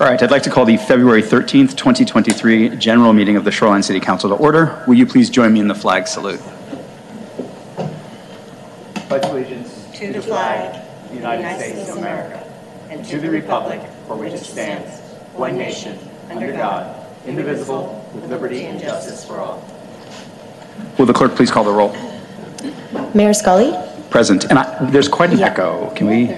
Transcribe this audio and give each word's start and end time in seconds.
All 0.00 0.06
right, 0.06 0.22
I'd 0.22 0.30
like 0.30 0.44
to 0.44 0.50
call 0.50 0.64
the 0.64 0.76
February 0.76 1.22
13th, 1.22 1.76
2023 1.76 2.76
general 2.76 3.12
meeting 3.12 3.36
of 3.36 3.44
the 3.44 3.50
Shoreline 3.50 3.82
City 3.82 3.98
Council 4.00 4.30
to 4.30 4.36
order. 4.36 4.84
Will 4.86 4.94
you 4.94 5.06
please 5.06 5.28
join 5.28 5.52
me 5.52 5.60
in 5.60 5.66
the 5.68 5.74
flag 5.74 6.06
salute? 6.06 6.40
Pledge 9.08 9.24
allegiance 9.24 9.86
To 9.98 10.12
the 10.12 10.22
flag, 10.22 10.84
the 11.10 11.16
United 11.16 11.58
States 11.58 11.88
of 11.90 11.98
America, 11.98 12.44
and 12.90 13.04
to 13.06 13.18
the 13.18 13.28
republic 13.30 13.80
for 14.06 14.16
which 14.16 14.32
it 14.34 14.38
stands, 14.44 15.00
one 15.34 15.56
nation, 15.58 15.98
under 16.30 16.52
God, 16.52 17.04
indivisible, 17.26 18.08
with 18.14 18.30
liberty 18.30 18.66
and 18.66 18.80
justice 18.80 19.24
for 19.24 19.38
all. 19.38 19.64
Will 20.98 21.06
the 21.06 21.12
clerk 21.12 21.34
please 21.34 21.50
call 21.50 21.64
the 21.64 21.72
roll? 21.72 21.94
Mayor 23.14 23.34
Scully, 23.34 23.74
Present. 24.10 24.44
And 24.48 24.58
I- 24.58 24.76
there's 24.90 25.08
quite 25.08 25.32
an 25.32 25.38
Yeah. 25.38 25.46
echo. 25.48 25.92
Can 25.94 26.06
we? 26.06 26.34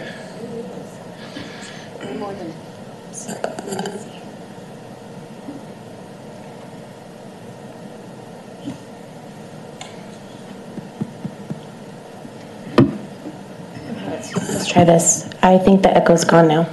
Try 14.80 14.86
this. 14.86 15.28
I 15.42 15.58
think 15.58 15.82
the 15.82 15.94
echo's 15.94 16.24
gone 16.24 16.48
now. 16.48 16.66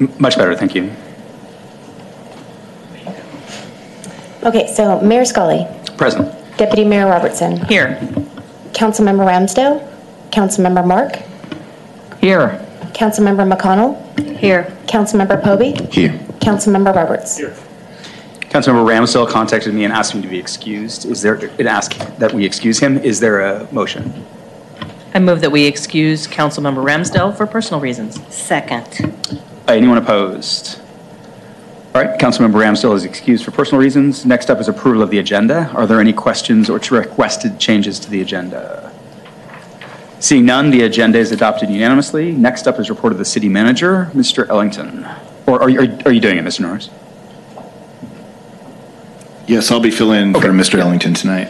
M- 0.00 0.12
Much 0.18 0.36
better, 0.36 0.54
thank 0.54 0.74
you. 0.74 0.92
Okay, 4.42 4.66
so 4.74 5.00
Mayor 5.00 5.24
Scully, 5.24 5.66
Present. 5.96 6.28
Deputy 6.58 6.84
Mayor 6.84 7.06
Robertson, 7.06 7.56
Here. 7.64 7.96
Councilmember 8.72 9.24
Ramsdell, 9.24 9.80
Councilmember 10.30 10.84
Mork, 10.84 11.24
Here. 12.20 12.60
Councilmember 12.92 13.50
McConnell, 13.50 13.96
Here. 14.36 14.64
Councilmember 14.86 15.40
Pobee, 15.42 15.90
Here. 15.90 16.10
Councilmember 16.40 16.94
Roberts. 16.94 17.38
Here. 17.38 17.56
Councilmember 18.50 18.84
Ramsdell 18.86 19.26
contacted 19.26 19.72
me 19.72 19.84
and 19.84 19.92
asked 19.94 20.14
me 20.14 20.20
to 20.20 20.28
be 20.28 20.38
excused. 20.38 21.06
Is 21.06 21.22
there, 21.22 21.36
it 21.36 21.64
asked 21.66 21.98
that 22.18 22.34
we 22.34 22.44
excuse 22.44 22.78
him. 22.78 22.98
Is 22.98 23.20
there 23.20 23.40
a 23.40 23.66
motion? 23.72 24.26
I 25.14 25.18
move 25.18 25.40
that 25.40 25.50
we 25.50 25.64
excuse 25.64 26.26
Councilmember 26.26 26.84
Ramsdell 26.84 27.36
for 27.36 27.46
personal 27.46 27.80
reasons. 27.80 28.20
Second. 28.34 29.14
Anyone 29.66 29.98
opposed? 29.98 30.80
All 31.94 32.02
right, 32.04 32.18
Councilmember 32.20 32.52
Ramsdell 32.62 32.94
is 32.94 33.04
excused 33.04 33.44
for 33.44 33.50
personal 33.50 33.80
reasons. 33.80 34.26
Next 34.26 34.50
up 34.50 34.60
is 34.60 34.68
approval 34.68 35.02
of 35.02 35.10
the 35.10 35.18
agenda. 35.18 35.70
Are 35.74 35.86
there 35.86 36.00
any 36.00 36.12
questions 36.12 36.68
or 36.68 36.78
requested 36.90 37.58
changes 37.58 37.98
to 38.00 38.10
the 38.10 38.20
agenda? 38.20 38.92
Seeing 40.20 40.44
none, 40.44 40.70
the 40.70 40.82
agenda 40.82 41.18
is 41.18 41.32
adopted 41.32 41.70
unanimously. 41.70 42.32
Next 42.32 42.66
up 42.66 42.78
is 42.78 42.90
report 42.90 43.12
of 43.12 43.18
the 43.18 43.24
city 43.24 43.48
manager, 43.48 44.10
Mr. 44.14 44.48
Ellington. 44.48 45.06
Or 45.46 45.62
are 45.62 45.70
you, 45.70 45.80
are 46.04 46.12
you 46.12 46.20
doing 46.20 46.36
it, 46.36 46.44
Mr. 46.44 46.60
Norris? 46.60 46.90
Yes, 49.46 49.70
I'll 49.70 49.80
be 49.80 49.90
filling 49.90 50.20
in 50.20 50.32
for 50.34 50.38
Okay. 50.40 50.48
Mr. 50.48 50.78
Ellington 50.78 51.14
tonight. 51.14 51.48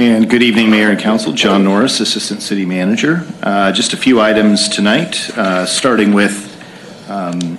And 0.00 0.30
good 0.30 0.42
evening, 0.42 0.70
Mayor 0.70 0.88
and 0.88 0.98
Council. 0.98 1.34
John 1.34 1.62
Norris, 1.62 2.00
Assistant 2.00 2.40
City 2.40 2.64
Manager. 2.64 3.22
Uh, 3.42 3.70
Just 3.70 3.92
a 3.92 3.98
few 3.98 4.18
items 4.18 4.66
tonight, 4.66 5.28
uh, 5.36 5.66
starting 5.66 6.14
with 6.14 6.56
um, 7.10 7.58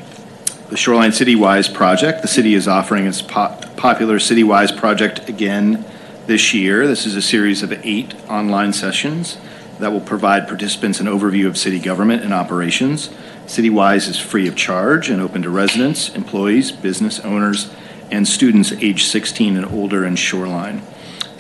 the 0.72 0.76
Shoreline 0.76 1.12
Citywise 1.12 1.72
project. 1.72 2.24
The 2.24 2.28
city 2.28 2.56
is 2.56 2.68
offering 2.68 3.06
its 3.06 3.22
po- 3.22 3.56
popular 3.78 4.18
Citywise 4.18 4.76
project 4.76 5.30
again 5.30 5.86
this 6.26 6.52
year. 6.52 6.88
This 6.88 7.06
is 7.06 7.16
a 7.16 7.22
series 7.22 7.62
of 7.62 7.74
eight 7.86 8.16
online 8.28 8.74
sessions 8.74 9.38
that 9.78 9.92
will 9.92 10.02
provide 10.02 10.48
participants 10.48 11.00
an 11.00 11.06
overview 11.06 11.46
of 11.46 11.60
city 11.60 11.78
government 11.78 12.24
and 12.24 12.34
operations. 12.34 13.10
Citywise 13.46 14.10
is 14.10 14.18
free 14.18 14.48
of 14.48 14.56
charge 14.56 15.12
and 15.12 15.22
open 15.22 15.44
to 15.44 15.52
residents, 15.52 16.10
employees, 16.16 16.72
business 16.72 17.20
owners, 17.20 17.72
and 18.10 18.28
students 18.28 18.72
age 18.72 19.04
16 19.04 19.58
and 19.58 19.66
older 19.68 20.04
in 20.04 20.16
Shoreline. 20.16 20.82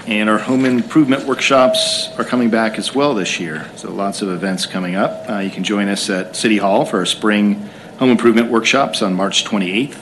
And 0.06 0.28
our 0.28 0.38
home 0.38 0.65
improvement 0.65 1.25
workshops 1.25 2.09
are 2.19 2.25
coming 2.25 2.50
back 2.50 2.78
as 2.78 2.94
well 2.94 3.15
this 3.15 3.38
year. 3.38 3.71
So 3.77 3.93
lots 3.93 4.22
of 4.22 4.28
events 4.28 4.67
coming 4.67 4.97
up. 4.97 5.31
Uh, 5.31 5.38
You 5.38 5.50
can 5.50 5.62
join 5.65 5.88
us 5.88 6.11
at 6.11 6.34
City 6.37 6.59
Hall 6.59 6.84
for 6.84 6.99
our 6.99 7.06
spring 7.06 7.69
home 7.99 8.11
improvement 8.11 8.50
workshops 8.50 9.03
on 9.03 9.15
March 9.15 9.44
28th, 9.44 9.99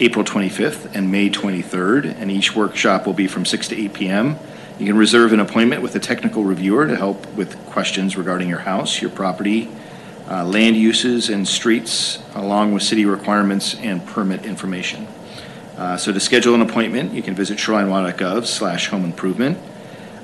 April 0.00 0.24
25th, 0.24 0.94
and 0.94 1.12
May 1.12 1.30
23rd. 1.30 2.16
And 2.18 2.30
each 2.30 2.56
workshop 2.56 3.06
will 3.06 3.14
be 3.14 3.28
from 3.28 3.44
6 3.44 3.68
to 3.68 3.80
8 3.80 3.94
p.m. 3.94 4.36
You 4.78 4.84
can 4.84 4.98
reserve 4.98 5.32
an 5.32 5.40
appointment 5.40 5.80
with 5.80 5.94
a 5.96 6.00
technical 6.00 6.44
reviewer 6.44 6.86
to 6.86 6.96
help 6.96 7.26
with 7.34 7.56
questions 7.66 8.16
regarding 8.16 8.48
your 8.50 8.58
house, 8.58 9.00
your 9.00 9.10
property, 9.10 9.70
uh, 10.30 10.44
land 10.44 10.76
uses 10.76 11.30
and 11.30 11.48
streets, 11.48 12.18
along 12.34 12.74
with 12.74 12.82
city 12.82 13.06
requirements 13.06 13.74
and 13.76 14.04
permit 14.04 14.44
information. 14.44 15.08
Uh, 15.78 15.96
So 15.96 16.12
to 16.12 16.20
schedule 16.20 16.54
an 16.54 16.60
appointment, 16.60 17.14
you 17.14 17.22
can 17.22 17.34
visit 17.34 17.58
shorelinewa.gov 17.58 18.44
slash 18.44 18.88
home 18.88 19.04
improvement. 19.04 19.56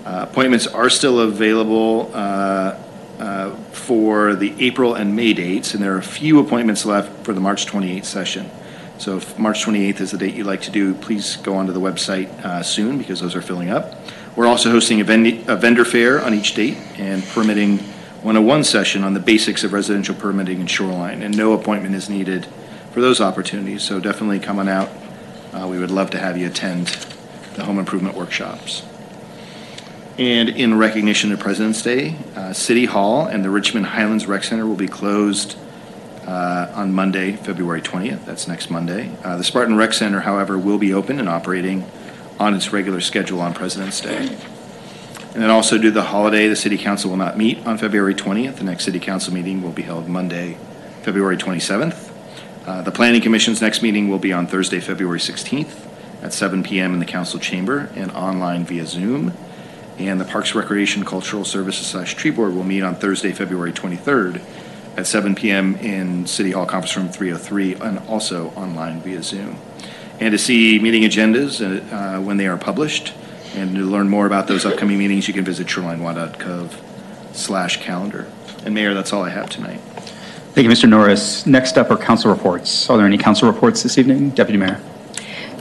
Uh, 0.05 0.27
Appointments 0.29 0.67
are 0.67 0.91
still 0.91 1.21
available 1.21 2.10
uh, 2.13 2.77
uh, 3.19 3.57
for 3.72 4.34
the 4.34 4.55
April 4.59 4.95
and 4.95 5.16
May 5.16 5.33
dates, 5.33 5.72
and 5.72 5.83
there 5.83 5.95
are 5.95 5.98
a 5.98 6.03
few 6.03 6.41
appointments 6.41 6.84
left 6.84 7.25
for 7.25 7.33
the 7.33 7.41
March 7.41 7.65
28th 7.65 8.05
session. 8.05 8.51
So 8.98 9.16
if 9.16 9.39
March 9.39 9.65
28th 9.65 10.01
is 10.01 10.10
the 10.10 10.19
date 10.19 10.34
you'd 10.34 10.47
like 10.47 10.63
to 10.63 10.71
do, 10.71 10.95
please 10.95 11.37
go 11.37 11.55
onto 11.55 11.72
the 11.72 11.81
website 11.81 12.28
uh, 12.45 12.63
soon, 12.63 12.98
because 12.98 13.21
those 13.21 13.34
are 13.34 13.43
filling 13.43 13.71
up. 13.71 13.95
We're 14.34 14.47
also 14.47 14.71
hosting 14.71 15.01
a 15.01 15.05
vend- 15.05 15.45
a 15.49 15.57
vendor 15.57 15.84
fair 15.84 16.23
on 16.25 16.33
each 16.34 16.55
date 16.55 16.77
and 16.99 17.23
permitting 17.29 17.79
101 18.23 18.65
session 18.65 19.05
on 19.05 19.15
the 19.15 19.21
basics 19.21 19.63
of 19.65 19.73
residential 19.73 20.15
permitting 20.15 20.61
and 20.61 20.71
shoreline, 20.71 21.23
and 21.23 21.37
no 21.37 21.53
appointment 21.53 21.95
is 21.95 22.09
needed 22.09 22.47
for 22.93 23.01
those 23.01 23.21
opportunities, 23.21 23.83
so 23.83 24.01
definitely 24.01 24.39
come 24.39 24.59
on 24.59 24.69
out. 24.69 24.89
Uh, 25.53 25.67
We 25.67 25.79
would 25.79 25.91
love 25.91 26.11
to 26.11 26.19
have 26.19 26.39
you 26.39 26.47
attend 26.47 26.87
the 27.57 27.65
home 27.65 27.79
improvement 27.79 28.17
workshops. 28.17 28.83
And 30.19 30.49
in 30.49 30.79
recognition 30.79 31.33
of 31.33 31.41
President's 31.41 31.83
Day, 31.83 32.17
uh, 32.37 32.53
City 32.53 32.84
Hall 32.87 33.27
and 33.27 33.45
the 33.45 33.51
Richmond 33.51 33.87
Highlands 33.87 34.27
Rec 34.27 34.45
Center 34.45 34.67
will 34.67 34.77
be 34.77 34.89
closed 34.89 35.57
uh, 36.27 36.69
on 36.75 36.93
Monday, 36.93 37.33
February 37.33 37.83
20th. 37.83 38.25
That's 38.25 38.47
next 38.47 38.71
Monday. 38.71 39.11
Uh, 39.25 39.37
The 39.37 39.45
Spartan 39.45 39.77
Rec 39.77 39.93
Center, 39.93 40.21
however, 40.21 40.57
will 40.57 40.79
be 40.79 40.93
open 40.95 41.19
and 41.19 41.29
operating 41.29 41.84
on 42.39 42.55
its 42.55 42.73
regular 42.73 43.01
schedule 43.01 43.41
on 43.41 43.55
President's 43.55 44.01
Day. 44.01 44.29
And 45.34 45.43
then 45.43 45.51
also 45.51 45.77
due 45.77 45.84
to 45.84 45.91
the 45.91 46.03
holiday, 46.03 46.49
the 46.49 46.57
city 46.57 46.77
council 46.77 47.11
will 47.11 47.17
not 47.17 47.39
meet 47.39 47.67
on 47.67 47.79
February 47.79 48.15
20th. 48.15 48.57
The 48.57 48.65
next 48.65 48.84
city 48.84 49.01
council 49.01 49.33
meeting 49.33 49.63
will 49.63 49.73
be 49.73 49.83
held 49.83 50.09
Monday, 50.09 50.59
February 51.03 51.37
27th. 51.39 52.11
Uh, 52.67 52.83
The 52.83 52.91
planning 52.93 53.23
commission's 53.23 53.61
next 53.63 53.83
meeting 53.83 54.09
will 54.11 54.19
be 54.19 54.33
on 54.33 54.47
Thursday, 54.47 54.79
February 54.81 55.19
16th 55.19 55.89
at 56.23 56.33
7 56.33 56.63
PM 56.63 56.93
in 56.93 57.01
the 57.01 57.07
council 57.07 57.41
chamber 57.41 57.91
and 57.97 58.11
online 58.13 58.65
via 58.65 58.87
Zoom. 58.87 59.33
And 59.99 60.21
the 60.21 60.25
Parks 60.25 60.55
Recreation 60.55 61.05
Cultural 61.05 61.45
Services 61.45 61.87
slash 61.87 62.15
Tree 62.15 62.31
Board 62.31 62.55
will 62.55 62.65
meet 62.65 62.83
on 62.83 62.95
Thursday, 62.95 63.33
February 63.33 63.73
23rd 63.73 64.41
at 64.97 65.07
7 65.07 65.34
PM 65.34 65.77
in 65.77 66.27
City 66.27 66.53
Hall 66.53 66.67
Conference 66.67 66.97
Room 66.97 67.09
303 67.09 67.75
and 67.77 67.99
also 68.09 68.51
online 68.51 69.01
via 69.01 69.23
Zoom. 69.23 69.57
And 70.20 70.32
to 70.32 70.38
see 70.38 70.78
meeting 70.78 71.03
agendas 71.03 71.60
uh, 71.60 72.20
when 72.20 72.36
they 72.36 72.47
are 72.47 72.56
published 72.56 73.12
and 73.54 73.74
to 73.74 73.82
learn 73.82 74.09
more 74.09 74.26
about 74.26 74.47
those 74.47 74.64
upcoming 74.64 74.98
meetings, 74.98 75.28
you 75.28 75.34
can 75.34 75.44
visit 75.44 75.66
shorelinewa.gov 75.66 76.72
slash 77.34 77.82
calendar. 77.82 78.30
And 78.64 78.74
Mayor, 78.74 78.94
that's 78.94 79.12
all 79.12 79.22
I 79.22 79.30
have 79.30 79.50
tonight. 79.50 79.80
Thank 80.54 80.66
you, 80.66 80.70
Mr. 80.70 80.88
Norris. 80.88 81.47
Next 81.47 81.78
up 81.78 81.91
are 81.91 81.97
council 81.97 82.30
reports. 82.30 82.88
Are 82.91 82.97
there 82.97 83.06
any 83.06 83.18
council 83.18 83.50
reports 83.50 83.82
this 83.82 83.98
evening? 83.98 84.30
Deputy 84.30 84.59
Mayor. 84.59 84.80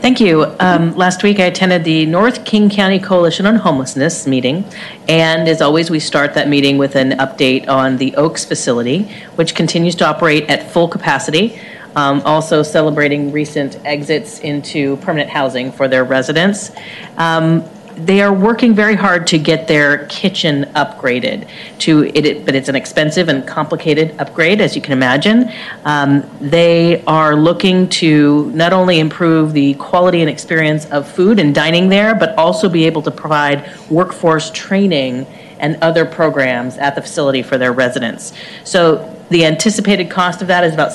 Thank 0.02 0.20
you. 0.20 0.44
Um, 0.58 0.96
Last 0.96 1.22
week, 1.22 1.38
I 1.38 1.44
attended 1.44 1.84
the 1.84 2.06
North 2.06 2.44
King 2.44 2.68
County 2.68 2.98
Coalition 2.98 3.46
on 3.46 3.54
Homelessness 3.54 4.26
meeting, 4.26 4.64
and 5.08 5.48
as 5.48 5.62
always, 5.62 5.90
we 5.90 6.00
start 6.00 6.34
that 6.34 6.48
meeting 6.48 6.76
with 6.76 6.96
an 6.96 7.12
update 7.12 7.68
on 7.68 7.98
the 7.98 8.14
Oaks 8.16 8.44
facility, 8.44 9.04
which 9.36 9.54
continues 9.54 9.94
to 9.94 10.04
operate 10.04 10.50
at 10.50 10.68
full 10.72 10.88
capacity, 10.88 11.60
um, 11.96 12.22
also 12.24 12.62
celebrating 12.62 13.32
recent 13.32 13.78
exits 13.84 14.40
into 14.40 14.96
permanent 14.98 15.30
housing 15.30 15.72
for 15.72 15.88
their 15.88 16.04
residents. 16.04 16.70
Um, 17.16 17.64
They 17.92 18.22
are 18.22 18.32
working 18.32 18.74
very 18.74 18.96
hard 18.96 19.26
to 19.26 19.38
get 19.38 19.68
their 19.68 20.06
kitchen 20.06 20.64
upgraded 20.74 21.46
to 21.80 22.04
it, 22.04 22.46
but 22.46 22.54
it's 22.54 22.70
an 22.70 22.74
expensive 22.74 23.28
and 23.28 23.46
complicated 23.46 24.14
upgrade, 24.18 24.62
as 24.62 24.74
you 24.74 24.80
can 24.80 24.94
imagine. 24.94 25.52
Um, 25.84 26.24
They 26.40 27.02
are 27.06 27.36
looking 27.36 27.88
to 28.00 28.50
not 28.54 28.72
only 28.72 28.98
improve 28.98 29.52
the 29.52 29.74
quality 29.74 30.22
and 30.22 30.30
experience 30.30 30.86
of 30.86 31.06
food 31.06 31.38
and 31.38 31.54
dining 31.54 31.90
there, 31.90 32.14
but 32.14 32.30
also 32.38 32.68
be 32.70 32.86
able 32.86 33.02
to 33.02 33.10
provide 33.10 33.70
workforce 33.90 34.50
training 34.50 35.26
and 35.60 35.76
other 35.82 36.04
programs 36.06 36.78
at 36.78 36.94
the 36.94 37.02
facility 37.02 37.42
for 37.42 37.58
their 37.58 37.72
residents. 37.72 38.32
So 38.64 38.80
the 39.28 39.44
anticipated 39.44 40.10
cost 40.10 40.42
of 40.42 40.48
that 40.48 40.64
is 40.64 40.72
about 40.74 40.92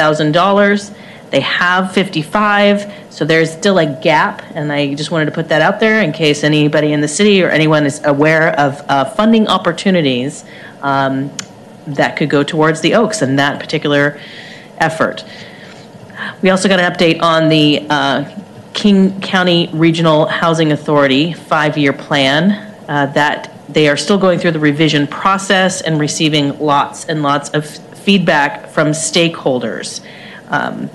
$70,000. 0.00 0.94
They 1.30 1.40
have 1.40 1.92
55, 1.92 2.92
so 3.10 3.24
there's 3.24 3.52
still 3.52 3.78
a 3.78 3.86
gap, 3.86 4.42
and 4.54 4.72
I 4.72 4.94
just 4.94 5.12
wanted 5.12 5.26
to 5.26 5.30
put 5.30 5.48
that 5.50 5.62
out 5.62 5.78
there 5.78 6.02
in 6.02 6.12
case 6.12 6.42
anybody 6.42 6.92
in 6.92 7.00
the 7.00 7.08
city 7.08 7.42
or 7.42 7.50
anyone 7.50 7.86
is 7.86 8.00
aware 8.04 8.48
of 8.58 8.82
uh, 8.88 9.04
funding 9.04 9.46
opportunities 9.46 10.44
um, 10.82 11.30
that 11.86 12.16
could 12.16 12.30
go 12.30 12.42
towards 12.42 12.80
the 12.80 12.94
Oaks 12.94 13.22
and 13.22 13.38
that 13.38 13.60
particular 13.60 14.18
effort. 14.78 15.24
We 16.42 16.50
also 16.50 16.68
got 16.68 16.80
an 16.80 16.92
update 16.92 17.22
on 17.22 17.48
the 17.48 17.86
uh, 17.88 18.42
King 18.72 19.20
County 19.20 19.70
Regional 19.72 20.26
Housing 20.26 20.72
Authority 20.72 21.32
five-year 21.32 21.92
plan, 21.92 22.74
uh, 22.88 23.06
that 23.06 23.54
they 23.68 23.88
are 23.88 23.96
still 23.96 24.18
going 24.18 24.40
through 24.40 24.50
the 24.50 24.58
revision 24.58 25.06
process 25.06 25.80
and 25.80 26.00
receiving 26.00 26.58
lots 26.58 27.04
and 27.04 27.22
lots 27.22 27.50
of 27.50 27.64
feedback 28.00 28.68
from 28.68 28.88
stakeholders, 28.88 30.04
um, 30.48 30.90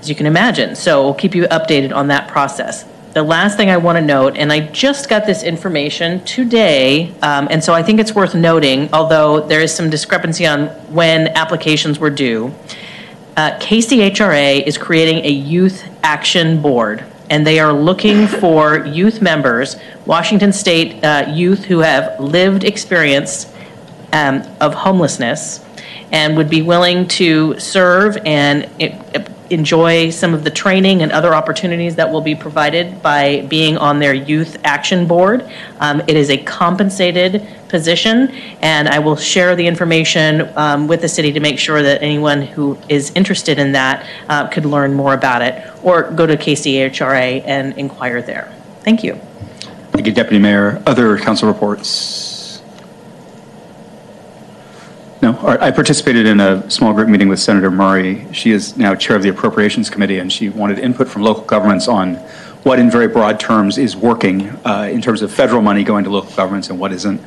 as 0.00 0.08
you 0.08 0.14
can 0.14 0.26
imagine. 0.26 0.76
So 0.76 1.02
we'll 1.02 1.14
keep 1.14 1.34
you 1.34 1.44
updated 1.44 1.94
on 1.94 2.08
that 2.08 2.28
process. 2.28 2.84
The 3.12 3.22
last 3.22 3.56
thing 3.56 3.70
I 3.70 3.78
want 3.78 3.96
to 3.96 4.04
note, 4.04 4.36
and 4.36 4.52
I 4.52 4.60
just 4.60 5.08
got 5.08 5.24
this 5.24 5.42
information 5.42 6.22
today, 6.24 7.14
um, 7.22 7.48
and 7.50 7.64
so 7.64 7.72
I 7.72 7.82
think 7.82 7.98
it's 7.98 8.14
worth 8.14 8.34
noting, 8.34 8.90
although 8.92 9.40
there 9.40 9.62
is 9.62 9.74
some 9.74 9.88
discrepancy 9.88 10.46
on 10.46 10.66
when 10.92 11.28
applications 11.28 11.98
were 11.98 12.10
due. 12.10 12.54
Uh, 13.38 13.58
KCHRA 13.58 14.66
is 14.66 14.76
creating 14.76 15.24
a 15.24 15.30
youth 15.30 15.88
action 16.02 16.60
board, 16.60 17.04
and 17.30 17.46
they 17.46 17.58
are 17.58 17.72
looking 17.72 18.26
for 18.40 18.84
youth 18.84 19.22
members, 19.22 19.76
Washington 20.04 20.52
State 20.52 21.02
uh, 21.02 21.24
youth 21.32 21.64
who 21.64 21.78
have 21.78 22.20
lived 22.20 22.64
experience 22.64 23.50
um, 24.12 24.42
of 24.60 24.74
homelessness 24.74 25.65
and 26.12 26.36
would 26.36 26.50
be 26.50 26.62
willing 26.62 27.08
to 27.08 27.58
serve 27.58 28.16
and 28.24 28.68
enjoy 29.50 30.10
some 30.10 30.34
of 30.34 30.44
the 30.44 30.50
training 30.50 31.02
and 31.02 31.12
other 31.12 31.34
opportunities 31.34 31.96
that 31.96 32.10
will 32.10 32.20
be 32.20 32.34
provided 32.34 33.00
by 33.02 33.42
being 33.42 33.76
on 33.76 33.98
their 33.98 34.14
youth 34.14 34.58
action 34.64 35.06
board. 35.06 35.48
Um, 35.78 36.00
It 36.06 36.16
is 36.16 36.30
a 36.30 36.38
compensated 36.38 37.46
position, 37.68 38.28
and 38.60 38.88
I 38.88 38.98
will 38.98 39.16
share 39.16 39.54
the 39.56 39.66
information 39.66 40.48
um, 40.56 40.88
with 40.88 41.00
the 41.00 41.08
city 41.08 41.32
to 41.32 41.40
make 41.40 41.58
sure 41.58 41.82
that 41.82 42.02
anyone 42.02 42.42
who 42.42 42.78
is 42.88 43.12
interested 43.14 43.58
in 43.58 43.72
that 43.72 44.06
uh, 44.28 44.48
could 44.48 44.64
learn 44.64 44.94
more 44.94 45.14
about 45.14 45.42
it, 45.42 45.64
or 45.82 46.10
go 46.10 46.26
to 46.26 46.36
KCHRA 46.36 47.42
and 47.46 47.76
inquire 47.78 48.22
there. 48.22 48.52
Thank 48.80 49.04
you. 49.04 49.14
Thank 49.92 50.06
you, 50.06 50.12
Deputy 50.12 50.38
Mayor. 50.38 50.82
Other 50.86 51.18
council 51.18 51.48
reports? 51.48 52.35
No, 55.22 55.38
I 55.46 55.70
participated 55.70 56.26
in 56.26 56.40
a 56.40 56.70
small 56.70 56.92
group 56.92 57.08
meeting 57.08 57.28
with 57.28 57.40
Senator 57.40 57.70
Murray. 57.70 58.26
She 58.34 58.50
is 58.50 58.76
now 58.76 58.94
Chair 58.94 59.16
of 59.16 59.22
the 59.22 59.30
Appropriations 59.30 59.88
Committee, 59.88 60.18
and 60.18 60.30
she 60.30 60.50
wanted 60.50 60.78
input 60.78 61.08
from 61.08 61.22
local 61.22 61.42
governments 61.44 61.88
on 61.88 62.16
what, 62.64 62.78
in 62.78 62.90
very 62.90 63.08
broad 63.08 63.40
terms, 63.40 63.78
is 63.78 63.96
working 63.96 64.50
uh, 64.66 64.90
in 64.92 65.00
terms 65.00 65.22
of 65.22 65.32
federal 65.32 65.62
money 65.62 65.84
going 65.84 66.04
to 66.04 66.10
local 66.10 66.30
governments 66.36 66.68
and 66.68 66.78
what 66.78 66.92
isn't. 66.92 67.22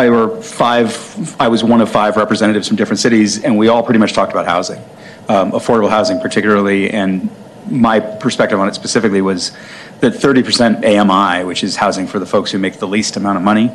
I 0.00 0.10
were 0.10 0.42
five, 0.42 1.40
I 1.40 1.46
was 1.46 1.62
one 1.62 1.80
of 1.80 1.88
five 1.88 2.16
representatives 2.16 2.66
from 2.66 2.76
different 2.76 2.98
cities, 2.98 3.44
and 3.44 3.56
we 3.56 3.68
all 3.68 3.84
pretty 3.84 4.00
much 4.00 4.12
talked 4.12 4.32
about 4.32 4.46
housing, 4.46 4.80
um, 5.28 5.52
affordable 5.52 5.90
housing 5.90 6.20
particularly, 6.20 6.90
and 6.90 7.30
my 7.70 8.00
perspective 8.00 8.58
on 8.58 8.66
it 8.66 8.74
specifically 8.74 9.22
was 9.22 9.52
that 10.00 10.14
30% 10.14 10.84
AMI, 10.84 11.44
which 11.44 11.62
is 11.62 11.76
housing 11.76 12.08
for 12.08 12.18
the 12.18 12.26
folks 12.26 12.50
who 12.50 12.58
make 12.58 12.78
the 12.78 12.88
least 12.88 13.16
amount 13.16 13.36
of 13.36 13.44
money, 13.44 13.70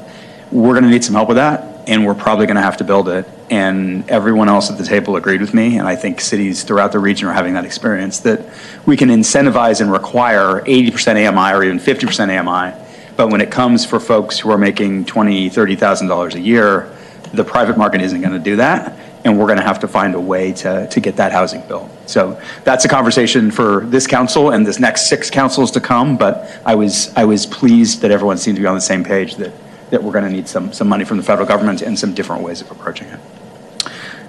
we're 0.51 0.73
going 0.73 0.83
to 0.83 0.89
need 0.89 1.03
some 1.03 1.15
help 1.15 1.29
with 1.29 1.37
that, 1.37 1.74
and 1.87 2.05
we're 2.05 2.15
probably 2.15 2.45
going 2.45 2.55
to 2.55 2.61
have 2.61 2.77
to 2.77 2.83
build 2.83 3.09
it. 3.09 3.27
And 3.49 4.09
everyone 4.09 4.49
else 4.49 4.71
at 4.71 4.77
the 4.77 4.83
table 4.83 5.15
agreed 5.15 5.41
with 5.41 5.53
me, 5.53 5.77
and 5.77 5.87
I 5.87 5.95
think 5.95 6.19
cities 6.19 6.63
throughout 6.63 6.91
the 6.91 6.99
region 6.99 7.27
are 7.27 7.33
having 7.33 7.53
that 7.53 7.65
experience, 7.65 8.19
that 8.21 8.41
we 8.85 8.97
can 8.97 9.09
incentivize 9.09 9.81
and 9.81 9.91
require 9.91 10.61
80% 10.61 11.27
AMI 11.27 11.55
or 11.55 11.63
even 11.63 11.79
50% 11.79 12.29
AMI, 12.39 12.85
but 13.15 13.29
when 13.29 13.41
it 13.41 13.51
comes 13.51 13.85
for 13.85 13.99
folks 13.99 14.39
who 14.39 14.49
are 14.51 14.57
making 14.57 15.05
$20,000, 15.05 15.51
$30,000 15.51 16.35
a 16.35 16.39
year, 16.39 16.91
the 17.33 17.43
private 17.43 17.77
market 17.77 18.01
isn't 18.01 18.21
going 18.21 18.33
to 18.33 18.39
do 18.39 18.57
that, 18.57 18.97
and 19.23 19.39
we're 19.39 19.45
going 19.45 19.57
to 19.57 19.63
have 19.63 19.79
to 19.79 19.87
find 19.87 20.15
a 20.15 20.19
way 20.19 20.53
to, 20.53 20.87
to 20.87 20.99
get 20.99 21.15
that 21.17 21.31
housing 21.31 21.61
built. 21.67 21.89
So 22.07 22.39
that's 22.63 22.85
a 22.85 22.87
conversation 22.87 23.51
for 23.51 23.81
this 23.85 24.05
council 24.05 24.51
and 24.51 24.65
this 24.65 24.79
next 24.79 25.07
six 25.07 25.29
councils 25.29 25.71
to 25.71 25.81
come, 25.81 26.17
but 26.17 26.59
I 26.65 26.75
was, 26.75 27.13
I 27.15 27.25
was 27.25 27.45
pleased 27.45 28.01
that 28.01 28.11
everyone 28.11 28.37
seemed 28.37 28.57
to 28.57 28.61
be 28.61 28.67
on 28.67 28.75
the 28.75 28.81
same 28.81 29.03
page 29.03 29.35
that, 29.35 29.51
that 29.89 30.03
we're 30.03 30.11
going 30.11 30.25
to 30.25 30.29
need 30.29 30.47
some, 30.47 30.73
some 30.73 30.87
money 30.87 31.05
from 31.05 31.17
the 31.17 31.23
federal 31.23 31.47
government 31.47 31.81
and 31.81 31.97
some 31.97 32.13
different 32.13 32.43
ways 32.43 32.61
of 32.61 32.71
approaching 32.71 33.07
it. 33.07 33.19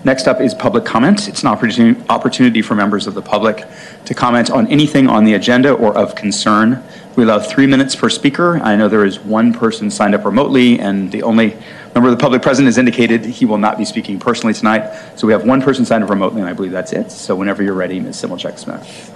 Next 0.04 0.28
up 0.28 0.40
is 0.40 0.54
public 0.54 0.84
comment. 0.84 1.26
It's 1.26 1.42
an 1.42 1.48
opportunity, 1.48 2.62
for 2.62 2.76
members 2.76 3.08
of 3.08 3.14
the 3.14 3.22
public 3.22 3.64
to 4.04 4.14
comment 4.14 4.52
on 4.52 4.68
anything 4.68 5.08
on 5.08 5.24
the 5.24 5.34
agenda 5.34 5.72
or 5.72 5.96
of 5.98 6.14
concern. 6.14 6.84
We 7.16 7.24
allow 7.24 7.40
three 7.40 7.66
minutes 7.66 7.96
per 7.96 8.08
speaker. 8.08 8.58
I 8.58 8.76
know 8.76 8.88
there 8.88 9.04
is 9.04 9.18
one 9.18 9.52
person 9.52 9.90
signed 9.90 10.14
up 10.14 10.24
remotely, 10.24 10.78
and 10.78 11.10
the 11.10 11.24
only 11.24 11.56
member 11.92 12.08
of 12.08 12.16
the 12.16 12.22
public 12.22 12.40
present 12.40 12.66
has 12.66 12.78
indicated 12.78 13.24
he 13.24 13.46
will 13.46 13.58
not 13.58 13.78
be 13.78 13.84
speaking 13.84 14.20
personally 14.20 14.54
tonight. 14.54 15.16
So 15.16 15.26
we 15.26 15.32
have 15.32 15.44
one 15.44 15.60
person 15.60 15.84
signed 15.84 16.04
up 16.04 16.10
remotely, 16.10 16.40
and 16.40 16.48
I 16.48 16.52
believe 16.52 16.72
that's 16.72 16.92
it. 16.92 17.10
So 17.10 17.34
whenever 17.34 17.64
you're 17.64 17.74
ready, 17.74 17.98
Ms. 17.98 18.22
Simulcik 18.22 18.58
Smith. 18.60 19.12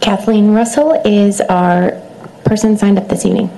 Kathleen 0.00 0.52
Russell 0.52 1.00
is 1.04 1.40
our 1.42 1.92
person 2.44 2.76
signed 2.76 2.98
up 2.98 3.08
this 3.08 3.24
evening. 3.24 3.48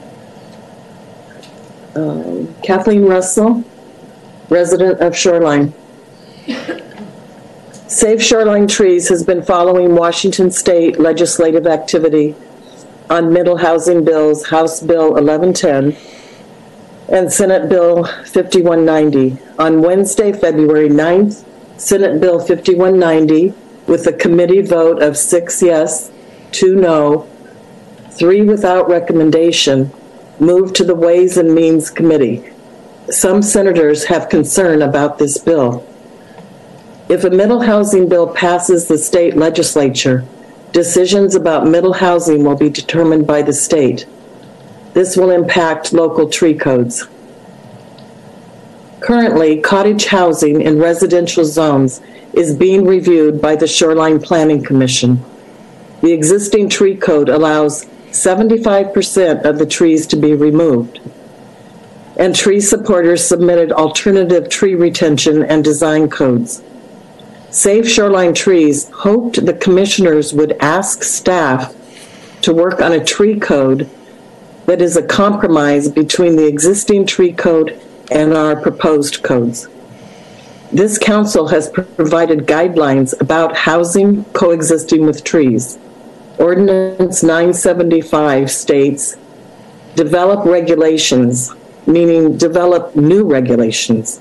Uh, 1.95 2.47
Kathleen 2.63 3.05
Russell, 3.05 3.63
resident 4.49 5.01
of 5.01 5.17
Shoreline. 5.17 5.73
Save 7.87 8.23
Shoreline 8.23 8.67
Trees 8.67 9.09
has 9.09 9.23
been 9.23 9.43
following 9.43 9.95
Washington 9.95 10.51
State 10.51 10.99
legislative 10.99 11.67
activity 11.67 12.35
on 13.09 13.33
middle 13.33 13.59
housing 13.59 14.05
bills, 14.05 14.47
House 14.47 14.81
Bill 14.81 15.13
1110 15.13 15.97
and 17.09 17.33
Senate 17.33 17.69
Bill 17.69 18.05
5190. 18.05 19.39
On 19.59 19.83
Wednesday, 19.83 20.33
February 20.33 20.89
9th, 20.89 21.45
Senate 21.77 22.21
Bill 22.21 22.39
5190, 22.39 23.55
with 23.87 24.07
a 24.07 24.13
committee 24.13 24.63
vote 24.63 25.03
of 25.03 25.17
six 25.17 25.63
yes, 25.63 26.11
two 26.51 26.75
no, 26.75 27.29
three 28.11 28.41
without 28.43 28.89
recommendation, 28.89 29.93
moved 30.41 30.75
to 30.77 30.85
the 30.85 30.95
Ways 30.95 31.37
and 31.37 31.55
Means 31.55 31.91
Committee. 31.91 32.51
Some 33.11 33.43
senators 33.43 34.05
have 34.05 34.29
concern 34.29 34.83
about 34.83 35.19
this 35.19 35.39
bill. 35.39 35.87
If 37.09 37.25
a 37.25 37.31
middle 37.31 37.61
housing 37.61 38.09
bill 38.09 38.27
passes 38.33 38.89
the 38.89 38.99
state 38.99 39.37
legislature, 39.37 40.25
decisions 40.73 41.35
about 41.35 41.67
middle 41.67 41.93
housing 41.93 42.45
will 42.45 42.57
be 42.57 42.71
determined 42.71 43.27
by 43.27 43.43
the 43.43 43.53
state. 43.53 44.07
This 44.95 45.17
will 45.17 45.31
impact 45.31 45.93
local 45.93 46.29
tree 46.29 46.55
codes. 46.55 47.07
Currently, 49.01 49.61
cottage 49.61 50.07
housing 50.07 50.63
in 50.63 50.79
residential 50.79 51.45
zones 51.45 52.01
is 52.33 52.57
being 52.57 52.87
reviewed 52.87 53.41
by 53.41 53.55
the 53.55 53.67
Shoreline 53.67 54.21
Planning 54.21 54.65
Commission. 54.65 55.23
The 56.01 56.13
existing 56.13 56.71
tree 56.71 56.97
code 56.97 57.29
allows 57.29 57.87
75% 58.15 59.45
of 59.45 59.59
the 59.59 59.67
trees 59.67 60.07
to 60.07 60.17
be 60.17 60.35
removed. 60.35 61.01
And 62.17 62.35
tree 62.35 62.61
supporters 62.61 63.27
submitted 63.27 63.73
alternative 63.73 64.49
tree 64.49 64.77
retention 64.77 65.43
and 65.43 65.65
design 65.65 66.09
codes. 66.09 66.63
Save 67.51 67.89
Shoreline 67.89 68.33
Trees 68.33 68.89
hoped 68.91 69.45
the 69.45 69.53
commissioners 69.55 70.33
would 70.33 70.53
ask 70.61 71.03
staff 71.03 71.75
to 72.43 72.55
work 72.55 72.81
on 72.81 72.93
a 72.93 73.05
tree 73.05 73.39
code 73.41 73.91
that 74.67 74.81
is 74.81 74.97
a 74.97 75.07
compromise 75.07 75.89
between 75.89 76.37
the 76.37 76.47
existing 76.47 77.07
tree 77.07 77.33
code 77.33 77.81
and 78.13 78.33
our 78.35 78.55
proposed 78.55 79.25
codes. 79.25 79.69
This 80.71 80.99
council 80.99 81.49
has 81.49 81.69
provided 81.69 82.47
guidelines 82.47 83.21
about 83.21 83.57
housing 83.57 84.25
coexisting 84.27 85.05
with 85.05 85.25
trees. 85.25 85.79
Ordinance 86.39 87.23
975 87.23 88.51
states, 88.51 89.17
develop 89.95 90.45
regulations, 90.45 91.55
meaning 91.87 92.37
develop 92.37 92.97
new 92.97 93.25
regulations. 93.25 94.21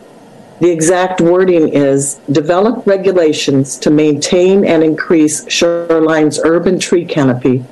The 0.60 0.70
exact 0.70 1.22
wording 1.22 1.70
is, 1.70 2.16
develop 2.32 2.86
regulations 2.86 3.78
to 3.80 3.90
maintain 3.90 4.64
and 4.64 4.84
increase 4.84 5.50
shoreline's 5.52 6.40
urban 6.44 6.80
tree 6.80 7.06
canopy 7.06 7.66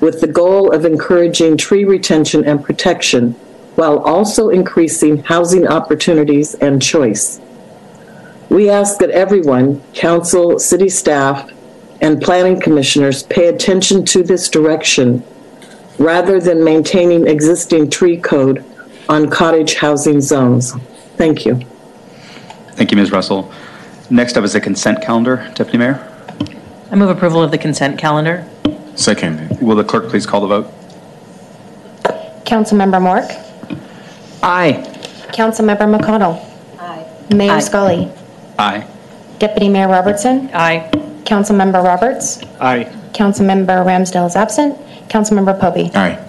with 0.00 0.20
the 0.20 0.26
goal 0.26 0.74
of 0.74 0.84
encouraging 0.84 1.56
tree 1.56 1.84
retention 1.84 2.44
and 2.44 2.62
protection 2.62 3.32
while 3.76 3.98
also 4.00 4.50
increasing 4.50 5.22
housing 5.22 5.66
opportunities 5.66 6.54
and 6.56 6.82
choice. 6.82 7.40
We 8.50 8.68
ask 8.68 8.98
that 8.98 9.10
everyone, 9.10 9.80
council, 9.94 10.58
city 10.58 10.90
staff, 10.90 11.50
and 12.02 12.20
planning 12.20 12.60
commissioners 12.60 13.22
pay 13.22 13.46
attention 13.46 14.04
to 14.04 14.22
this 14.22 14.48
direction 14.48 15.22
rather 15.98 16.40
than 16.40 16.62
maintaining 16.64 17.26
existing 17.28 17.88
tree 17.88 18.16
code 18.18 18.64
on 19.08 19.30
cottage 19.30 19.76
housing 19.76 20.20
zones. 20.20 20.72
Thank 21.16 21.46
you. 21.46 21.60
Thank 22.72 22.90
you, 22.90 22.96
Ms. 22.96 23.12
Russell. 23.12 23.50
Next 24.10 24.36
up 24.36 24.44
is 24.44 24.52
the 24.52 24.60
consent 24.60 25.00
calendar. 25.00 25.50
Deputy 25.54 25.78
Mayor, 25.78 26.08
I 26.90 26.96
move 26.96 27.08
approval 27.08 27.42
of 27.42 27.50
the 27.52 27.58
consent 27.58 27.98
calendar. 27.98 28.46
Second. 28.96 29.60
will 29.60 29.76
the 29.76 29.84
clerk 29.84 30.08
please 30.10 30.26
call 30.26 30.40
the 30.40 30.46
vote? 30.48 30.66
Councilmember 32.44 33.00
Mork? 33.00 33.30
Aye. 34.42 34.72
Councilmember 35.32 35.96
McConnell? 35.96 36.44
Aye. 36.78 37.34
Mayor 37.34 37.52
Aye. 37.52 37.60
Scully? 37.60 38.10
Aye. 38.58 38.86
Deputy 39.38 39.68
Mayor 39.68 39.88
Robertson? 39.88 40.50
Aye. 40.52 40.90
Councilmember 41.32 41.82
Roberts? 41.82 42.42
Aye. 42.60 42.84
Councilmember 43.14 43.86
Ramsdell 43.86 44.26
is 44.26 44.36
absent. 44.36 44.76
Councilmember 45.08 45.58
Pobee? 45.58 45.90
Aye. 45.96 46.22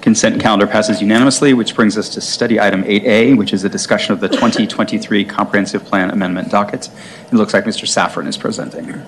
Consent 0.00 0.40
calendar 0.40 0.68
passes 0.68 1.00
unanimously, 1.00 1.54
which 1.54 1.74
brings 1.74 1.98
us 1.98 2.08
to 2.10 2.20
study 2.20 2.60
item 2.60 2.84
8A, 2.84 3.36
which 3.36 3.52
is 3.52 3.64
a 3.64 3.68
discussion 3.68 4.12
of 4.12 4.20
the 4.20 4.28
2023 4.28 5.24
Comprehensive 5.24 5.84
Plan 5.84 6.10
Amendment 6.10 6.52
docket. 6.52 6.88
It 7.26 7.34
looks 7.34 7.52
like 7.52 7.64
Mr. 7.64 7.82
Szafran 7.84 8.28
is 8.28 8.36
presenting. 8.36 9.02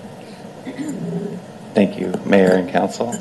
Thank 1.73 1.97
you, 1.97 2.11
Mayor 2.25 2.51
and 2.51 2.69
Council. 2.69 3.13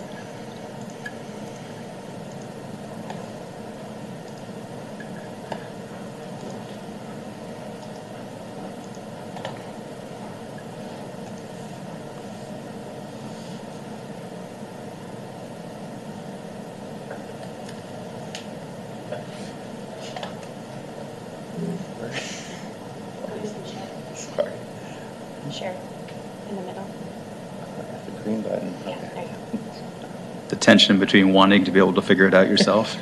Between 30.99 31.33
wanting 31.33 31.65
to 31.65 31.71
be 31.71 31.79
able 31.79 31.95
to 31.95 32.03
figure 32.03 32.27
it 32.27 32.35
out 32.35 32.49
yourself 32.49 32.97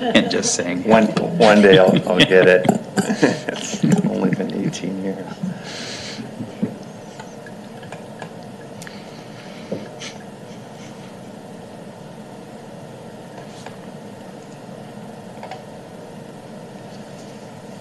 and 0.00 0.30
just 0.30 0.54
saying. 0.54 0.84
One, 0.84 1.06
one 1.38 1.60
day 1.60 1.78
I'll, 1.78 2.08
I'll 2.08 2.18
get 2.18 2.48
it. 2.48 2.66
It's 2.68 3.84
only 4.06 4.30
been 4.30 4.52
18 4.66 5.04
years. 5.04 5.26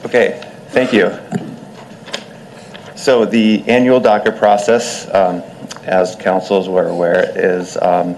Okay, 0.05 0.41
thank 0.69 0.93
you. 0.93 1.17
So 2.95 3.25
the 3.25 3.63
annual 3.67 3.99
docket 3.99 4.37
process, 4.37 5.07
um, 5.13 5.41
as 5.83 6.15
councils 6.15 6.69
were 6.69 6.87
aware, 6.87 7.31
is 7.35 7.77
um, 7.77 8.15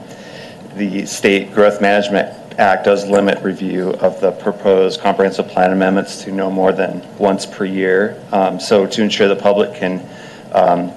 the 0.78 1.06
State 1.08 1.54
Growth 1.54 1.82
Management 1.82 2.60
Act 2.60 2.86
does 2.86 3.08
limit 3.08 3.44
review 3.44 3.92
of 3.96 4.20
the 4.22 4.32
proposed 4.32 5.02
comprehensive 5.02 5.48
plan 5.48 5.72
amendments 5.72 6.24
to 6.24 6.32
no 6.32 6.50
more 6.50 6.72
than 6.72 7.06
once 7.18 7.46
per 7.46 7.66
year. 7.66 8.22
Um, 8.32 8.60
So 8.60 8.86
to 8.86 9.02
ensure 9.02 9.28
the 9.28 9.36
public 9.36 9.74
can, 9.74 10.08
um, 10.54 10.92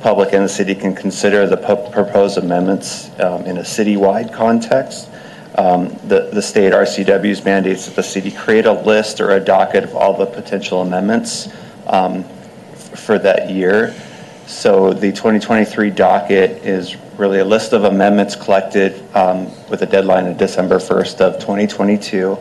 public 0.00 0.32
and 0.32 0.44
the 0.44 0.48
city 0.48 0.74
can 0.74 0.94
consider 0.94 1.46
the 1.46 1.56
proposed 1.56 2.38
amendments 2.38 3.10
um, 3.20 3.44
in 3.44 3.58
a 3.58 3.62
citywide 3.62 4.32
context, 4.32 5.08
um, 5.56 5.88
the, 6.08 6.30
the 6.32 6.42
state 6.42 6.72
RCW's 6.72 7.44
mandates 7.44 7.86
that 7.86 7.96
the 7.96 8.02
city 8.02 8.30
create 8.30 8.66
a 8.66 8.72
list 8.72 9.20
or 9.20 9.30
a 9.30 9.40
docket 9.40 9.84
of 9.84 9.94
all 9.94 10.16
the 10.16 10.26
potential 10.26 10.82
amendments 10.82 11.48
um, 11.86 12.24
for 12.74 13.18
that 13.18 13.50
year. 13.50 13.94
So 14.46 14.92
the 14.92 15.10
2023 15.10 15.90
docket 15.90 16.64
is 16.64 16.96
really 17.18 17.38
a 17.38 17.44
list 17.44 17.72
of 17.72 17.84
amendments 17.84 18.36
collected 18.36 19.02
um, 19.14 19.46
with 19.70 19.82
a 19.82 19.86
deadline 19.86 20.26
of 20.26 20.36
December 20.36 20.76
1st 20.76 21.20
of 21.20 21.34
2022. 21.34 22.36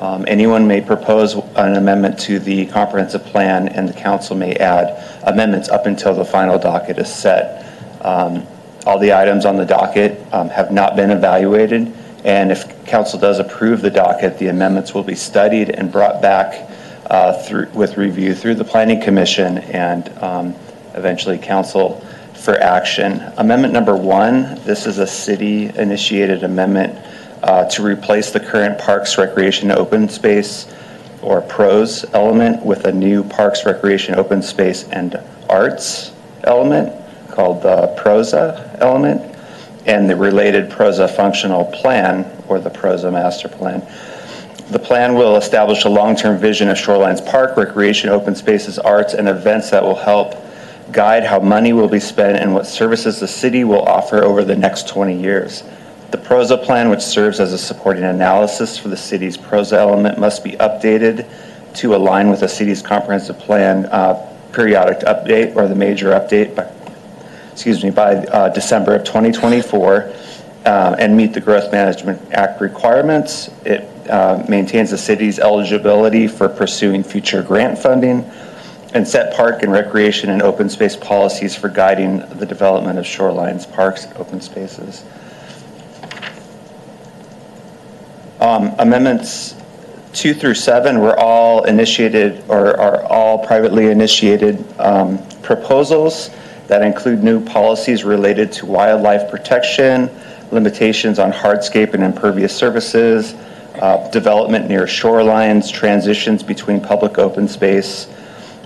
Um, 0.00 0.24
Anyone 0.28 0.66
may 0.66 0.80
propose 0.80 1.34
an 1.34 1.76
amendment 1.76 2.18
to 2.20 2.38
the 2.38 2.66
comprehensive 2.66 3.24
plan, 3.24 3.68
and 3.68 3.88
the 3.88 3.92
council 3.92 4.36
may 4.36 4.54
add 4.56 5.22
amendments 5.24 5.68
up 5.68 5.86
until 5.86 6.14
the 6.14 6.24
final 6.24 6.58
docket 6.58 6.98
is 6.98 7.12
set. 7.12 7.66
Um, 8.02 8.46
All 8.86 8.98
the 8.98 9.12
items 9.12 9.44
on 9.44 9.56
the 9.56 9.66
docket 9.66 10.20
um, 10.32 10.48
have 10.48 10.70
not 10.70 10.94
been 10.94 11.10
evaluated, 11.10 11.92
and 12.24 12.52
if 12.52 12.86
council 12.86 13.18
does 13.18 13.40
approve 13.40 13.80
the 13.80 13.90
docket, 13.90 14.38
the 14.38 14.48
amendments 14.48 14.94
will 14.94 15.04
be 15.04 15.16
studied 15.16 15.70
and 15.70 15.90
brought 15.90 16.22
back 16.22 16.70
uh, 17.10 17.32
through, 17.42 17.68
with 17.74 17.96
review 17.96 18.34
through 18.34 18.54
the 18.54 18.64
planning 18.64 19.00
commission 19.00 19.58
and 19.58 20.08
um, 20.22 20.54
eventually 20.94 21.38
council 21.38 22.04
for 22.42 22.54
action. 22.58 23.22
Amendment 23.38 23.72
number 23.72 23.96
one, 23.96 24.56
this 24.64 24.86
is 24.86 24.98
a 24.98 25.06
city-initiated 25.06 26.42
amendment 26.42 26.98
uh, 27.44 27.68
to 27.70 27.82
replace 27.84 28.32
the 28.32 28.40
current 28.40 28.78
Parks 28.78 29.16
Recreation 29.16 29.70
Open 29.70 30.08
Space 30.08 30.66
or 31.22 31.40
PROS 31.40 32.04
element 32.14 32.64
with 32.64 32.84
a 32.84 32.92
new 32.92 33.22
Parks 33.22 33.64
Recreation 33.64 34.16
Open 34.16 34.42
Space 34.42 34.88
and 34.88 35.20
Arts 35.48 36.12
element 36.42 36.92
called 37.30 37.62
the 37.62 37.94
PROSA 37.96 38.76
element 38.80 39.36
and 39.86 40.10
the 40.10 40.16
related 40.16 40.68
PROSA 40.68 41.08
functional 41.08 41.66
plan 41.66 42.28
or 42.48 42.58
the 42.58 42.70
PROSA 42.70 43.10
master 43.10 43.48
plan. 43.48 43.86
The 44.70 44.78
plan 44.80 45.14
will 45.14 45.36
establish 45.36 45.84
a 45.84 45.88
long-term 45.88 46.38
vision 46.38 46.68
of 46.68 46.76
Shorelines 46.76 47.24
Park, 47.24 47.56
recreation, 47.56 48.10
open 48.10 48.34
spaces, 48.34 48.78
arts, 48.80 49.14
and 49.14 49.28
events 49.28 49.70
that 49.70 49.82
will 49.82 49.94
help 49.94 50.34
guide 50.90 51.24
how 51.24 51.38
money 51.38 51.72
will 51.72 51.88
be 51.88 52.00
spent 52.00 52.38
and 52.38 52.52
what 52.52 52.66
services 52.66 53.20
the 53.20 53.28
city 53.28 53.64
will 53.64 53.82
offer 53.82 54.22
over 54.22 54.44
the 54.44 54.56
next 54.56 54.88
20 54.88 55.20
years. 55.20 55.62
The 56.10 56.18
PROSA 56.18 56.58
plan, 56.58 56.90
which 56.90 57.00
serves 57.00 57.40
as 57.40 57.52
a 57.52 57.58
supporting 57.58 58.04
analysis 58.04 58.76
for 58.76 58.88
the 58.88 58.96
city's 58.96 59.36
PROSA 59.36 59.76
element, 59.76 60.18
must 60.18 60.44
be 60.44 60.52
updated 60.52 61.26
to 61.76 61.94
align 61.94 62.28
with 62.28 62.40
the 62.40 62.48
city's 62.48 62.82
comprehensive 62.82 63.38
plan 63.38 63.86
uh, 63.86 64.14
periodic 64.52 64.98
update 65.00 65.56
or 65.56 65.66
the 65.68 65.74
major 65.74 66.10
update 66.10 66.54
by 66.54 66.70
excuse 67.52 67.84
me, 67.84 67.90
by 67.90 68.16
uh, 68.16 68.48
December 68.48 68.96
of 68.96 69.04
2024 69.04 70.12
um, 70.64 70.96
and 70.98 71.16
meet 71.16 71.32
the 71.32 71.40
Growth 71.40 71.70
Management 71.70 72.32
Act 72.32 72.60
requirements. 72.60 73.50
It 73.64 73.82
uh, 74.08 74.44
maintains 74.48 74.90
the 74.90 74.98
city's 74.98 75.38
eligibility 75.38 76.26
for 76.26 76.48
pursuing 76.48 77.02
future 77.02 77.42
grant 77.42 77.78
funding 77.78 78.30
and 78.94 79.06
set 79.06 79.34
park 79.34 79.62
and 79.62 79.72
recreation 79.72 80.30
and 80.30 80.42
open 80.42 80.68
space 80.68 80.96
policies 80.96 81.56
for 81.56 81.68
guiding 81.68 82.18
the 82.38 82.46
development 82.46 82.98
of 82.98 83.04
shorelines, 83.04 83.70
parks, 83.72 84.04
and 84.04 84.16
open 84.16 84.40
spaces. 84.40 85.04
Um, 88.40 88.74
Amendments 88.78 89.54
two 90.12 90.34
through 90.34 90.54
seven 90.54 91.00
were 91.00 91.18
all 91.18 91.64
initiated 91.64 92.44
or 92.48 92.78
are 92.78 93.02
all 93.04 93.38
privately 93.38 93.86
initiated 93.86 94.62
um, 94.78 95.18
proposals 95.42 96.30
that 96.66 96.82
include 96.82 97.22
new 97.22 97.42
policies 97.42 98.04
related 98.04 98.52
to 98.52 98.66
wildlife 98.66 99.30
protection, 99.30 100.10
limitations 100.50 101.18
on 101.18 101.32
hardscape 101.32 101.94
and 101.94 102.02
impervious 102.02 102.54
surfaces, 102.54 103.34
uh, 103.80 104.08
development 104.10 104.68
near 104.68 104.82
shorelines, 104.82 105.72
transitions 105.72 106.42
between 106.42 106.80
public 106.80 107.18
open 107.18 107.48
space 107.48 108.06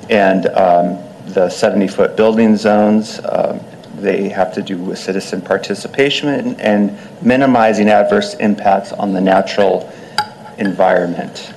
and 0.08 0.46
um, 0.46 0.98
the 1.26 1.48
70-foot 1.48 2.16
building 2.16 2.56
zones. 2.56 3.20
Um, 3.24 3.60
They 3.96 4.28
have 4.28 4.52
to 4.54 4.62
do 4.62 4.76
with 4.76 4.98
citizen 4.98 5.40
participation 5.40 6.28
and 6.60 6.92
minimizing 7.22 7.88
adverse 7.88 8.34
impacts 8.34 8.92
on 8.92 9.14
the 9.14 9.20
natural 9.20 9.90
environment. 10.58 11.54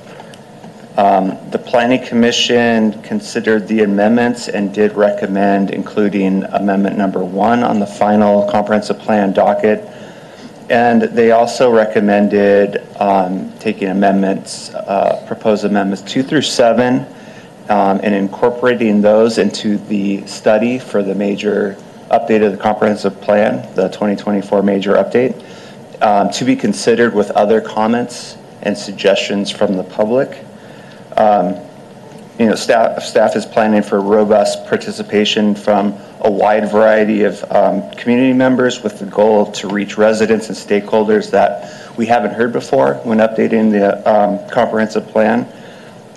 Um, 0.97 1.37
The 1.51 1.59
Planning 1.59 2.05
Commission 2.05 3.01
considered 3.03 3.67
the 3.67 3.83
amendments 3.83 4.47
and 4.47 4.73
did 4.73 4.93
recommend 4.95 5.71
including 5.71 6.43
Amendment 6.45 6.97
Number 6.97 7.23
One 7.23 7.63
on 7.63 7.79
the 7.79 7.87
final 7.87 8.49
comprehensive 8.49 8.99
plan 8.99 9.33
docket. 9.33 9.79
And 10.69 11.01
they 11.01 11.31
also 11.31 11.71
recommended 11.71 12.87
um, 13.01 13.51
taking 13.59 13.89
amendments, 13.89 14.73
uh, 14.73 15.23
proposed 15.27 15.65
amendments 15.65 16.03
two 16.03 16.23
through 16.23 16.43
seven, 16.43 17.05
um, 17.69 17.99
and 18.03 18.15
incorporating 18.15 19.01
those 19.01 19.37
into 19.37 19.77
the 19.77 20.25
study 20.27 20.79
for 20.79 21.03
the 21.03 21.15
major 21.15 21.77
update 22.09 22.45
of 22.45 22.51
the 22.51 22.57
comprehensive 22.57 23.21
plan, 23.21 23.61
the 23.75 23.87
2024 23.89 24.63
major 24.63 24.93
update, 24.95 25.39
um, 26.01 26.29
to 26.31 26.43
be 26.43 26.55
considered 26.55 27.13
with 27.13 27.29
other 27.31 27.61
comments 27.61 28.35
and 28.61 28.77
suggestions 28.77 29.51
from 29.51 29.77
the 29.77 29.83
public. 29.83 30.43
Um, 31.15 31.55
You 32.39 32.45
know, 32.45 32.55
staff, 32.55 33.03
staff 33.03 33.35
is 33.35 33.45
planning 33.45 33.83
for 33.83 33.99
robust 33.99 34.65
participation 34.65 35.55
from 35.55 35.93
a 36.21 36.31
wide 36.31 36.71
variety 36.71 37.23
of 37.23 37.43
um, 37.51 37.91
community 37.91 38.31
members 38.31 38.81
with 38.81 38.97
the 38.97 39.05
goal 39.05 39.51
to 39.59 39.67
reach 39.67 39.97
residents 39.97 40.47
and 40.47 40.55
stakeholders 40.55 41.31
that 41.31 41.97
we 41.97 42.05
haven't 42.05 42.31
heard 42.31 42.53
before 42.53 42.93
when 43.03 43.17
updating 43.17 43.71
the 43.71 43.91
um, 44.09 44.39
comprehensive 44.47 45.05
plan. 45.09 45.45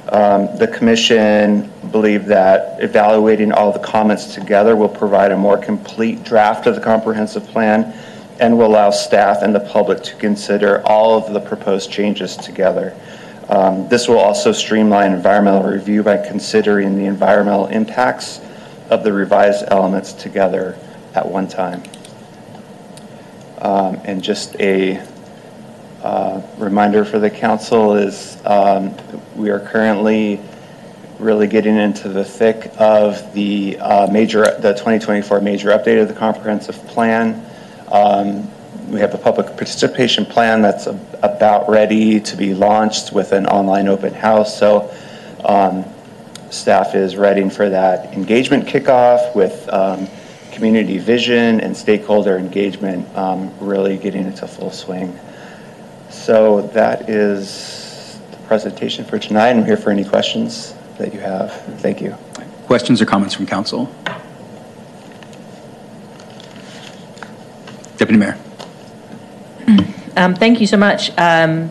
Um, 0.08 0.56
The 0.58 0.66
commission 0.66 1.70
believed 1.90 2.26
that 2.26 2.82
evaluating 2.82 3.52
all 3.52 3.72
the 3.72 3.78
comments 3.78 4.34
together 4.34 4.74
will 4.74 4.88
provide 4.88 5.30
a 5.30 5.36
more 5.36 5.58
complete 5.58 6.24
draft 6.24 6.66
of 6.66 6.74
the 6.74 6.80
comprehensive 6.80 7.46
plan 7.46 7.94
and 8.40 8.58
will 8.58 8.66
allow 8.66 8.90
staff 8.90 9.42
and 9.42 9.54
the 9.54 9.60
public 9.60 10.02
to 10.02 10.16
consider 10.16 10.82
all 10.86 11.16
of 11.16 11.32
the 11.32 11.40
proposed 11.40 11.90
changes 11.90 12.36
together. 12.36 12.94
Um, 13.48 13.88
This 13.88 14.08
will 14.08 14.18
also 14.18 14.52
streamline 14.52 15.12
environmental 15.12 15.62
review 15.62 16.02
by 16.02 16.16
considering 16.16 16.96
the 16.96 17.06
environmental 17.06 17.66
impacts 17.66 18.40
of 18.90 19.04
the 19.04 19.12
revised 19.12 19.64
elements 19.68 20.12
together 20.12 20.76
at 21.14 21.28
one 21.28 21.46
time. 21.46 21.82
Um, 23.60 24.00
And 24.04 24.22
just 24.22 24.56
a 24.60 25.00
uh, 26.02 26.42
reminder 26.58 27.04
for 27.04 27.18
the 27.18 27.30
council 27.30 27.94
is 27.94 28.36
um, 28.44 28.94
we 29.36 29.50
are 29.50 29.60
currently 29.60 30.40
really 31.18 31.46
getting 31.46 31.76
into 31.76 32.08
the 32.08 32.24
thick 32.24 32.72
of 32.78 33.32
the 33.34 33.78
uh, 33.78 34.10
major, 34.10 34.42
the 34.60 34.72
2024 34.72 35.40
major 35.40 35.68
update 35.70 36.02
of 36.02 36.08
the 36.08 36.14
comprehensive 36.14 36.76
plan. 36.88 37.44
Um, 37.90 38.50
We 38.90 39.00
have 39.00 39.14
a 39.14 39.18
public 39.18 39.46
participation 39.46 40.26
plan 40.26 40.60
that's 40.60 40.86
a- 40.86 40.98
about 41.22 41.68
ready 41.68 42.20
to 42.20 42.36
be 42.36 42.52
launched 42.52 43.12
with 43.12 43.32
an 43.32 43.46
online 43.46 43.88
open 43.88 44.12
house. 44.12 44.58
So 44.58 44.90
um, 45.44 45.84
staff 46.50 46.94
is 46.94 47.16
ready 47.16 47.48
for 47.48 47.70
that 47.70 48.12
engagement 48.12 48.66
kickoff 48.66 49.34
with 49.34 49.68
um, 49.72 50.08
community 50.50 50.98
vision 50.98 51.60
and 51.60 51.76
stakeholder 51.76 52.36
engagement 52.36 53.06
um, 53.16 53.50
really 53.60 53.96
getting 53.96 54.26
into 54.26 54.46
full 54.46 54.70
swing. 54.72 55.18
So 56.12 56.62
that 56.68 57.08
is 57.08 58.20
the 58.30 58.36
presentation 58.46 59.04
for 59.04 59.18
tonight. 59.18 59.50
I'm 59.50 59.64
here 59.64 59.76
for 59.76 59.90
any 59.90 60.04
questions 60.04 60.74
that 60.98 61.12
you 61.12 61.20
have. 61.20 61.52
Thank 61.80 62.00
you. 62.00 62.12
Questions 62.66 63.00
or 63.02 63.06
comments 63.06 63.34
from 63.34 63.46
council? 63.46 63.92
Deputy 67.96 68.18
Mayor. 68.18 68.38
Um, 70.16 70.34
Thank 70.34 70.60
you 70.60 70.66
so 70.66 70.76
much. 70.76 71.10
Um, 71.18 71.70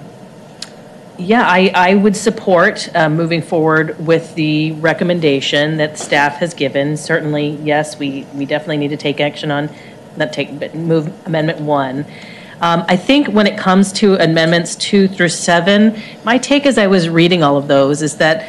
Yeah, 1.17 1.43
I, 1.45 1.71
I 1.75 1.93
would 1.93 2.15
support 2.15 2.89
uh, 2.95 3.07
moving 3.07 3.43
forward 3.43 4.03
with 4.03 4.33
the 4.33 4.71
recommendation 4.73 5.77
that 5.77 5.99
staff 5.99 6.37
has 6.37 6.55
given. 6.55 6.97
Certainly, 6.97 7.59
yes, 7.61 7.99
we, 7.99 8.25
we 8.33 8.47
definitely 8.47 8.77
need 8.77 8.89
to 8.89 8.97
take 8.97 9.21
action 9.21 9.51
on, 9.51 9.69
not 10.17 10.33
take, 10.33 10.59
but 10.59 10.73
move 10.73 11.13
Amendment 11.27 11.59
1. 11.61 12.05
Um, 12.61 12.85
I 12.87 12.95
think 12.95 13.27
when 13.27 13.47
it 13.47 13.57
comes 13.57 13.91
to 13.93 14.15
amendments 14.15 14.75
2 14.75 15.07
through 15.07 15.29
7, 15.29 15.99
my 16.23 16.37
take 16.37 16.67
as 16.67 16.77
I 16.77 16.87
was 16.87 17.09
reading 17.09 17.41
all 17.41 17.57
of 17.57 17.67
those 17.67 18.03
is 18.03 18.17
that 18.17 18.47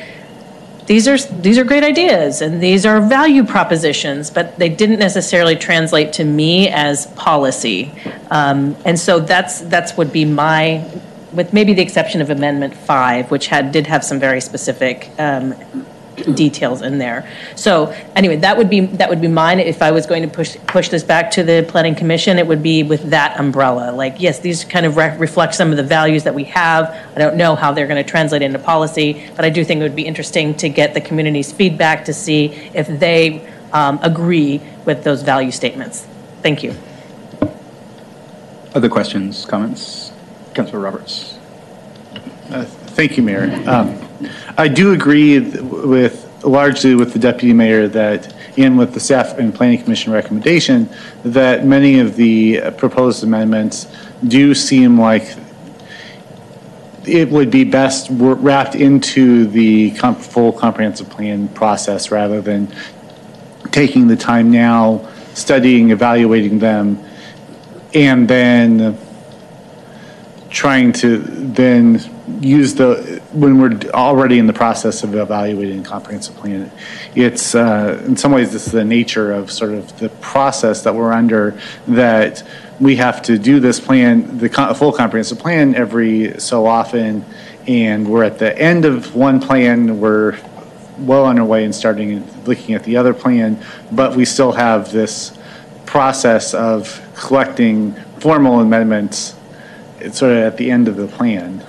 these 0.87 1.09
are, 1.09 1.17
these 1.17 1.59
are 1.59 1.65
great 1.65 1.85
ideas, 1.85 2.43
and 2.43 2.61
these 2.63 2.85
are 2.85 3.01
value 3.01 3.45
propositions, 3.45 4.31
but 4.31 4.59
they 4.59 4.69
didn't 4.69 4.99
necessarily 4.99 5.57
translate 5.57 6.13
to 6.15 6.25
me 6.25 6.69
as 6.69 7.07
policy. 7.07 7.93
Um, 8.31 8.77
And 8.85 8.99
so 8.99 9.21
that's, 9.21 9.61
that's 9.61 9.97
would 9.97 10.13
be 10.13 10.25
my, 10.25 10.85
with 11.33 11.53
maybe 11.53 11.73
the 11.73 11.83
exception 11.83 12.21
of 12.21 12.31
Amendment 12.31 12.75
5, 12.75 13.31
which 13.31 13.47
had, 13.47 13.73
did 13.73 13.87
have 13.87 14.05
some 14.05 14.19
very 14.19 14.41
specific 14.41 15.09
um, 15.19 15.55
details 16.35 16.83
in 16.83 16.99
there. 16.99 17.29
So 17.57 17.95
anyway, 18.15 18.37
that 18.37 18.57
would 18.57 18.69
be, 18.69 18.81
that 18.81 19.09
would 19.09 19.21
be 19.21 19.29
mine. 19.29 19.61
If 19.61 19.83
I 19.83 19.91
was 19.91 20.07
going 20.07 20.23
to 20.23 20.29
push, 20.29 20.57
push 20.67 20.89
this 20.89 21.03
back 21.03 21.31
to 21.33 21.43
the 21.43 21.65
planning 21.69 21.95
commission, 21.95 22.39
it 22.39 22.47
would 22.47 22.63
be 22.63 22.83
with 22.83 23.11
that 23.11 23.39
umbrella. 23.39 23.93
Like, 23.93 24.21
yes, 24.21 24.41
these 24.41 24.65
kind 24.65 24.87
of 24.87 24.97
re- 24.97 25.17
reflect 25.17 25.55
some 25.55 25.71
of 25.71 25.77
the 25.77 25.83
values 25.83 26.25
that 26.25 26.35
we 26.35 26.45
have. 26.45 26.91
I 27.15 27.19
don't 27.19 27.37
know 27.37 27.55
how 27.55 27.73
they're 27.73 27.87
going 27.87 28.03
to 28.03 28.09
translate 28.09 28.43
into 28.43 28.59
policy, 28.59 29.29
but 29.37 29.45
I 29.45 29.51
do 29.51 29.65
think 29.65 29.81
it 29.81 29.85
would 29.85 29.97
be 29.97 30.07
interesting 30.07 30.55
to 30.57 30.69
get 30.69 30.95
the 30.95 31.01
community's 31.01 31.53
feedback 31.53 32.05
to 32.07 32.15
see 32.15 32.47
if 32.75 32.87
they 32.87 33.49
um, 33.73 33.99
agree 34.03 34.61
with 34.85 35.05
those 35.05 35.23
value 35.23 35.51
statements. 35.51 36.07
Thank 36.43 36.63
you. 36.63 36.75
Other 38.75 38.89
questions, 38.89 39.45
comments? 39.45 40.13
Councilor 40.55 40.81
Roberts. 40.81 41.39
Uh, 42.51 42.67
Thank 42.95 43.17
you, 43.17 43.23
Mayor. 43.23 43.51
Um, 43.67 43.99
I 44.59 44.69
do 44.69 44.93
agree 44.93 45.39
with, 45.41 46.45
largely 46.45 46.95
with 46.95 47.15
the 47.15 47.19
deputy 47.19 47.55
mayor 47.55 47.89
that, 47.89 48.35
and 48.59 48.77
with 48.77 48.93
the 48.93 49.01
staff 49.01 49.39
and 49.39 49.55
planning 49.55 49.83
commission 49.83 50.13
recommendation, 50.13 50.91
that 51.25 51.65
many 51.65 52.01
of 52.01 52.17
the 52.17 52.61
uh, 52.61 52.71
proposed 52.73 53.25
amendments 53.25 53.87
do 54.29 54.55
seem 54.55 55.01
like 55.01 55.35
it 57.07 57.31
would 57.31 57.51
be 57.51 57.65
best 57.65 58.09
wrapped 58.11 58.75
into 58.75 59.47
the 59.47 59.93
comp- 59.93 60.21
full 60.21 60.53
comprehensive 60.53 61.09
plan 61.09 61.49
process 61.49 62.11
rather 62.11 62.43
than 62.43 62.73
taking 63.71 64.07
the 64.07 64.17
time 64.17 64.51
now, 64.51 65.09
studying, 65.33 65.91
evaluating 65.91 66.59
them, 66.59 67.03
and 67.95 68.29
then 68.29 68.99
trying 70.51 70.93
to 70.93 71.19
then 71.19 71.99
use 72.43 72.75
the, 72.75 73.23
when 73.33 73.61
we're 73.61 73.79
already 73.93 74.39
in 74.39 74.47
the 74.47 74.53
process 74.53 75.03
of 75.03 75.15
evaluating 75.15 75.83
the 75.83 75.89
comprehensive 75.89 76.35
plan. 76.37 76.71
It's, 77.15 77.55
uh, 77.55 78.03
in 78.07 78.17
some 78.17 78.33
ways, 78.33 78.55
it's 78.55 78.67
the 78.67 78.85
nature 78.85 79.33
of 79.33 79.51
sort 79.51 79.73
of 79.73 79.99
the 79.99 80.09
process 80.09 80.83
that 80.83 80.95
we're 80.95 81.13
under, 81.13 81.59
that 81.89 82.43
we 82.81 82.97
have 82.97 83.23
to 83.23 83.39
do 83.39 83.61
this 83.61 83.79
plan, 83.79 84.39
the 84.39 84.49
co- 84.49 84.75
full 84.75 84.93
comprehensive 84.93 85.39
plan 85.39 85.75
every 85.75 86.39
so 86.41 86.67
often, 86.67 87.25
and 87.69 88.09
we're 88.09 88.25
at 88.25 88.39
the 88.39 88.59
end 88.59 88.85
of 88.85 89.15
one 89.15 89.41
plan, 89.41 90.01
we're 90.01 90.39
well 90.99 91.25
on 91.25 91.39
our 91.39 91.45
way 91.45 91.65
and 91.65 91.75
starting, 91.75 92.27
looking 92.45 92.75
at 92.75 92.83
the 92.85 92.97
other 92.97 93.15
plan, 93.15 93.63
but 93.93 94.17
we 94.17 94.25
still 94.25 94.53
have 94.53 94.91
this 94.93 95.39
process 95.87 96.55
of 96.55 97.01
collecting 97.15 97.95
formal 98.19 98.61
amendments 98.61 99.35
it's 100.03 100.19
sort 100.19 100.33
of 100.33 100.39
at 100.39 100.57
the 100.57 100.71
end 100.71 100.89
of 100.89 100.97
the 100.97 101.07
plan. 101.07 101.65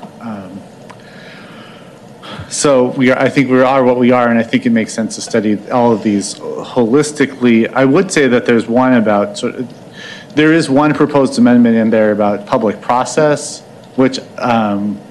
So 2.54 2.89
we 2.89 3.10
are, 3.10 3.18
I 3.18 3.30
think 3.30 3.50
we 3.50 3.62
are 3.62 3.84
what 3.84 3.98
we 3.98 4.12
are, 4.12 4.30
and 4.30 4.38
I 4.38 4.44
think 4.44 4.68
it 4.68 4.70
makes 4.70 4.94
sense 4.94 5.16
to 5.16 5.22
study 5.22 5.58
all 5.72 5.92
of 5.92 6.04
these 6.04 6.36
holistically. 6.36 7.68
I 7.74 7.84
would 7.84 8.12
say 8.12 8.28
that 8.28 8.46
there's 8.46 8.68
one 8.68 8.94
about, 8.94 9.39
sort 9.39 9.56
of, 9.56 10.36
there 10.36 10.54
is 10.54 10.70
one 10.70 10.94
proposed 10.94 11.39
amendment 11.39 11.76
in 11.76 11.89
there 11.89 12.12
about 12.12 12.46
public 12.46 12.80
process, 12.80 13.62
which, 13.96 14.20
um, 14.38 15.02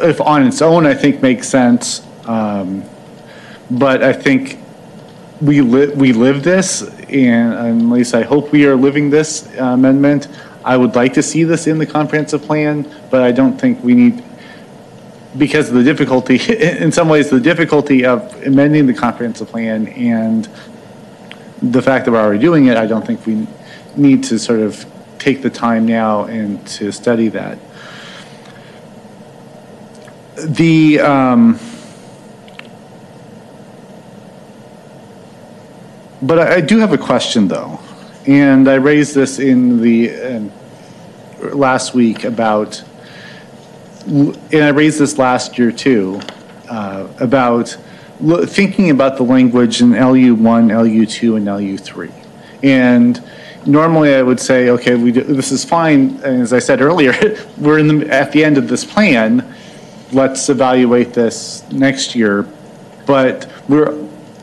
if 0.00 0.20
on 0.20 0.46
its 0.46 0.60
own, 0.60 0.84
I 0.84 0.92
think 0.92 1.22
makes 1.22 1.48
sense. 1.48 2.06
Um, 2.26 2.84
But 3.70 4.04
I 4.04 4.12
think 4.12 4.58
we 5.40 5.60
live, 5.60 5.96
we 5.96 6.12
live 6.12 6.44
this, 6.44 6.82
and 7.08 7.54
at 7.54 7.72
least 7.90 8.14
I 8.14 8.22
hope 8.22 8.52
we 8.52 8.64
are 8.66 8.76
living 8.76 9.10
this 9.10 9.48
uh, 9.58 9.64
amendment. 9.64 10.28
I 10.64 10.76
would 10.76 10.94
like 10.94 11.14
to 11.14 11.22
see 11.22 11.42
this 11.42 11.66
in 11.66 11.78
the 11.78 11.86
comprehensive 11.86 12.42
plan, 12.42 12.86
but 13.10 13.22
I 13.22 13.32
don't 13.32 13.58
think 13.58 13.82
we 13.82 13.94
need, 13.94 14.22
because 15.36 15.68
of 15.68 15.74
the 15.74 15.82
difficulty, 15.82 16.36
in 16.58 16.92
some 16.92 17.08
ways, 17.08 17.30
the 17.30 17.40
difficulty 17.40 18.04
of 18.04 18.42
amending 18.44 18.86
the 18.86 18.94
comprehensive 18.94 19.48
plan 19.48 19.88
and 19.88 20.48
the 21.62 21.82
fact 21.82 22.04
that 22.04 22.12
we're 22.12 22.20
already 22.20 22.38
doing 22.38 22.66
it, 22.66 22.76
I 22.76 22.86
don't 22.86 23.06
think 23.06 23.24
we 23.26 23.46
need 23.96 24.24
to 24.24 24.38
sort 24.38 24.60
of 24.60 24.84
take 25.18 25.42
the 25.42 25.50
time 25.50 25.86
now 25.86 26.24
and 26.24 26.64
to 26.68 26.92
study 26.92 27.28
that. 27.30 27.58
The, 30.36 31.00
um, 31.00 31.58
but 36.20 36.38
I 36.38 36.60
do 36.60 36.78
have 36.78 36.92
a 36.92 36.98
question, 36.98 37.48
though. 37.48 37.80
And 38.26 38.68
I 38.68 38.74
raised 38.74 39.14
this 39.14 39.38
in 39.38 39.80
the, 39.80 40.14
um, 40.14 40.52
last 41.40 41.94
week 41.94 42.24
about, 42.24 42.82
and 44.06 44.64
I 44.64 44.68
raised 44.68 44.98
this 44.98 45.18
last 45.18 45.58
year 45.58 45.72
too, 45.72 46.20
uh, 46.68 47.08
about 47.18 47.76
thinking 48.46 48.90
about 48.90 49.16
the 49.16 49.22
language 49.22 49.80
in 49.80 49.92
LU 49.92 50.34
one, 50.34 50.68
LU 50.68 51.06
two, 51.06 51.36
and 51.36 51.44
LU 51.44 51.76
three. 51.76 52.12
And 52.62 53.22
normally 53.66 54.14
I 54.14 54.22
would 54.22 54.40
say, 54.40 54.70
okay, 54.70 54.96
do- 55.10 55.22
this 55.22 55.52
is 55.52 55.64
fine, 55.64 56.20
and 56.24 56.42
as 56.42 56.52
I 56.52 56.58
said 56.58 56.80
earlier, 56.80 57.12
we're 57.58 57.82
the, 57.82 58.08
at 58.10 58.32
the 58.32 58.44
end 58.44 58.58
of 58.58 58.68
this 58.68 58.84
plan, 58.84 59.54
let's 60.12 60.48
evaluate 60.48 61.12
this 61.12 61.68
next 61.70 62.14
year. 62.14 62.48
But 63.06 63.50
we're 63.68 63.92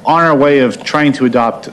on 0.06 0.24
our 0.24 0.36
way 0.36 0.60
of 0.60 0.84
trying 0.84 1.14
to 1.14 1.26
adopt 1.26 1.70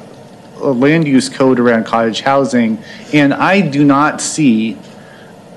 a 0.57 0.71
land 0.71 1.09
use 1.09 1.29
code 1.29 1.59
around 1.59 1.85
cottage 1.85 2.21
housing, 2.21 2.79
and 3.13 3.35
I 3.35 3.61
do 3.61 3.85
not 3.85 4.21
see, 4.21 4.79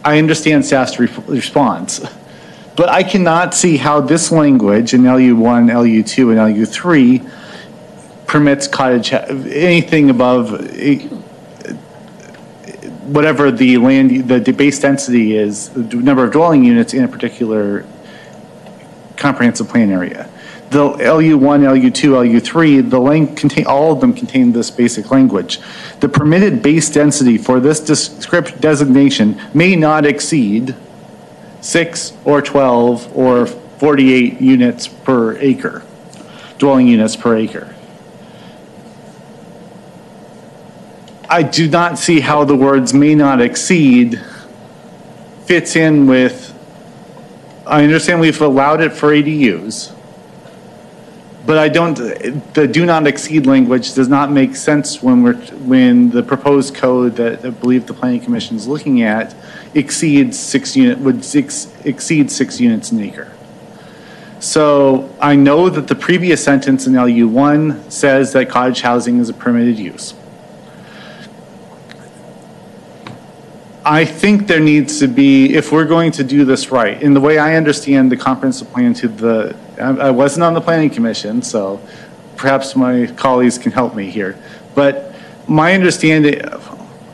I 0.04 0.18
understand 0.18 0.66
staff's 0.66 1.00
response, 1.00 2.02
but 2.76 2.90
I 2.90 3.04
cannot 3.04 3.54
see 3.54 3.78
how 3.78 4.02
this 4.02 4.32
language 4.32 4.94
in 4.94 5.02
LU1, 5.02 5.72
LU2, 5.72 6.32
and 6.32 6.58
LU3 6.58 7.30
permits 8.26 8.68
cottage, 8.68 9.14
anything 9.14 10.10
above 10.10 10.54
eh, 10.76 11.08
whatever 13.06 13.52
the 13.52 13.78
land, 13.78 14.28
the 14.28 14.52
base 14.54 14.80
density 14.80 15.36
is, 15.36 15.70
the 15.70 15.98
number 15.98 16.24
of 16.24 16.32
dwelling 16.32 16.64
units 16.64 16.94
in 16.94 17.04
a 17.04 17.08
particular 17.08 17.86
comprehensive 19.18 19.68
plan 19.68 19.92
area. 19.92 20.30
The 20.72 20.80
LU1, 20.80 21.92
LU2, 21.92 22.42
LU3, 22.42 22.90
the 22.90 23.00
lang, 23.00 23.36
contain, 23.36 23.68
all 23.68 23.92
of 23.92 24.02
them 24.02 24.14
contain 24.14 24.54
this 24.54 24.72
basic 24.72 25.12
language. 25.12 25.60
The 26.00 26.10
permitted 26.10 26.64
base 26.64 26.90
density 26.90 27.38
for 27.38 27.60
this 27.60 27.80
descript, 27.80 28.60
designation 28.60 29.40
may 29.54 29.76
not 29.76 30.06
exceed 30.08 30.76
six 31.64 32.14
or 32.26 32.42
12 32.42 33.18
or 33.18 33.46
48 33.46 34.42
units 34.42 34.88
per 34.88 35.38
acre, 35.38 35.82
dwelling 36.58 36.88
units 36.88 37.16
per 37.16 37.36
acre. 37.38 37.74
I 41.30 41.42
do 41.42 41.68
not 41.68 41.98
see 41.98 42.20
how 42.20 42.44
the 42.44 42.56
words 42.56 42.94
may 42.94 43.16
not 43.16 43.42
exceed 43.42 44.22
fits 45.46 45.76
in 45.76 46.06
with, 46.06 46.54
I 47.66 47.84
understand 47.84 48.20
we've 48.20 48.40
allowed 48.42 48.82
it 48.82 48.94
for 48.94 49.10
ADUs, 49.10 49.94
but 51.46 51.58
I 51.58 51.68
don't, 51.68 51.96
the 52.54 52.68
do 52.68 52.86
not 52.86 53.06
exceed 53.06 53.46
language 53.46 53.94
does 53.94 54.08
not 54.08 54.32
make 54.32 54.56
sense 54.56 55.04
when 55.04 55.24
we're, 55.24 55.36
when 55.66 56.10
the 56.10 56.24
proposed 56.24 56.74
code 56.76 57.18
that 57.18 57.46
I 57.46 57.50
believe 57.50 57.86
the 57.86 57.94
planning 57.94 58.22
commission 58.22 58.56
is 58.56 58.66
looking 58.66 59.02
at 59.02 59.36
exceeds 59.74 60.40
six 60.40 60.76
unit, 60.76 61.00
would 61.00 61.26
six, 61.26 61.74
exceed 61.84 62.32
six 62.32 62.62
units 62.62 62.92
an 62.92 63.02
acre. 63.02 63.32
So 64.40 65.14
I 65.20 65.36
know 65.36 65.70
that 65.70 65.88
the 65.88 65.96
previous 65.96 66.44
sentence 66.44 66.88
in 66.88 66.94
LU 66.94 67.28
one 67.28 67.90
says 67.90 68.34
that 68.34 68.50
cottage 68.50 68.82
housing 68.82 69.20
is 69.20 69.30
a 69.30 69.34
permitted 69.34 69.78
use. 69.78 70.14
I 73.86 74.06
think 74.06 74.48
there 74.48 74.62
needs 74.62 75.00
to 75.00 75.08
be, 75.08 75.56
if 75.56 75.74
we're 75.74 75.86
going 75.86 76.14
to 76.14 76.24
do 76.24 76.46
this 76.46 76.72
right, 76.72 77.02
in 77.02 77.14
the 77.14 77.20
way 77.20 77.38
I 77.38 77.56
understand 77.56 78.12
the 78.12 78.18
comprehensive 78.18 78.72
plan 78.72 78.94
to 78.96 79.10
the, 79.10 79.56
I 79.80 80.12
wasn't 80.12 80.44
on 80.44 80.54
the 80.54 80.62
planning 80.62 80.90
commission, 80.90 81.42
so 81.42 81.80
perhaps 82.36 82.76
my 82.76 83.08
colleagues 83.16 83.58
can 83.58 83.72
help 83.72 83.96
me 83.96 84.10
here. 84.10 84.38
But 84.76 85.14
my 85.48 85.74
understanding, 85.74 86.42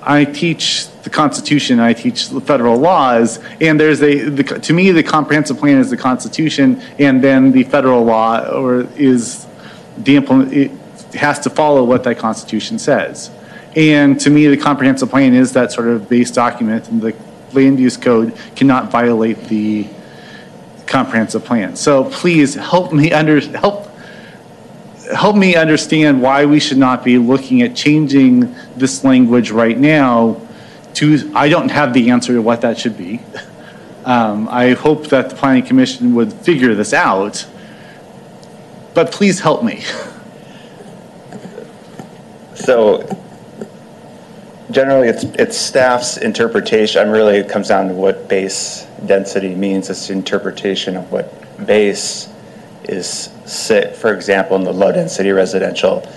I 0.02 0.26
teach 0.26 0.88
the 1.04 1.10
Constitution, 1.10 1.80
I 1.80 1.94
teach 1.94 2.30
the 2.30 2.42
federal 2.42 2.78
laws, 2.78 3.40
and 3.62 3.80
there's 3.80 4.02
a, 4.02 4.30
the- 4.30 4.44
to 4.44 4.74
me, 4.74 4.92
the 4.92 5.04
comprehensive 5.04 5.58
plan 5.58 5.78
is 5.78 5.90
the 5.90 5.98
Constitution, 5.98 6.82
and 7.00 7.24
then 7.24 7.52
the 7.52 7.64
federal 7.64 8.04
law, 8.04 8.46
or 8.50 8.82
is 8.98 9.46
the 9.98 10.16
implement, 10.16 10.54
it 10.54 10.72
has 11.16 11.40
to 11.40 11.50
follow 11.50 11.84
what 11.84 12.04
that 12.04 12.18
Constitution 12.18 12.80
says. 12.80 13.32
And 13.76 14.20
to 14.22 14.30
me, 14.30 14.48
the 14.48 14.58
comprehensive 14.58 15.10
plan 15.10 15.34
is 15.34 15.54
that 15.54 15.72
sort 15.72 15.88
of 15.88 16.10
base 16.10 16.32
document, 16.32 16.90
and 16.90 17.02
the 17.02 17.16
land 17.54 17.80
use 17.80 17.98
code 17.98 18.36
cannot 18.56 18.92
violate 18.92 19.38
the 19.46 19.88
comprehensive 20.90 21.46
plan. 21.46 21.76
So 21.76 22.06
please 22.10 22.56
help 22.56 22.92
me 22.92 23.12
under, 23.12 23.40
help, 23.40 23.88
help 25.16 25.36
me 25.36 25.56
understand 25.56 26.22
why 26.22 26.46
we 26.46 26.60
should 26.60 26.78
not 26.78 27.04
be 27.04 27.18
looking 27.18 27.62
at 27.62 27.76
changing 27.76 28.54
this 28.76 29.04
language 29.04 29.52
right 29.52 29.78
now 29.78 30.42
to, 30.96 31.32
I 31.36 31.50
don't 31.50 31.70
have 31.70 31.94
the 31.94 32.10
answer 32.10 32.34
to 32.34 32.42
what 32.42 32.62
that 32.62 32.78
should 32.78 32.98
be. 32.98 33.22
Um, 34.04 34.48
I 34.50 34.72
hope 34.72 35.08
that 35.08 35.30
the 35.30 35.36
planning 35.36 35.64
commission 35.64 36.16
would 36.16 36.34
figure 36.34 36.74
this 36.74 36.94
out, 36.94 37.46
but 38.94 39.12
please 39.12 39.40
help 39.40 39.64
me. 39.64 39.84
So 42.56 43.08
generally, 44.72 45.08
it's, 45.08 45.24
it's 45.24 45.58
staff's 45.58 46.18
interpretation, 46.18 47.02
I'm 47.02 47.10
really, 47.10 47.38
it 47.38 47.50
comes 47.50 47.68
down 47.68 47.88
to 47.90 47.94
what 47.94 48.28
base 48.28 48.89
density 49.06 49.56
means. 49.56 49.90
It's 49.90 50.10
interpretation 50.10 50.96
of 50.96 51.12
what 51.12 51.34
base 51.66 52.30
is 52.84 53.30
sit, 53.46 53.96
for 53.96 54.14
example, 54.14 54.56
in 54.56 54.64
the 54.64 54.74
low-density 54.74 55.32
residential 55.32 56.08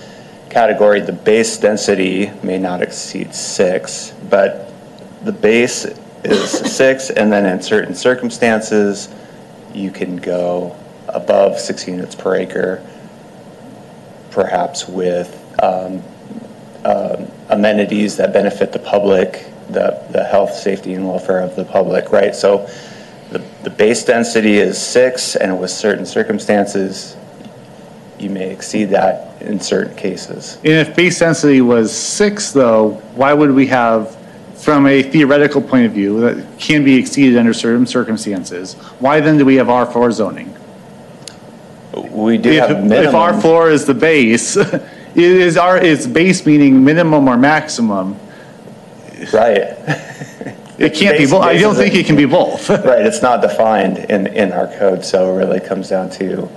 category, 0.53 1.01
the 1.01 1.13
base 1.13 1.57
density 1.57 2.31
may 2.43 2.59
not 2.59 2.83
exceed 2.83 3.35
six, 3.35 4.13
but 4.29 4.71
the 5.25 5.33
base 5.33 5.87
is 6.25 6.51
six, 6.51 7.11
and 7.11 7.33
then 7.33 7.47
in 7.47 7.63
certain 7.63 7.95
circumstances, 7.95 9.09
you 9.75 9.91
can 9.91 10.17
go 10.17 10.77
above 11.09 11.59
six 11.59 11.89
units 11.89 12.15
per 12.15 12.37
acre, 12.37 12.87
perhaps 14.31 14.87
with 14.87 15.39
um, 15.63 16.03
um, 16.85 17.27
amenities 17.49 18.17
that 18.17 18.33
benefit 18.33 18.73
the 18.73 18.79
public, 18.79 19.52
the, 19.73 20.05
the 20.11 20.25
health, 20.25 20.55
safety, 20.55 20.95
and 20.95 21.07
welfare 21.07 21.41
of 21.41 21.57
the 21.57 21.65
public, 21.65 22.13
right? 22.13 22.35
So 22.35 22.69
the, 23.31 23.39
the 23.63 23.71
base 23.71 24.05
density 24.05 24.57
is 24.59 24.81
six, 24.81 25.37
and 25.37 25.61
with 25.61 25.71
certain 25.71 26.07
circumstances, 26.07 27.17
you 28.19 28.31
may 28.31 28.51
exceed 28.51 28.87
that 28.87 29.41
in 29.43 29.59
certain 29.59 29.97
cases. 29.97 30.57
And 30.57 30.75
if 30.75 30.95
base 30.95 31.19
density 31.19 31.61
was 31.61 31.93
six, 31.97 32.53
though, 32.53 32.91
why 33.15 33.33
would 33.33 33.51
we 33.51 33.67
have, 33.69 34.17
from 34.55 34.87
a 34.87 35.03
theoretical 35.03 35.61
point 35.61 35.87
of 35.87 35.93
view, 35.93 36.21
that 36.21 36.59
can 36.59 36.85
be 36.85 36.95
exceeded 36.97 37.37
under 37.39 37.53
certain 37.53 37.87
circumstances, 37.87 38.75
why 39.01 39.21
then 39.21 39.39
do 39.39 39.45
we 39.45 39.57
have 39.57 39.67
R4 39.67 40.13
zoning? 40.13 40.55
We 42.11 42.39
do 42.39 42.51
If, 42.51 42.69
have 42.69 42.79
if 42.79 42.85
minimum. 42.85 43.15
R4 43.15 43.73
is 43.73 43.87
the 43.87 43.95
base, 43.95 44.57
is 45.15 45.57
R, 45.57 45.79
is 45.79 46.07
base 46.07 46.47
meaning 46.47 46.85
minimum 46.85 47.29
or 47.29 47.37
maximum? 47.37 48.17
Right. 49.33 49.77
It 50.79 50.95
can't 50.95 51.17
be, 51.17 51.25
Base- 51.25 51.31
bo- 51.31 51.41
I 51.41 51.59
don't 51.59 51.77
think 51.77 51.95
it 51.95 52.07
can 52.07 52.17
be 52.17 52.25
both. 52.25 52.69
Right, 52.71 53.05
it's 53.07 53.23
not 53.23 53.41
defined 53.41 53.99
in, 53.99 54.27
in 54.27 54.53
our 54.53 54.67
code, 54.67 55.05
so 55.05 55.33
it 55.33 55.39
really 55.39 55.61
comes 55.61 55.89
down 55.89 56.11
to 56.11 56.49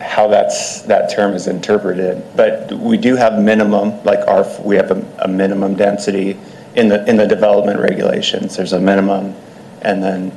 how 0.00 0.26
that's, 0.26 0.82
that 0.82 1.10
term 1.10 1.34
is 1.34 1.46
interpreted. 1.46 2.24
But 2.34 2.72
we 2.72 2.96
do 2.96 3.14
have 3.14 3.38
minimum, 3.40 4.02
like 4.02 4.26
our, 4.26 4.44
we 4.62 4.74
have 4.76 4.90
a, 4.90 5.06
a 5.20 5.28
minimum 5.28 5.76
density 5.76 6.36
in 6.74 6.88
the, 6.88 7.08
in 7.08 7.16
the 7.16 7.26
development 7.26 7.78
regulations. 7.78 8.56
There's 8.56 8.72
a 8.72 8.80
minimum, 8.80 9.34
and 9.82 10.02
then 10.02 10.32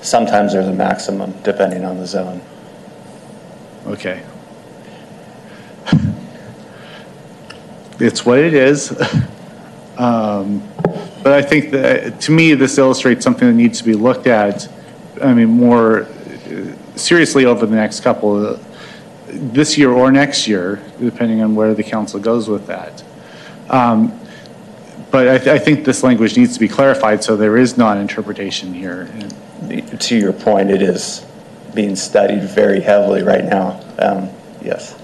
sometimes 0.00 0.52
there's 0.54 0.68
a 0.68 0.72
maximum, 0.72 1.32
depending 1.42 1.84
on 1.84 1.98
the 1.98 2.06
zone. 2.06 2.40
Okay. 3.86 4.22
It's 7.98 8.26
what 8.26 8.38
it 8.40 8.52
is. 8.52 8.94
Um, 9.98 10.62
But 11.22 11.32
I 11.32 11.42
think 11.42 11.72
that, 11.72 12.20
to 12.20 12.32
me, 12.32 12.54
this 12.54 12.78
illustrates 12.78 13.24
something 13.24 13.48
that 13.48 13.54
needs 13.54 13.78
to 13.78 13.84
be 13.84 13.94
looked 13.94 14.28
at, 14.28 14.68
I 15.20 15.34
mean, 15.34 15.48
more 15.48 16.02
uh, 16.02 16.06
seriously 16.94 17.44
over 17.44 17.66
the 17.66 17.74
next 17.74 18.00
couple, 18.00 18.46
of 18.46 18.62
this 19.28 19.76
year 19.76 19.90
or 19.90 20.12
next 20.12 20.46
year, 20.46 20.80
depending 21.00 21.42
on 21.42 21.56
where 21.56 21.74
the 21.74 21.82
council 21.82 22.20
goes 22.20 22.48
with 22.48 22.66
that. 22.68 23.02
Um, 23.68 24.12
But 25.10 25.28
I, 25.28 25.38
th- 25.38 25.48
I 25.48 25.58
think 25.58 25.84
this 25.84 26.02
language 26.02 26.36
needs 26.36 26.52
to 26.54 26.60
be 26.60 26.68
clarified, 26.68 27.24
so 27.24 27.36
there 27.36 27.56
is 27.56 27.76
non-interpretation 27.76 28.74
here. 28.74 29.08
To 29.98 30.16
your 30.16 30.32
point, 30.32 30.70
it 30.70 30.82
is 30.82 31.24
being 31.74 31.96
studied 31.96 32.42
very 32.42 32.80
heavily 32.80 33.22
right 33.22 33.44
now. 33.44 33.80
Um, 33.98 34.28
Yes. 34.62 34.94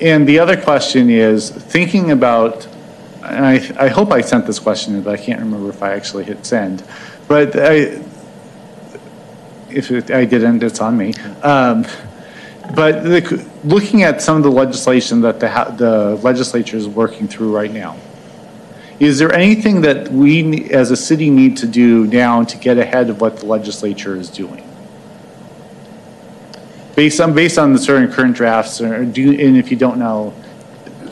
And 0.00 0.26
the 0.26 0.38
other 0.38 0.56
question 0.56 1.10
is, 1.10 1.50
thinking 1.50 2.10
about, 2.10 2.66
I, 3.28 3.72
I 3.78 3.88
hope 3.88 4.12
I 4.12 4.20
sent 4.20 4.46
this 4.46 4.58
question, 4.58 5.00
but 5.02 5.12
I 5.18 5.22
can't 5.22 5.40
remember 5.40 5.68
if 5.70 5.82
I 5.82 5.92
actually 5.94 6.24
hit 6.24 6.44
send. 6.46 6.82
But 7.28 7.56
I, 7.56 8.00
if 9.70 9.90
it- 9.90 10.10
I 10.10 10.24
didn't, 10.24 10.62
it's 10.62 10.80
on 10.80 10.96
me. 10.96 11.12
Um, 11.42 11.84
But 12.74 13.04
the- 13.04 13.44
looking 13.64 14.02
at 14.02 14.20
some 14.20 14.36
of 14.38 14.42
the 14.42 14.50
legislation 14.50 15.20
that 15.22 15.38
the 15.38 15.48
the 15.76 16.18
legislature 16.22 16.76
is 16.76 16.88
working 16.88 17.28
through 17.28 17.54
right 17.54 17.72
now, 17.72 17.94
is 18.98 19.18
there 19.20 19.32
anything 19.32 19.82
that 19.82 20.10
we, 20.10 20.68
as 20.72 20.90
a 20.90 20.96
city, 20.96 21.30
need 21.30 21.56
to 21.58 21.66
do 21.66 22.06
now 22.08 22.42
to 22.42 22.56
get 22.56 22.76
ahead 22.78 23.08
of 23.10 23.20
what 23.20 23.36
the 23.38 23.46
legislature 23.46 24.16
is 24.16 24.28
doing? 24.30 24.64
Based 26.96 27.20
on, 27.20 27.34
based 27.34 27.58
on 27.58 27.72
the 27.72 27.78
certain 27.78 28.10
current 28.10 28.34
drafts, 28.36 28.80
or 28.80 29.04
do, 29.04 29.30
and 29.30 29.56
if 29.56 29.70
you 29.70 29.76
don't 29.76 29.98
know, 29.98 30.32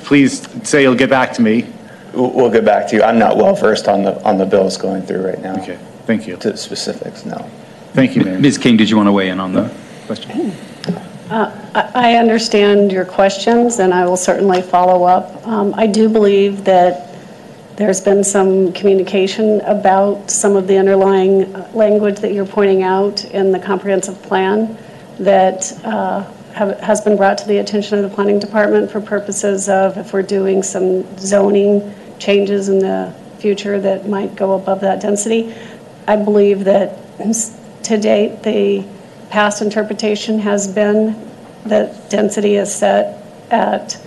please 0.04 0.42
say 0.66 0.82
you'll 0.82 0.94
get 0.96 1.10
back 1.10 1.32
to 1.34 1.42
me. 1.42 1.66
We'll 2.14 2.30
we'll 2.32 2.50
get 2.50 2.64
back 2.64 2.88
to 2.88 2.96
you. 2.96 3.02
I'm 3.02 3.18
not 3.18 3.36
well 3.36 3.54
versed 3.54 3.88
on 3.88 4.02
the, 4.04 4.22
on 4.24 4.38
the 4.38 4.46
bills 4.46 4.76
going 4.76 5.02
through 5.02 5.26
right 5.26 5.40
now. 5.40 5.60
Okay, 5.62 5.78
thank 6.06 6.26
you. 6.26 6.36
To 6.36 6.52
the 6.52 6.56
specifics, 6.56 7.24
no. 7.24 7.38
Thank 7.92 8.16
you, 8.16 8.22
Mayor. 8.24 8.38
Ms. 8.38 8.58
King, 8.58 8.76
did 8.76 8.90
you 8.90 8.96
want 8.96 9.06
to 9.08 9.12
weigh 9.12 9.28
in 9.28 9.40
on 9.40 9.52
the 9.52 9.74
question? 10.06 10.52
I 11.30 11.90
I 11.94 12.14
understand 12.16 12.92
your 12.92 13.04
questions, 13.04 13.78
and 13.78 13.92
I 13.92 14.04
will 14.06 14.16
certainly 14.16 14.62
follow 14.62 15.04
up. 15.04 15.46
Um, 15.46 15.74
I 15.76 15.86
do 15.86 16.08
believe 16.08 16.64
that 16.64 17.16
there's 17.76 18.00
been 18.00 18.22
some 18.22 18.72
communication 18.72 19.60
about 19.62 20.30
some 20.30 20.54
of 20.54 20.68
the 20.68 20.78
underlying 20.78 21.54
uh, 21.56 21.68
language 21.74 22.20
that 22.20 22.32
you're 22.32 22.46
pointing 22.46 22.84
out 22.84 23.24
in 23.26 23.50
the 23.50 23.58
comprehensive 23.58 24.22
plan 24.22 24.78
that 25.18 25.72
uh, 25.84 26.22
have- 26.52 26.78
has 26.78 27.00
been 27.00 27.16
brought 27.16 27.36
to 27.38 27.48
the 27.48 27.58
attention 27.58 27.98
of 27.98 28.08
the 28.08 28.14
planning 28.14 28.38
department 28.38 28.88
for 28.92 29.00
purposes 29.00 29.68
of 29.68 29.96
if 29.98 30.12
we're 30.12 30.22
doing 30.22 30.62
some 30.62 31.04
zoning 31.18 31.92
changes 32.18 32.68
in 32.68 32.78
the 32.78 33.14
future 33.38 33.80
that 33.80 34.08
might 34.08 34.34
go 34.36 34.54
above 34.54 34.80
that 34.80 35.00
density. 35.00 35.54
I 36.06 36.16
believe 36.16 36.64
that 36.64 36.98
to 37.84 37.98
date, 37.98 38.42
the 38.42 38.84
past 39.30 39.62
interpretation 39.62 40.38
has 40.38 40.66
been 40.66 41.30
that 41.66 42.10
density 42.10 42.56
is 42.56 42.74
set 42.74 43.22
at, 43.50 44.00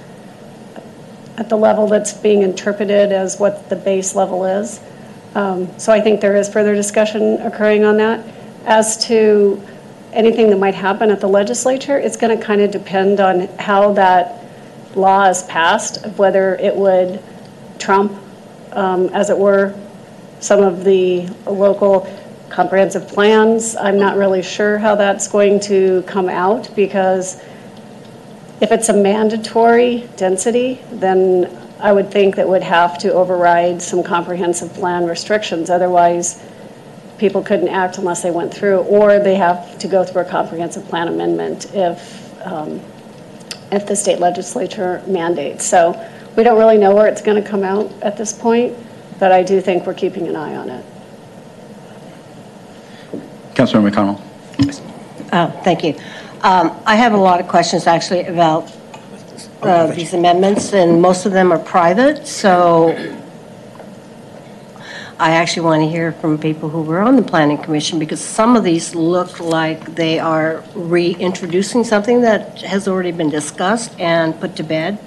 at 1.38 1.50
the 1.50 1.58
level 1.58 1.88
that's 1.88 2.14
being 2.14 2.42
interpreted 2.42 3.12
as 3.12 3.40
what 3.40 3.70
the 3.70 3.76
base 3.76 4.16
level 4.16 4.46
is. 4.46 4.80
Um, 5.36 5.68
So 5.80 5.92
I 5.92 6.02
think 6.02 6.22
there 6.22 6.36
is 6.36 6.50
further 6.50 6.76
discussion 6.76 7.42
occurring 7.42 7.84
on 7.84 7.98
that. 7.98 8.26
As 8.66 8.98
to 9.06 9.62
anything 10.14 10.50
that 10.50 10.60
might 10.60 10.76
happen 10.76 11.12
at 11.12 11.20
the 11.20 11.28
legislature, 11.28 11.98
it's 11.98 12.18
going 12.18 12.38
to 12.38 12.44
kind 12.44 12.62
of 12.62 12.72
depend 12.72 13.20
on 13.20 13.48
how 13.60 13.94
that 13.94 14.44
law 14.96 15.26
is 15.30 15.44
passed, 15.44 16.04
of 16.06 16.18
whether 16.18 16.56
it 16.56 16.76
would 16.76 17.22
trump, 17.80 18.14
um, 18.74 19.08
as 19.10 19.30
it 19.30 19.38
were, 19.38 19.74
some 20.40 20.62
of 20.62 20.84
the 20.84 21.28
local 21.46 22.08
comprehensive 22.50 23.08
plans. 23.08 23.76
I'm 23.76 24.00
not 24.00 24.18
really 24.18 24.42
sure 24.42 24.78
how 24.78 24.96
that's 24.96 25.28
going 25.28 25.60
to 25.62 26.04
come 26.04 26.30
out 26.30 26.74
because 26.76 27.42
if 28.62 28.72
it's 28.72 28.90
a 28.90 28.94
mandatory 28.94 30.10
density, 30.16 30.82
then 30.92 31.56
I 31.80 31.92
would 31.92 32.10
think 32.12 32.36
that 32.38 32.48
would 32.48 32.64
have 32.64 32.98
to 33.00 33.14
override 33.14 33.82
some 33.82 34.04
comprehensive 34.04 34.74
plan 34.74 35.06
restrictions. 35.06 35.70
Otherwise, 35.70 36.44
people 37.20 37.44
couldn't 37.44 37.68
act 37.68 37.98
unless 37.98 38.24
they 38.24 38.32
went 38.32 38.54
through, 38.54 38.80
or 38.80 39.20
they 39.20 39.36
have 39.36 39.78
to 39.80 39.88
go 39.88 40.04
through 40.04 40.22
a 40.22 40.26
comprehensive 40.26 40.86
plan 40.86 41.08
amendment 41.08 41.74
if, 41.74 42.46
um, 42.46 42.80
if 43.72 43.86
the 43.86 43.96
state 43.96 44.20
legislature 44.20 45.04
mandates. 45.08 45.66
So 45.66 45.94
we 46.38 46.44
don't 46.44 46.60
really 46.60 46.78
know 46.78 46.94
where 46.94 47.08
it's 47.08 47.22
going 47.22 47.42
to 47.42 47.50
come 47.50 47.64
out 47.64 47.92
at 48.04 48.16
this 48.16 48.32
point, 48.32 48.78
but 49.20 49.32
I 49.32 49.42
do 49.42 49.60
think 49.60 49.88
we're 49.88 49.96
keeping 49.96 50.28
an 50.28 50.36
eye 50.36 50.56
on 50.56 50.70
it. 50.70 50.86
Councilmember 53.56 53.92
McConnell? 53.92 54.22
Oh, 55.34 55.62
Thank 55.64 55.84
you. 55.84 55.96
Um, 56.44 56.80
I 56.86 56.96
have 56.96 57.14
a 57.14 57.18
lot 57.18 57.40
of 57.40 57.48
questions 57.48 57.88
actually 57.88 58.28
about 58.28 58.72
uh, 59.64 59.88
these 59.88 60.14
amendments, 60.14 60.74
and 60.74 61.02
most 61.02 61.26
of 61.26 61.32
them 61.32 61.52
are 61.52 61.58
private, 61.58 62.28
so 62.28 62.90
I 65.20 65.32
actually 65.32 65.66
want 65.66 65.82
to 65.82 65.90
hear 65.90 66.12
from 66.12 66.38
people 66.38 66.70
who 66.70 66.84
were 66.84 67.00
on 67.00 67.16
the 67.16 67.24
planning 67.24 67.58
commission, 67.58 67.98
because 67.98 68.24
some 68.24 68.56
of 68.56 68.64
these 68.64 68.94
look 68.94 69.40
like 69.40 69.96
they 69.96 70.20
are 70.20 70.64
reintroducing 70.76 71.84
something 71.84 72.22
that 72.22 72.62
has 72.62 72.88
already 72.88 73.12
been 73.12 73.32
discussed 73.32 74.00
and 74.00 74.40
put 74.40 74.56
to 74.58 74.64
bed. 74.64 75.00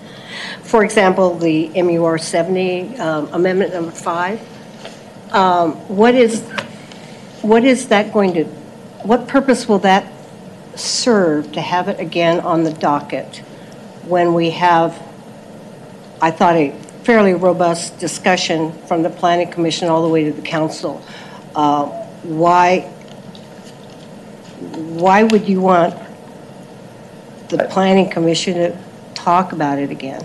For 0.62 0.84
example, 0.84 1.36
the 1.36 1.70
MUR 1.82 2.18
70 2.18 2.98
um, 2.98 3.28
Amendment 3.32 3.72
Number 3.74 3.90
5. 3.90 5.32
Um, 5.32 5.72
What 5.88 6.14
is, 6.14 6.42
what 7.42 7.64
is 7.64 7.88
that 7.88 8.12
going 8.12 8.34
to, 8.34 8.44
what 9.04 9.28
purpose 9.28 9.68
will 9.68 9.78
that 9.80 10.10
serve 10.74 11.52
to 11.52 11.60
have 11.60 11.88
it 11.88 12.00
again 12.00 12.40
on 12.40 12.64
the 12.64 12.72
docket 12.72 13.38
when 14.06 14.34
we 14.34 14.50
have, 14.50 15.00
I 16.20 16.30
thought, 16.30 16.56
a 16.56 16.72
fairly 17.04 17.34
robust 17.34 17.98
discussion 17.98 18.72
from 18.86 19.02
the 19.02 19.10
planning 19.10 19.50
commission 19.50 19.88
all 19.88 20.02
the 20.02 20.08
way 20.08 20.24
to 20.24 20.32
the 20.32 20.42
council? 20.42 21.02
Uh, 21.54 21.86
Why, 22.22 22.80
why 24.60 25.22
would 25.22 25.48
you 25.48 25.60
want 25.60 25.94
the 27.48 27.66
planning 27.70 28.08
commission 28.08 28.54
to 28.54 28.89
talk 29.24 29.52
about 29.52 29.78
it 29.78 29.90
again? 29.90 30.24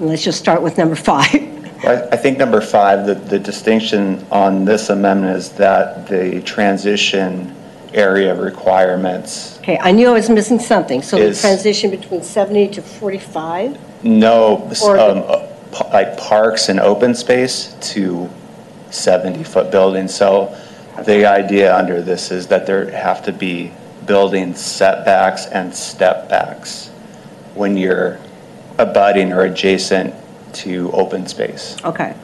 Let's 0.00 0.22
just 0.22 0.38
start 0.38 0.62
with 0.62 0.78
number 0.78 0.94
five. 0.96 1.34
I 1.84 2.08
I 2.12 2.16
think 2.16 2.38
number 2.38 2.60
five, 2.60 3.06
the, 3.06 3.14
the 3.14 3.38
distinction 3.38 4.24
on 4.30 4.64
this 4.64 4.90
amendment 4.90 5.36
is 5.36 5.50
that 5.52 6.08
the 6.08 6.40
transition 6.42 7.54
area 7.94 8.34
requirements, 8.34 9.58
Okay, 9.60 9.78
I 9.80 9.92
knew 9.92 10.08
I 10.08 10.12
was 10.12 10.28
missing 10.28 10.58
something, 10.58 11.00
so 11.02 11.16
the 11.16 11.28
Is- 11.28 11.40
transition 11.40 11.90
between 11.90 12.22
70 12.22 12.68
to 12.68 12.82
45? 12.82 14.04
no, 14.04 14.70
Or 14.84 14.98
um, 14.98 15.18
uh, 15.26 15.46
pa- 15.72 15.88
like 15.92 16.18
parks 16.18 16.68
and 16.68 16.78
open 16.80 17.14
space 17.14 17.74
to 17.92 18.28
70-foot 18.90 19.70
buildings. 19.70 20.14
So 20.14 20.54
the 21.04 21.26
idea 21.26 21.74
under 21.74 22.02
this 22.02 22.30
is 22.30 22.46
that 22.48 22.66
there 22.66 22.90
have 22.90 23.22
to 23.24 23.32
be 23.32 23.72
building 24.06 24.54
setbacks 24.54 25.46
and 25.46 25.74
step 25.74 26.28
backs 26.28 26.90
when 27.58 27.76
you're 27.76 28.18
abutting 28.78 29.32
or 29.32 29.42
adjacent 29.42 30.14
to 30.52 30.90
open 30.92 31.26
space. 31.26 31.76
Okay. 31.84 32.14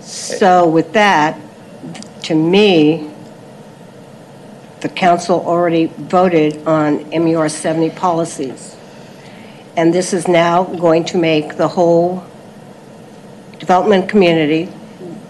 So 0.00 0.68
with 0.68 0.92
that, 0.92 1.40
to 2.24 2.34
me, 2.34 3.10
the 4.80 4.88
council 4.90 5.40
already 5.40 5.86
voted 5.86 6.66
on 6.66 7.08
MUR 7.10 7.48
70 7.48 7.90
policies. 7.90 8.76
And 9.76 9.92
this 9.92 10.12
is 10.12 10.28
now 10.28 10.64
going 10.64 11.04
to 11.06 11.18
make 11.18 11.56
the 11.56 11.68
whole 11.68 12.24
development 13.58 14.08
community 14.08 14.68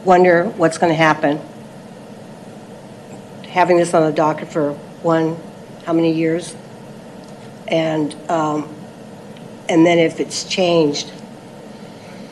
wonder 0.05 0.45
what's 0.45 0.77
going 0.77 0.91
to 0.91 0.97
happen. 0.97 1.41
Having 3.49 3.77
this 3.79 3.95
on 3.95 4.03
the 4.03 4.13
docket 4.13 4.49
for 4.49 4.73
one, 5.03 5.37
how 5.85 5.93
many 5.93 6.13
years? 6.13 6.57
And, 7.69 8.15
um, 8.29 8.69
and 9.69 9.85
then 9.85 9.99
if 9.99 10.21
it's 10.21 10.45
changed, 10.45 11.11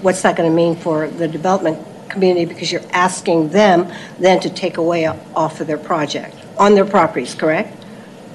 what's 0.03 0.23
that 0.23 0.37
going 0.37 0.51
to 0.51 0.55
mean 0.55 0.77
for 0.77 1.09
the 1.09 1.29
development 1.29 1.79
community? 2.09 2.45
Because 2.45 2.71
you're 2.71 2.83
asking 2.93 3.51
them 3.51 3.93
then 4.19 4.41
to 4.41 4.51
take 4.51 4.77
away 4.77 5.07
off 5.07 5.61
of 5.61 5.67
their 5.67 5.79
project, 5.79 6.37
on 6.59 6.75
their 6.75 6.85
properties, 6.85 7.35
correct? 7.35 7.85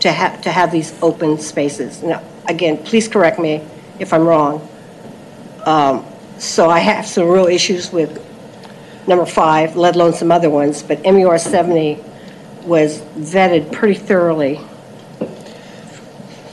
To 0.01 0.11
have, 0.11 0.41
to 0.41 0.51
have 0.51 0.71
these 0.71 0.93
open 1.01 1.37
spaces. 1.39 2.03
Now, 2.03 2.23
again, 2.47 2.77
please 2.77 3.07
correct 3.07 3.39
me 3.39 3.63
if 3.99 4.13
I'm 4.13 4.27
wrong. 4.27 4.67
Um, 5.65 6.05
So 6.39 6.69
I 6.69 6.79
have 6.79 7.07
some 7.07 7.27
real 7.27 7.47
issues 7.47 7.91
with 7.91 8.23
number 9.07 9.25
five, 9.25 9.75
let 9.75 9.95
alone 9.95 10.13
some 10.13 10.31
other 10.31 10.49
ones, 10.51 10.83
but 10.83 11.01
MUR 11.03 11.39
70 11.39 11.97
was 12.63 13.01
vetted 13.17 13.71
pretty 13.71 13.95
thoroughly. 13.95 14.59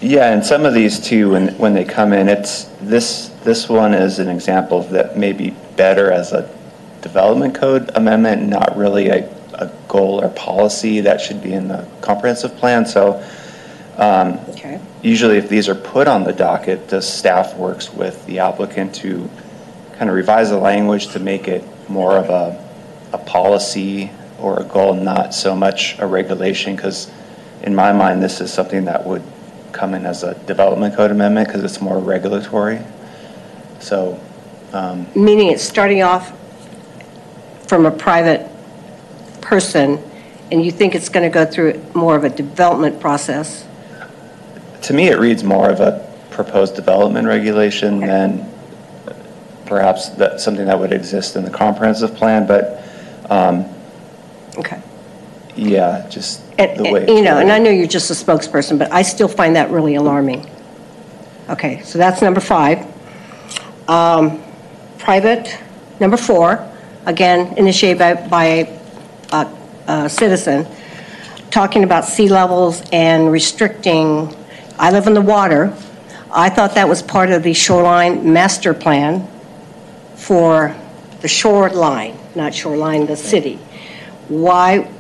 Yeah, 0.05 0.35
and 0.35 0.45
some 0.45 0.67
of 0.67 0.75
these 0.75 1.01
too, 1.01 1.31
when, 1.31 1.49
when 1.57 1.73
they 1.73 1.85
come 1.85 2.13
in, 2.13 2.29
it's, 2.29 2.65
this, 2.83 3.29
this 3.43 3.71
one 3.71 3.95
is 3.95 4.19
an 4.19 4.29
example 4.29 4.83
that 4.89 5.17
may 5.17 5.33
be 5.33 5.51
better 5.77 6.13
as 6.13 6.33
a 6.33 6.43
development 7.01 7.55
code 7.55 7.91
amendment, 7.95 8.47
not 8.47 8.77
really 8.77 9.09
a, 9.09 9.27
a 9.55 9.73
goal 9.89 10.23
or 10.23 10.29
policy 10.29 11.01
that 11.01 11.23
should 11.23 11.43
be 11.43 11.55
in 11.55 11.69
the 11.69 11.89
comprehensive 12.03 12.55
plan. 12.57 12.85
So 12.85 13.25
um, 13.97 14.39
Okay. 14.51 14.79
usually 15.03 15.39
if 15.39 15.49
these 15.49 15.71
are 15.71 15.75
put 15.75 16.07
on 16.07 16.25
the 16.25 16.35
docket, 16.35 16.89
the 16.89 17.01
staff 17.01 17.57
works 17.57 17.91
with 17.91 18.27
the 18.27 18.41
applicant 18.41 18.95
to 18.97 19.31
kind 19.95 20.11
of 20.11 20.17
revise 20.17 20.51
the 20.51 20.59
language 20.59 21.09
to 21.13 21.19
make 21.19 21.49
it 21.49 21.65
more 21.89 22.19
of 22.19 22.29
a, 22.29 22.63
a 23.15 23.19
policy 23.19 24.11
or 24.39 24.61
a 24.61 24.65
goal, 24.65 24.93
not 24.93 25.33
so 25.33 25.57
much 25.57 25.99
a 25.99 26.07
regulation, 26.07 26.77
because 26.77 27.11
in 27.63 27.75
my 27.75 27.91
mind, 27.91 28.23
this 28.23 28.43
is 28.43 28.53
something 28.53 28.85
that 28.85 29.07
would 29.07 29.23
come 29.75 29.93
in 29.93 30.07
as 30.07 30.23
a 30.23 30.35
development 30.47 30.95
code 30.95 31.11
amendment 31.11 31.49
because 31.49 31.63
it's 31.63 31.81
more 31.81 31.99
regulatory. 31.99 32.81
So, 33.81 34.19
um, 34.73 35.07
Meaning 35.15 35.51
it's 35.51 35.63
starting 35.63 36.03
off 36.03 36.33
from 37.69 37.85
a 37.85 37.91
private 37.91 38.49
person, 39.43 39.99
and 40.51 40.65
you 40.65 40.71
think 40.71 40.95
it's 40.95 41.09
going 41.09 41.29
to 41.31 41.35
go 41.35 41.45
through 41.45 41.85
more 41.95 42.17
of 42.17 42.25
a 42.25 42.31
development 42.31 43.01
process? 43.01 43.67
to 44.83 44.93
me, 44.93 45.09
it 45.09 45.19
reads 45.19 45.43
more 45.43 45.71
of 45.71 45.81
a 45.81 46.07
proposed 46.31 46.75
development 46.77 47.27
regulation 47.27 48.01
than 48.01 48.47
perhaps 49.65 50.11
that, 50.11 50.39
something 50.41 50.67
that 50.67 50.79
would 50.79 50.93
exist 50.93 51.37
in 51.37 51.45
the 51.45 51.51
comprehensive 51.51 52.15
plan, 52.15 52.47
but, 52.47 52.85
um, 53.31 53.65
Okay. 54.59 54.77
yeah, 55.57 56.07
just 56.11 56.43
And- 56.59 56.79
the 56.79 56.93
way. 56.93 57.01
and, 57.01 57.09
You 57.09 57.23
know, 57.23 57.39
and 57.39 57.51
I 57.51 57.59
know 57.59 57.71
you're 57.71 57.87
just 57.87 58.11
a 58.11 58.15
spokesperson, 58.15 58.79
but 58.79 58.93
I 58.93 59.03
still 59.03 59.29
find 59.29 59.57
that 59.57 59.71
really 59.71 59.95
alarming. 59.95 60.47
Okay, 61.51 61.83
so 61.85 61.99
that's 61.99 62.23
number 62.23 62.41
five. 62.41 62.87
Um, 63.89 64.41
Private, 64.99 65.59
number 66.01 66.17
four, 66.17 66.67
again, 67.05 67.59
initiated 67.59 67.99
by, 67.99 68.15
by 68.15 68.45
a, 69.33 69.47
a 69.87 70.09
citizen, 70.09 70.67
talking 71.51 71.85
about 71.85 72.07
sea 72.07 72.29
levels 72.29 72.83
and 72.91 73.31
restricting, 73.31 74.35
I 74.79 74.91
live 74.91 75.07
in 75.07 75.13
the 75.13 75.21
water. 75.21 75.77
I 76.33 76.49
thought 76.49 76.75
that 76.77 76.89
was 76.89 77.03
part 77.03 77.31
of 77.31 77.43
the 77.43 77.53
shoreline 77.53 78.33
master 78.33 78.73
plan 78.73 79.29
for 80.17 80.75
the 81.21 81.29
shoreline, 81.29 82.19
not 82.35 82.55
shoreline, 82.55 83.05
the 83.07 83.17
city. 83.17 83.57
Why, 84.29 84.91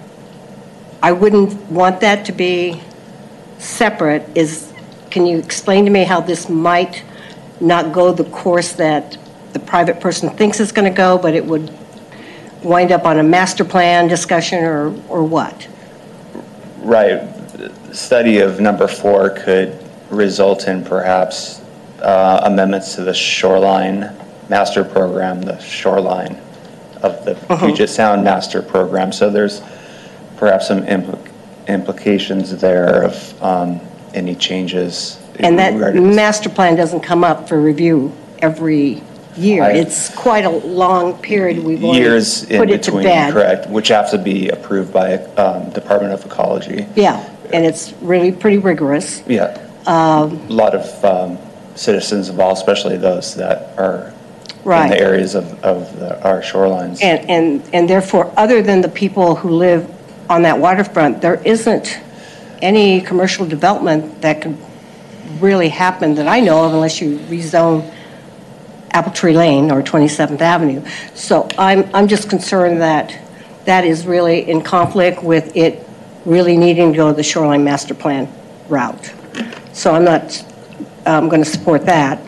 I 1.05 1.12
wouldn't 1.12 1.53
want 1.71 2.01
that 2.01 2.25
to 2.25 2.33
be 2.33 2.81
separate, 3.59 4.27
is, 4.35 4.73
can 5.11 5.27
you 5.27 5.37
explain 5.37 5.85
to 5.85 5.90
me 5.90 6.05
how 6.05 6.23
this 6.23 6.49
might 6.49 7.05
not 7.61 7.93
go 7.93 8.11
the 8.11 8.25
course 8.25 8.73
that 8.73 9.19
the 9.53 9.59
private 9.59 10.01
person 10.01 10.31
thinks 10.31 10.61
it's 10.61 10.73
going 10.73 10.90
to 10.90 10.97
go, 10.97 11.19
but 11.19 11.35
it 11.35 11.45
would 11.45 11.71
wind 12.62 12.90
up 12.90 13.05
on 13.05 13.19
a 13.19 13.23
master 13.23 13.67
plan 13.67 14.09
discussion, 14.09 14.64
or, 14.64 14.95
or 15.11 15.23
what? 15.23 15.69
Right. 16.79 17.29
Study 17.93 18.38
of 18.38 18.59
number 18.59 18.88
four 18.88 19.29
could 19.29 19.79
result 20.09 20.69
in 20.69 20.83
perhaps 20.83 21.61
uh, 22.01 22.40
amendments 22.45 22.95
to 22.95 23.05
the 23.05 23.12
shoreline 23.12 24.11
master 24.49 24.83
program, 24.83 25.43
the 25.43 25.61
shoreline 25.61 26.40
of 27.03 27.23
the 27.27 27.35
Puget 27.59 27.90
Sound 27.90 28.25
master 28.25 28.62
program. 28.62 29.12
So 29.12 29.29
there's 29.29 29.61
perhaps 30.37 30.68
some 30.68 30.83
impl- 30.83 31.18
implications 31.68 32.57
there 32.61 33.05
of 33.05 33.42
um, 33.42 33.81
any 34.14 34.35
changes. 34.35 35.18
And 35.38 35.59
that 35.59 35.75
regarding- 35.75 36.14
master 36.14 36.49
plan 36.49 36.77
doesn't 36.77 37.01
come 37.01 37.25
up 37.25 37.49
for 37.49 37.61
review 37.61 38.12
every 38.40 39.03
year. 39.37 39.64
I- 39.64 39.73
It's 39.73 40.09
quite 40.14 40.44
a 40.44 40.51
long 40.51 41.14
period 41.14 41.59
we've 41.64 41.83
already 41.83 42.01
Years 42.01 42.44
in 42.44 42.59
put 42.59 42.70
it 42.70 42.83
to 42.85 42.90
between, 42.90 43.05
bed. 43.05 43.33
correct, 43.33 43.68
which 43.70 43.88
have 43.88 44.11
to 44.12 44.18
be 44.18 44.49
approved 44.49 44.92
by 44.92 45.14
um, 45.37 45.70
Department 45.70 46.12
of 46.14 46.25
Ecology. 46.25 46.87
Yeah, 46.94 47.25
and 47.53 47.64
it's 47.64 47.92
really 48.01 48.31
pretty 48.33 48.59
rigorous. 48.59 49.23
Yeah. 49.27 49.59
Um, 49.87 50.40
A 50.49 50.53
lot 50.53 50.75
of 50.75 51.05
um, 51.05 51.38
citizens 51.75 52.29
involved, 52.29 52.59
especially 52.59 52.97
those 52.97 53.35
that 53.35 53.75
are 53.77 54.12
in 54.64 54.70
Right. 54.70 54.88
the 54.88 54.99
areas 55.01 55.35
of, 55.35 55.62
of 55.64 55.99
the- 55.99 56.23
our 56.23 56.40
shorelines. 56.40 57.03
And, 57.03 57.29
and, 57.29 57.62
and 57.75 57.90
therefore, 57.90 58.33
other 58.37 58.62
than 58.62 58.81
the 58.81 58.88
people 58.88 59.35
who 59.35 59.51
live 59.51 59.90
on 60.29 60.43
that 60.43 60.59
waterfront, 60.59 61.21
there 61.21 61.43
isn't 61.45 61.99
any 62.63 63.01
commercial 63.01 63.47
development 63.47 64.23
that 64.23 64.43
could 64.43 64.57
really 65.41 65.69
happen 65.69 66.15
that 66.15 66.29
I 66.29 66.41
know 66.41 66.65
of 66.65 66.73
unless 66.73 67.01
you 67.01 67.19
rezone 67.19 67.93
Apple 68.91 69.13
Tree 69.13 69.35
Lane 69.35 69.71
or 69.71 69.83
27th 69.83 70.41
Avenue. 70.41 70.85
So 71.15 71.49
I'm, 71.59 71.89
I'm 71.95 72.09
just 72.09 72.31
concerned 72.31 72.81
that 72.81 73.19
that 73.65 73.85
is 73.85 74.07
really 74.07 74.49
in 74.49 74.63
conflict 74.63 75.23
with 75.23 75.57
it 75.57 75.87
really 76.25 76.57
needing 76.57 76.93
to 76.93 76.97
go 76.97 77.13
the 77.13 77.23
shoreline 77.23 77.65
master 77.65 77.95
plan 77.95 78.33
route. 78.69 79.13
So 79.73 79.93
I'm 79.93 80.05
not, 80.05 80.45
I'm 81.05 81.29
going 81.29 81.43
to 81.43 81.49
support 81.49 81.85
that. 81.87 82.19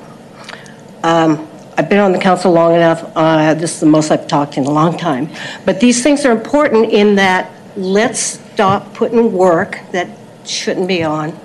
Um, 1.02 1.48
I've 1.78 1.88
been 1.88 1.98
on 1.98 2.12
the 2.12 2.18
council 2.18 2.52
long 2.52 2.74
enough, 2.74 3.04
uh, 3.14 3.54
this 3.54 3.74
is 3.74 3.80
the 3.80 3.86
most 3.86 4.10
I've 4.10 4.26
talked 4.26 4.56
in 4.56 4.64
a 4.64 4.70
long 4.70 4.98
time. 4.98 5.28
But 5.64 5.78
these 5.78 6.02
things 6.02 6.24
are 6.24 6.32
important 6.32 6.90
in 6.90 7.16
that 7.16 7.52
let's 7.76 8.40
stop 8.54 8.94
putting 8.94 9.32
work 9.32 9.78
that 9.92 10.08
shouldn't 10.44 10.88
be 10.88 11.02
on 11.02 11.38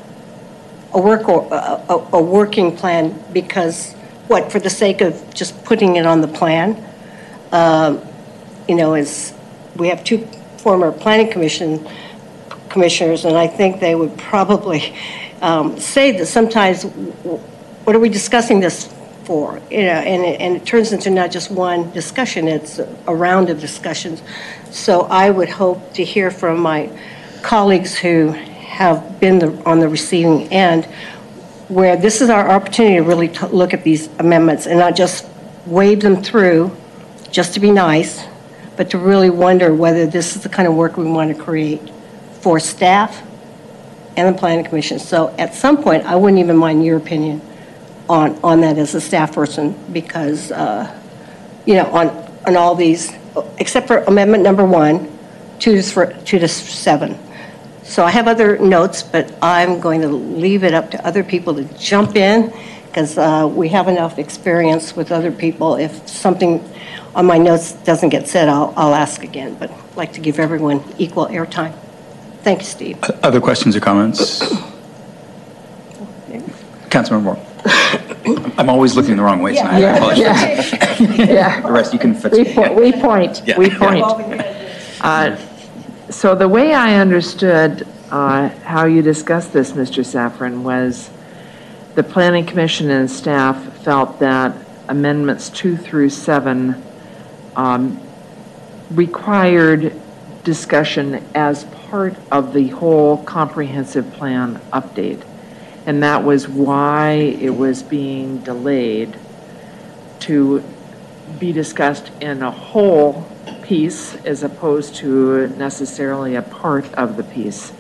a 0.94 1.00
work, 1.00 1.30
or 1.30 1.48
a, 1.52 2.08
a, 2.14 2.22
working 2.22 2.76
plan, 2.76 3.18
because, 3.32 3.94
what, 4.28 4.52
for 4.52 4.60
the 4.60 4.70
sake 4.70 5.00
of 5.02 5.34
just 5.34 5.64
putting 5.64 5.96
it 5.96 6.06
on 6.06 6.22
the 6.22 6.28
plan? 6.28 6.76
Um, 7.52 8.02
You 8.68 8.76
know, 8.76 8.96
is, 8.96 9.34
we 9.76 9.88
have 9.90 10.04
two 10.04 10.28
former 10.58 10.92
planning 10.92 11.30
commission 11.32 11.88
commissioners, 12.70 13.26
and 13.26 13.36
I 13.36 13.48
think 13.48 13.80
they 13.80 13.96
would 13.96 14.18
probably 14.18 14.94
um, 15.42 15.80
say 15.80 16.12
that 16.18 16.28
sometimes, 16.28 16.84
what 17.84 17.96
are 17.96 18.00
we 18.00 18.10
discussing 18.10 18.62
this 18.62 18.88
for? 19.24 19.62
You 19.70 19.84
know, 19.84 19.92
and 19.92 20.24
it, 20.24 20.42
and 20.42 20.56
it 20.56 20.66
turns 20.66 20.92
into 20.92 21.10
not 21.10 21.32
just 21.32 21.52
one 21.52 21.92
discussion, 21.92 22.48
it's 22.48 22.80
a 22.80 23.16
round 23.16 23.50
of 23.50 23.60
discussions. 23.60 24.22
So 24.72 25.02
I 25.02 25.30
would 25.30 25.50
hope 25.50 25.94
to 25.94 26.04
hear 26.04 26.32
from 26.32 26.60
my 26.60 26.90
colleagues 27.42 27.96
who 27.98 28.30
have 28.30 29.20
been 29.20 29.40
the- 29.40 29.58
on 29.66 29.80
the 29.80 29.90
receiving 29.90 30.48
end, 30.52 30.86
where 31.68 31.96
this 31.96 32.22
is 32.22 32.30
our 32.30 32.50
opportunity 32.50 32.96
to 32.96 33.04
really 33.04 33.28
t- 33.28 33.46
look 33.48 33.74
at 33.74 33.84
these 33.84 34.10
amendments 34.20 34.66
and 34.66 34.80
not 34.80 34.96
just 34.96 35.26
wave 35.66 36.02
them 36.02 36.22
through 36.22 36.72
just 37.32 37.54
to 37.54 37.60
be 37.60 37.72
nice, 37.72 38.24
but 38.78 38.90
to 38.90 38.98
really 38.98 39.30
wonder 39.30 39.74
whether 39.74 40.06
this 40.06 40.36
is 40.36 40.44
the 40.44 40.50
kind 40.50 40.68
of 40.68 40.76
work 40.76 40.98
we 40.98 41.06
want 41.06 41.36
to 41.36 41.42
create 41.42 41.82
for 42.42 42.60
staff 42.60 43.22
and 44.18 44.34
the 44.34 44.38
planning 44.38 44.66
commission. 44.66 45.00
So 45.00 45.34
at 45.38 45.54
some 45.54 45.78
point, 45.82 46.06
I 46.06 46.16
wouldn't 46.16 46.40
even 46.40 46.58
mind 46.58 46.84
your 46.86 46.98
opinion 46.98 47.42
on, 48.12 48.38
on 48.44 48.60
that 48.62 48.78
as 48.78 48.94
a 48.94 49.00
staff 49.00 49.34
person, 49.34 49.74
because, 49.94 50.52
uh, 50.52 51.02
you 51.66 51.76
know, 51.76 51.86
on, 51.92 52.10
on 52.46 52.58
all 52.58 52.76
these, 52.76 53.10
except 53.58 53.88
for 53.88 54.00
amendment 54.00 54.44
number 54.44 54.66
one, 54.66 55.10
two 55.60 55.78
to, 55.78 55.82
thr- 55.82 56.12
two 56.26 56.38
to 56.38 56.48
seven. 56.48 57.18
So 57.84 58.04
I 58.04 58.12
have 58.12 58.28
other 58.28 58.58
notes, 58.60 59.02
but 59.02 59.34
I'm 59.42 59.80
going 59.80 60.02
to 60.02 60.10
leave 60.10 60.64
it 60.66 60.74
up 60.74 60.92
to 60.92 61.06
other 61.06 61.24
people 61.24 61.56
to 61.56 61.64
jump 61.78 62.18
in, 62.18 62.54
because 62.88 63.16
we 63.56 63.70
have 63.70 63.88
enough 63.88 64.20
experience 64.20 64.94
with 64.94 65.14
other 65.14 65.32
people. 65.32 65.76
If 65.76 66.10
something 66.10 66.62
on 67.16 67.26
my 67.26 67.38
notes 67.38 67.72
doesn't 67.72 68.10
get 68.10 68.28
said, 68.28 68.50
I'll, 68.50 68.74
I'll 68.76 68.94
ask 68.94 69.24
again, 69.24 69.56
but 69.56 69.72
I'd 69.72 69.96
like 69.96 70.14
to 70.14 70.20
give 70.20 70.38
everyone 70.38 70.84
equal 70.98 71.28
airtime. 71.28 71.74
Thank 72.44 72.60
you, 72.60 72.66
Steve. 72.66 73.02
Other 73.24 73.40
questions 73.40 73.76
or 73.76 73.80
comments? 73.80 74.42
Councilmember 76.90 77.24
Moore. 77.24 77.51
I'm 78.58 78.70
always 78.70 78.96
looking 78.96 79.16
the 79.18 79.24
wrong 79.24 79.42
way 79.42 79.56
tonight. 79.56 79.84
I 79.84 79.98
apologize. 79.98 80.72
Yeah, 81.18 81.62
The 81.62 81.72
rest 81.72 81.94
you 81.94 82.00
can 82.00 82.14
fix. 82.14 82.38
we 82.38 82.54
point, 82.54 82.76
we 82.76 82.92
point, 82.92 83.42
Yeah. 83.46 83.58
we 83.58 83.70
point. 83.70 84.06
Uh, 85.02 85.36
So 86.10 86.36
the 86.36 86.48
way 86.48 86.74
I 86.74 86.96
understood 86.96 87.88
uh, 88.12 88.50
how 88.66 88.86
you 88.86 89.02
discussed 89.02 89.54
this, 89.54 89.72
Mr. 89.72 90.04
Szafran, 90.04 90.62
was 90.64 91.10
the 91.96 92.04
planning 92.04 92.46
commission 92.46 92.90
and 92.92 93.10
staff 93.10 93.58
felt 93.84 94.20
that 94.20 94.54
amendments 94.90 95.50
two 95.50 95.78
through 95.78 96.10
seven 96.10 96.82
um, 97.56 97.98
required 98.92 99.94
discussion 100.44 101.24
as 101.34 101.64
part 101.90 102.16
of 102.32 102.54
the 102.54 102.68
whole 102.70 103.24
comprehensive 103.24 104.12
plan 104.14 104.60
update. 104.74 105.24
And 105.86 106.04
that 106.04 106.24
was 106.24 106.48
why 106.48 107.12
it 107.12 107.50
was 107.50 107.84
being 107.84 108.40
delayed 108.40 109.18
to 110.22 110.64
be 111.40 111.52
discussed 111.52 112.12
in 112.22 112.44
a 112.44 112.52
whole 112.52 113.28
piece 113.64 114.16
as 114.26 114.44
opposed 114.44 114.96
to 114.96 115.48
necessarily 115.58 116.36
a 116.36 116.42
part 116.42 116.92
of 116.94 117.18
the 117.18 117.24
piece. 117.24 117.74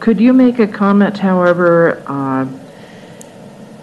Could 0.00 0.20
you 0.20 0.32
make 0.32 0.58
a 0.58 0.66
comment, 0.66 1.18
however, 1.18 2.02
uh, 2.06 2.46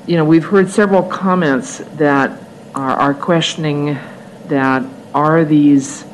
you 0.06 0.18
know, 0.18 0.26
we've 0.26 0.46
heard 0.46 0.70
several 0.70 1.02
comments 1.04 1.80
that 1.96 2.40
are 2.76 2.92
are 2.92 3.14
questioning 3.14 3.98
that 4.48 4.84
are 5.14 5.46
these 5.46 6.06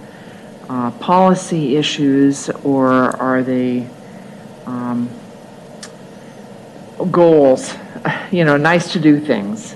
uh, 0.70 0.92
policy 0.92 1.76
issues 1.76 2.50
or 2.64 2.92
are 2.92 3.42
they 3.42 3.88
um, 4.66 5.10
goals, 7.12 7.76
you 8.32 8.44
know, 8.44 8.58
nice 8.58 8.94
to 8.94 9.00
do 9.00 9.20
things, 9.20 9.76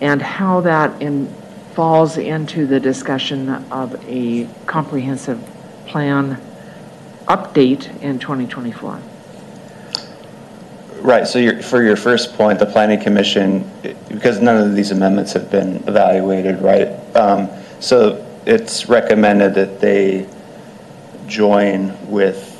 and 0.00 0.20
how 0.20 0.60
that 0.62 1.00
in, 1.02 1.26
falls 1.74 2.18
into 2.18 2.66
the 2.66 2.80
discussion 2.80 3.48
of 3.70 4.02
a 4.08 4.48
comprehensive 4.66 5.40
plan 5.86 6.40
update 7.26 8.00
in 8.02 8.18
2024. 8.18 9.00
Right, 11.00 11.26
so 11.26 11.38
your, 11.38 11.62
for 11.62 11.82
your 11.82 11.96
first 11.96 12.34
point, 12.34 12.58
the 12.58 12.66
planning 12.66 12.98
commission, 12.98 13.70
because 14.08 14.40
none 14.40 14.56
of 14.56 14.74
these 14.74 14.90
amendments 14.90 15.32
have 15.34 15.50
been 15.50 15.76
evaluated, 15.86 16.62
right? 16.62 16.88
Um, 17.14 17.50
So 17.84 18.24
it's 18.46 18.88
recommended 18.88 19.54
that 19.54 19.78
they 19.78 20.26
join 21.26 21.92
with 22.08 22.53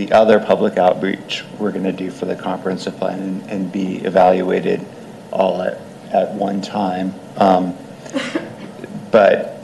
the 0.00 0.12
other 0.12 0.40
public 0.40 0.78
outreach 0.78 1.44
we're 1.58 1.72
going 1.72 1.84
to 1.84 1.92
do 1.92 2.10
for 2.10 2.24
the 2.24 2.34
comprehensive 2.34 2.96
plan 2.96 3.20
and, 3.20 3.50
and 3.50 3.72
be 3.72 3.96
evaluated 3.98 4.80
all 5.30 5.60
at, 5.60 5.78
at 6.10 6.32
one 6.34 6.62
time. 6.62 7.14
Um, 7.36 7.76
But 9.10 9.58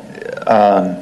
um, 0.49 0.97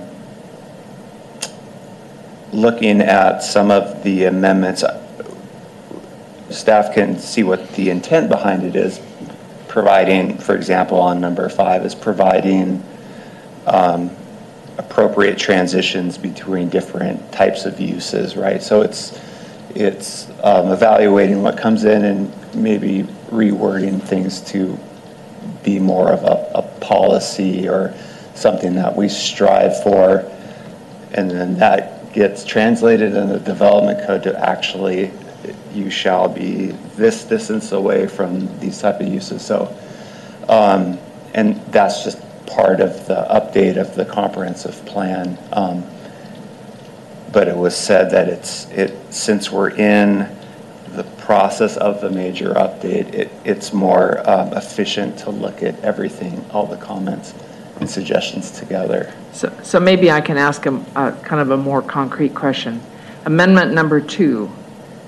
looking 2.52 3.00
at 3.00 3.42
some 3.42 3.70
of 3.70 4.02
the 4.02 4.24
amendments, 4.24 4.84
staff 6.50 6.94
can 6.94 7.18
see 7.18 7.42
what 7.42 7.72
the 7.72 7.90
intent 7.90 8.28
behind 8.28 8.64
it 8.64 8.76
is, 8.76 9.00
providing, 9.66 10.38
for 10.38 10.54
example, 10.54 11.00
on 11.00 11.20
number 11.20 11.48
five, 11.48 11.84
is 11.84 11.94
providing 11.94 12.82
um, 13.66 14.10
appropriate 14.78 15.38
transitions 15.38 16.18
between 16.18 16.68
different 16.68 17.32
types 17.32 17.64
of 17.64 17.80
uses, 17.80 18.36
right? 18.36 18.62
So 18.62 18.82
it's, 18.82 19.18
it's 19.74 20.28
um, 20.42 20.70
evaluating 20.72 21.42
what 21.42 21.56
comes 21.56 21.84
in 21.84 22.04
and 22.04 22.54
maybe 22.54 23.02
rewording 23.30 24.02
things 24.02 24.40
to 24.52 24.78
be 25.62 25.78
more 25.78 26.10
of 26.10 26.22
a, 26.24 26.50
a 26.54 26.62
policy 26.80 27.68
or 27.68 27.94
something 28.34 28.74
that 28.74 28.94
we 28.94 29.08
strive 29.08 29.82
for. 29.82 30.30
And 31.12 31.30
then 31.30 31.58
that 31.58 32.12
gets 32.12 32.44
translated 32.44 33.14
in 33.14 33.28
the 33.28 33.40
development 33.40 34.06
code 34.06 34.22
to 34.24 34.38
actually, 34.38 35.10
you 35.72 35.90
shall 35.90 36.28
be 36.28 36.66
this 36.96 37.24
distance 37.24 37.72
away 37.72 38.06
from 38.06 38.58
these 38.60 38.80
type 38.80 39.00
of 39.00 39.08
uses. 39.08 39.44
So, 39.44 39.76
um, 40.48 40.98
and 41.34 41.56
that's 41.72 42.04
just 42.04 42.18
part 42.46 42.80
of 42.80 43.06
the 43.06 43.26
update 43.30 43.76
of 43.76 43.94
the 43.94 44.04
comprehensive 44.04 44.84
plan. 44.86 45.38
Um, 45.52 45.84
But 47.32 47.48
it 47.48 47.56
was 47.56 47.74
said 47.76 48.12
that 48.12 48.28
it's, 48.28 48.70
it, 48.70 48.94
since 49.10 49.50
we're 49.50 49.70
in 49.70 50.28
the 50.94 51.02
process 51.18 51.76
of 51.76 52.00
the 52.00 52.08
major 52.08 52.54
update, 52.54 53.12
it, 53.12 53.28
it's 53.44 53.72
more 53.72 54.22
um, 54.30 54.52
efficient 54.52 55.18
to 55.24 55.30
look 55.30 55.60
at 55.60 55.74
everything, 55.82 56.44
all 56.52 56.66
the 56.66 56.76
comments 56.76 57.34
and 57.80 57.90
suggestions 57.90 58.52
together. 58.52 59.12
So, 59.32 59.50
so 59.64 59.80
maybe 59.80 60.12
I 60.12 60.20
can 60.20 60.38
ask 60.38 60.64
a, 60.66 60.74
a 60.94 61.10
kind 61.24 61.42
of 61.42 61.50
a 61.50 61.56
more 61.56 61.82
concrete 61.82 62.36
question. 62.36 62.80
Amendment 63.24 63.74
number 63.74 64.00
two, 64.00 64.48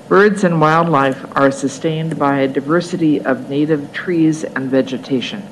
birds 0.09 0.43
and 0.43 0.61
wildlife 0.61 1.24
are 1.37 1.53
sustained 1.53 2.18
by 2.18 2.41
a 2.41 2.49
diversity 2.49 3.20
of 3.20 3.49
native 3.49 3.93
trees 3.93 4.43
and 4.43 4.68
vegetation. 4.68 5.45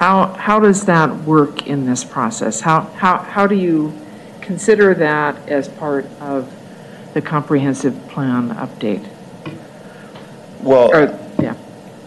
How, 0.00 0.28
how 0.28 0.58
does 0.58 0.86
that 0.86 1.14
work 1.24 1.66
in 1.66 1.84
this 1.84 2.04
process? 2.04 2.58
How, 2.58 2.80
how, 2.96 3.18
how 3.18 3.46
do 3.46 3.54
you 3.54 3.92
consider 4.40 4.94
that 4.94 5.46
as 5.46 5.68
part 5.68 6.06
of 6.20 6.50
the 7.12 7.20
comprehensive 7.20 8.08
plan 8.08 8.48
update? 8.54 9.06
Well. 10.62 10.90
Or, 10.90 11.18
yeah. 11.38 11.54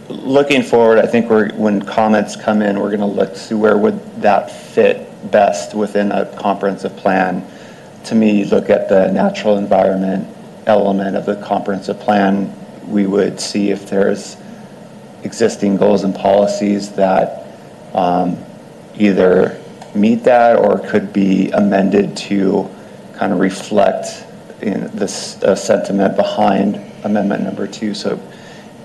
looking 0.08 0.64
forward, 0.64 0.98
I 0.98 1.06
think 1.06 1.30
we're, 1.30 1.54
when 1.54 1.82
comments 1.82 2.34
come 2.34 2.62
in, 2.62 2.80
we're 2.80 2.90
gonna 2.90 3.06
look 3.06 3.32
to 3.46 3.56
where 3.56 3.78
would 3.78 4.20
that 4.22 4.50
fit 4.50 5.30
best 5.30 5.72
within 5.72 6.10
a 6.10 6.26
comprehensive 6.34 6.96
plan. 6.96 7.46
To 8.06 8.16
me, 8.16 8.44
look 8.44 8.70
at 8.70 8.88
the 8.88 9.12
natural 9.12 9.56
environment 9.56 10.26
element 10.66 11.14
of 11.14 11.26
the 11.26 11.36
comprehensive 11.36 12.00
plan. 12.00 12.52
We 12.88 13.06
would 13.06 13.38
see 13.38 13.70
if 13.70 13.88
there's 13.88 14.36
existing 15.22 15.76
goals 15.76 16.02
and 16.02 16.12
policies 16.12 16.90
that 16.94 17.43
um, 17.94 18.36
either 18.96 19.60
meet 19.94 20.24
that 20.24 20.56
or 20.56 20.78
could 20.78 21.12
be 21.12 21.50
amended 21.50 22.16
to 22.16 22.68
kind 23.14 23.32
of 23.32 23.38
reflect 23.38 24.26
in 24.60 24.90
this 24.96 25.42
uh, 25.42 25.54
sentiment 25.54 26.16
behind 26.16 26.76
amendment 27.04 27.42
number 27.42 27.66
two. 27.66 27.94
So 27.94 28.20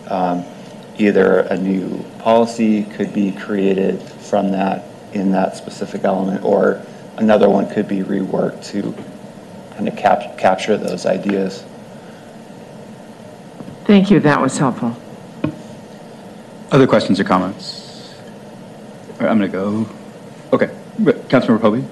um, 0.08 0.46
either 0.98 1.40
a 1.40 1.58
new 1.58 2.04
policy 2.20 2.84
could 2.84 3.14
be 3.14 3.32
created 3.32 4.02
from 4.02 4.52
that, 4.52 4.86
in 5.14 5.32
that 5.32 5.56
specific 5.56 6.04
element, 6.04 6.44
or 6.44 6.86
another 7.18 7.50
one 7.50 7.68
could 7.70 7.88
be 7.88 8.00
reworked 8.00 8.66
to 8.72 8.94
kind 9.76 9.88
of 9.88 9.96
cap- 9.96 10.38
capture 10.38 10.78
those 10.78 11.06
ideas. 11.06 11.64
Thank 13.86 14.12
you, 14.12 14.20
that 14.20 14.40
was 14.40 14.58
helpful. 14.58 14.96
Other 16.72 16.86
questions 16.86 17.20
or 17.20 17.24
comments? 17.24 17.89
I'm 19.28 19.38
going 19.38 19.52
to 19.52 19.58
go, 19.58 19.90
okay, 20.54 20.68
Councilmember 21.28 21.60
Pobee? 21.60 21.86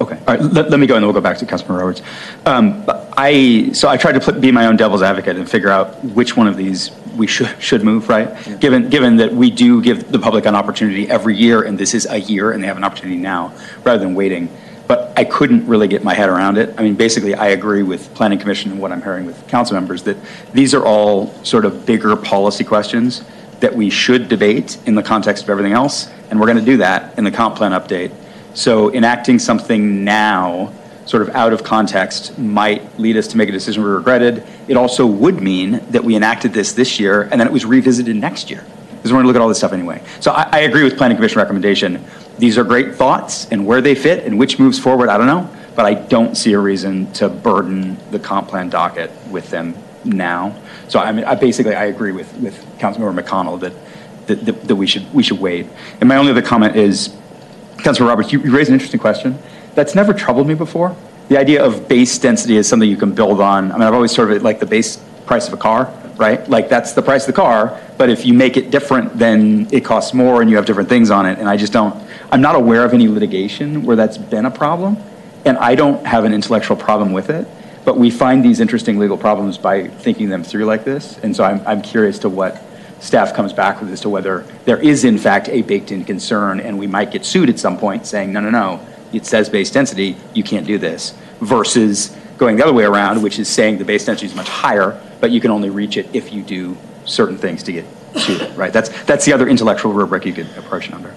Okay, 0.00 0.18
all 0.18 0.24
right, 0.26 0.40
let, 0.40 0.70
let 0.70 0.80
me 0.80 0.86
go 0.86 0.96
and 0.96 1.02
then 1.02 1.06
we'll 1.06 1.14
go 1.14 1.20
back 1.20 1.38
to 1.38 1.46
Councilmember 1.46 1.78
Roberts. 1.78 2.02
Um, 2.46 2.84
I, 3.16 3.70
so 3.72 3.88
I 3.88 3.96
tried 3.96 4.12
to 4.12 4.20
put, 4.20 4.40
be 4.40 4.50
my 4.50 4.66
own 4.66 4.76
devil's 4.76 5.02
advocate 5.02 5.36
and 5.36 5.48
figure 5.48 5.70
out 5.70 6.02
which 6.04 6.36
one 6.36 6.48
of 6.48 6.56
these 6.56 6.90
we 7.16 7.26
should, 7.26 7.62
should 7.62 7.84
move, 7.84 8.08
right? 8.08 8.60
Given, 8.60 8.90
given 8.90 9.16
that 9.16 9.32
we 9.32 9.50
do 9.50 9.80
give 9.80 10.10
the 10.10 10.18
public 10.18 10.46
an 10.46 10.54
opportunity 10.54 11.08
every 11.08 11.36
year 11.36 11.62
and 11.62 11.78
this 11.78 11.94
is 11.94 12.06
a 12.06 12.18
year 12.18 12.50
and 12.50 12.62
they 12.62 12.66
have 12.66 12.76
an 12.76 12.84
opportunity 12.84 13.16
now, 13.16 13.54
rather 13.84 13.98
than 13.98 14.14
waiting. 14.14 14.48
But 14.86 15.12
I 15.16 15.24
couldn't 15.24 15.66
really 15.66 15.88
get 15.88 16.04
my 16.04 16.12
head 16.12 16.28
around 16.28 16.58
it. 16.58 16.74
I 16.76 16.82
mean, 16.82 16.94
basically, 16.94 17.34
I 17.34 17.48
agree 17.48 17.82
with 17.82 18.12
Planning 18.14 18.38
Commission 18.38 18.72
and 18.72 18.80
what 18.80 18.92
I'm 18.92 19.00
hearing 19.00 19.24
with 19.24 19.46
council 19.48 19.74
members 19.74 20.02
that 20.02 20.16
these 20.52 20.74
are 20.74 20.84
all 20.84 21.32
sort 21.44 21.64
of 21.64 21.86
bigger 21.86 22.14
policy 22.16 22.64
questions 22.64 23.24
that 23.64 23.74
we 23.74 23.88
should 23.88 24.28
debate 24.28 24.76
in 24.84 24.94
the 24.94 25.02
context 25.02 25.42
of 25.44 25.48
everything 25.48 25.72
else, 25.72 26.10
and 26.28 26.38
we're 26.38 26.44
going 26.44 26.58
to 26.58 26.64
do 26.64 26.76
that 26.76 27.16
in 27.16 27.24
the 27.24 27.30
comp 27.30 27.56
plan 27.56 27.72
update. 27.72 28.12
So 28.52 28.92
enacting 28.92 29.38
something 29.38 30.04
now, 30.04 30.70
sort 31.06 31.22
of 31.22 31.30
out 31.30 31.54
of 31.54 31.64
context, 31.64 32.38
might 32.38 32.98
lead 32.98 33.16
us 33.16 33.26
to 33.28 33.38
make 33.38 33.48
a 33.48 33.52
decision 33.52 33.82
we 33.82 33.88
regretted. 33.88 34.46
It 34.68 34.76
also 34.76 35.06
would 35.06 35.40
mean 35.40 35.80
that 35.92 36.04
we 36.04 36.14
enacted 36.14 36.52
this 36.52 36.74
this 36.74 37.00
year, 37.00 37.22
and 37.22 37.40
then 37.40 37.46
it 37.46 37.52
was 37.54 37.64
revisited 37.64 38.14
next 38.14 38.50
year, 38.50 38.62
because 38.96 39.10
we're 39.10 39.16
going 39.16 39.24
to 39.24 39.28
look 39.28 39.36
at 39.36 39.40
all 39.40 39.48
this 39.48 39.56
stuff 39.56 39.72
anyway. 39.72 40.02
So 40.20 40.32
I, 40.32 40.46
I 40.52 40.58
agree 40.60 40.84
with 40.84 40.98
Planning 40.98 41.16
Commission 41.16 41.38
recommendation. 41.38 42.04
These 42.36 42.58
are 42.58 42.64
great 42.64 42.96
thoughts, 42.96 43.50
and 43.50 43.64
where 43.64 43.80
they 43.80 43.94
fit 43.94 44.26
and 44.26 44.38
which 44.38 44.58
moves 44.58 44.78
forward, 44.78 45.08
I 45.08 45.16
don't 45.16 45.26
know, 45.26 45.48
but 45.74 45.86
I 45.86 45.94
don't 45.94 46.36
see 46.36 46.52
a 46.52 46.58
reason 46.58 47.10
to 47.14 47.30
burden 47.30 47.96
the 48.10 48.18
comp 48.18 48.48
plan 48.48 48.68
docket 48.68 49.10
with 49.30 49.48
them 49.48 49.74
now. 50.04 50.54
So 50.94 51.00
I 51.00 51.10
mean, 51.10 51.24
I 51.24 51.34
basically, 51.34 51.74
I 51.74 51.86
agree 51.86 52.12
with, 52.12 52.32
with 52.38 52.54
Councilmember 52.78 53.20
McConnell 53.20 53.58
that, 53.58 53.72
that, 54.28 54.46
that- 54.46 54.68
that 54.68 54.76
we 54.76 54.86
should, 54.86 55.12
we 55.12 55.24
should 55.24 55.40
wait. 55.40 55.66
And 55.98 56.08
my 56.08 56.14
only 56.14 56.30
other 56.30 56.40
comment 56.40 56.76
is, 56.76 57.12
Councilor 57.78 58.06
Roberts, 58.06 58.32
you 58.32 58.38
you 58.40 58.54
raised 58.56 58.68
an 58.68 58.74
interesting 58.74 59.00
question. 59.00 59.36
That's 59.74 59.96
never 59.96 60.14
troubled 60.14 60.46
me 60.46 60.54
before. 60.54 60.94
The 61.30 61.36
idea 61.36 61.64
of 61.64 61.88
base 61.88 62.16
density 62.16 62.56
is 62.58 62.68
something 62.68 62.88
you 62.88 62.96
can 62.96 63.12
build 63.12 63.40
on. 63.40 63.72
I 63.72 63.74
mean, 63.74 63.82
I've 63.82 63.92
always 63.92 64.14
sort 64.14 64.30
of 64.30 64.44
like 64.44 64.60
the 64.60 64.66
base 64.66 65.02
price 65.26 65.48
of 65.48 65.52
a 65.52 65.56
car, 65.56 65.92
right? 66.16 66.48
Like 66.48 66.68
that's 66.68 66.92
the 66.92 67.02
price 67.02 67.22
of 67.26 67.34
the 67.34 67.40
car, 67.42 67.76
but 67.98 68.08
if 68.08 68.24
you 68.24 68.32
make 68.32 68.56
it 68.56 68.70
different, 68.70 69.18
then 69.18 69.66
it 69.72 69.84
costs 69.84 70.14
more 70.14 70.42
and 70.42 70.48
you 70.48 70.54
have 70.54 70.64
different 70.64 70.88
things 70.88 71.10
on 71.10 71.26
it. 71.26 71.40
And 71.40 71.48
I 71.48 71.56
just 71.56 71.72
don't, 71.72 71.92
I'm 72.30 72.40
not 72.40 72.54
aware 72.54 72.84
of 72.84 72.94
any 72.94 73.08
litigation 73.08 73.82
where 73.84 73.96
that's 73.96 74.16
been 74.16 74.46
a 74.46 74.50
problem. 74.52 74.96
And 75.44 75.58
I 75.58 75.74
don't 75.74 76.06
have 76.06 76.22
an 76.24 76.32
intellectual 76.32 76.76
problem 76.76 77.12
with 77.12 77.30
it, 77.30 77.48
but 77.84 77.98
we 77.98 78.10
find 78.10 78.44
these 78.44 78.60
interesting 78.60 78.98
legal 78.98 79.18
problems 79.18 79.58
by 79.58 79.88
thinking 79.88 80.28
them 80.28 80.42
through 80.42 80.64
like 80.64 80.84
this. 80.84 81.18
And 81.18 81.34
so 81.36 81.44
I'm, 81.44 81.66
I'm 81.66 81.82
curious 81.82 82.18
to 82.20 82.28
what 82.28 82.62
staff 83.00 83.34
comes 83.34 83.52
back 83.52 83.80
with 83.80 83.90
as 83.90 84.00
to 84.00 84.08
whether 84.08 84.46
there 84.64 84.78
is 84.78 85.04
in 85.04 85.18
fact 85.18 85.48
a 85.50 85.62
baked-in 85.62 86.04
concern 86.04 86.60
and 86.60 86.78
we 86.78 86.86
might 86.86 87.10
get 87.10 87.24
sued 87.24 87.50
at 87.50 87.58
some 87.58 87.76
point 87.76 88.06
saying, 88.06 88.32
no, 88.32 88.40
no, 88.40 88.50
no, 88.50 88.86
it 89.12 89.26
says 89.26 89.48
base 89.48 89.70
density, 89.70 90.16
you 90.32 90.42
can't 90.42 90.66
do 90.66 90.78
this, 90.78 91.14
versus 91.40 92.16
going 92.38 92.56
the 92.56 92.64
other 92.64 92.72
way 92.72 92.84
around, 92.84 93.22
which 93.22 93.38
is 93.38 93.48
saying 93.48 93.78
the 93.78 93.84
base 93.84 94.04
density 94.06 94.26
is 94.26 94.34
much 94.34 94.48
higher, 94.48 95.00
but 95.20 95.30
you 95.30 95.40
can 95.40 95.50
only 95.50 95.70
reach 95.70 95.96
it 95.96 96.08
if 96.14 96.32
you 96.32 96.42
do 96.42 96.76
certain 97.04 97.36
things 97.36 97.62
to 97.62 97.72
get 97.72 97.84
it, 98.14 98.56
right? 98.56 98.72
That's, 98.72 98.88
that's 99.04 99.24
the 99.24 99.32
other 99.32 99.48
intellectual 99.48 99.92
rubric 99.92 100.24
you 100.24 100.32
could 100.32 100.48
approach 100.56 100.88
it 100.88 100.94
under. 100.94 101.14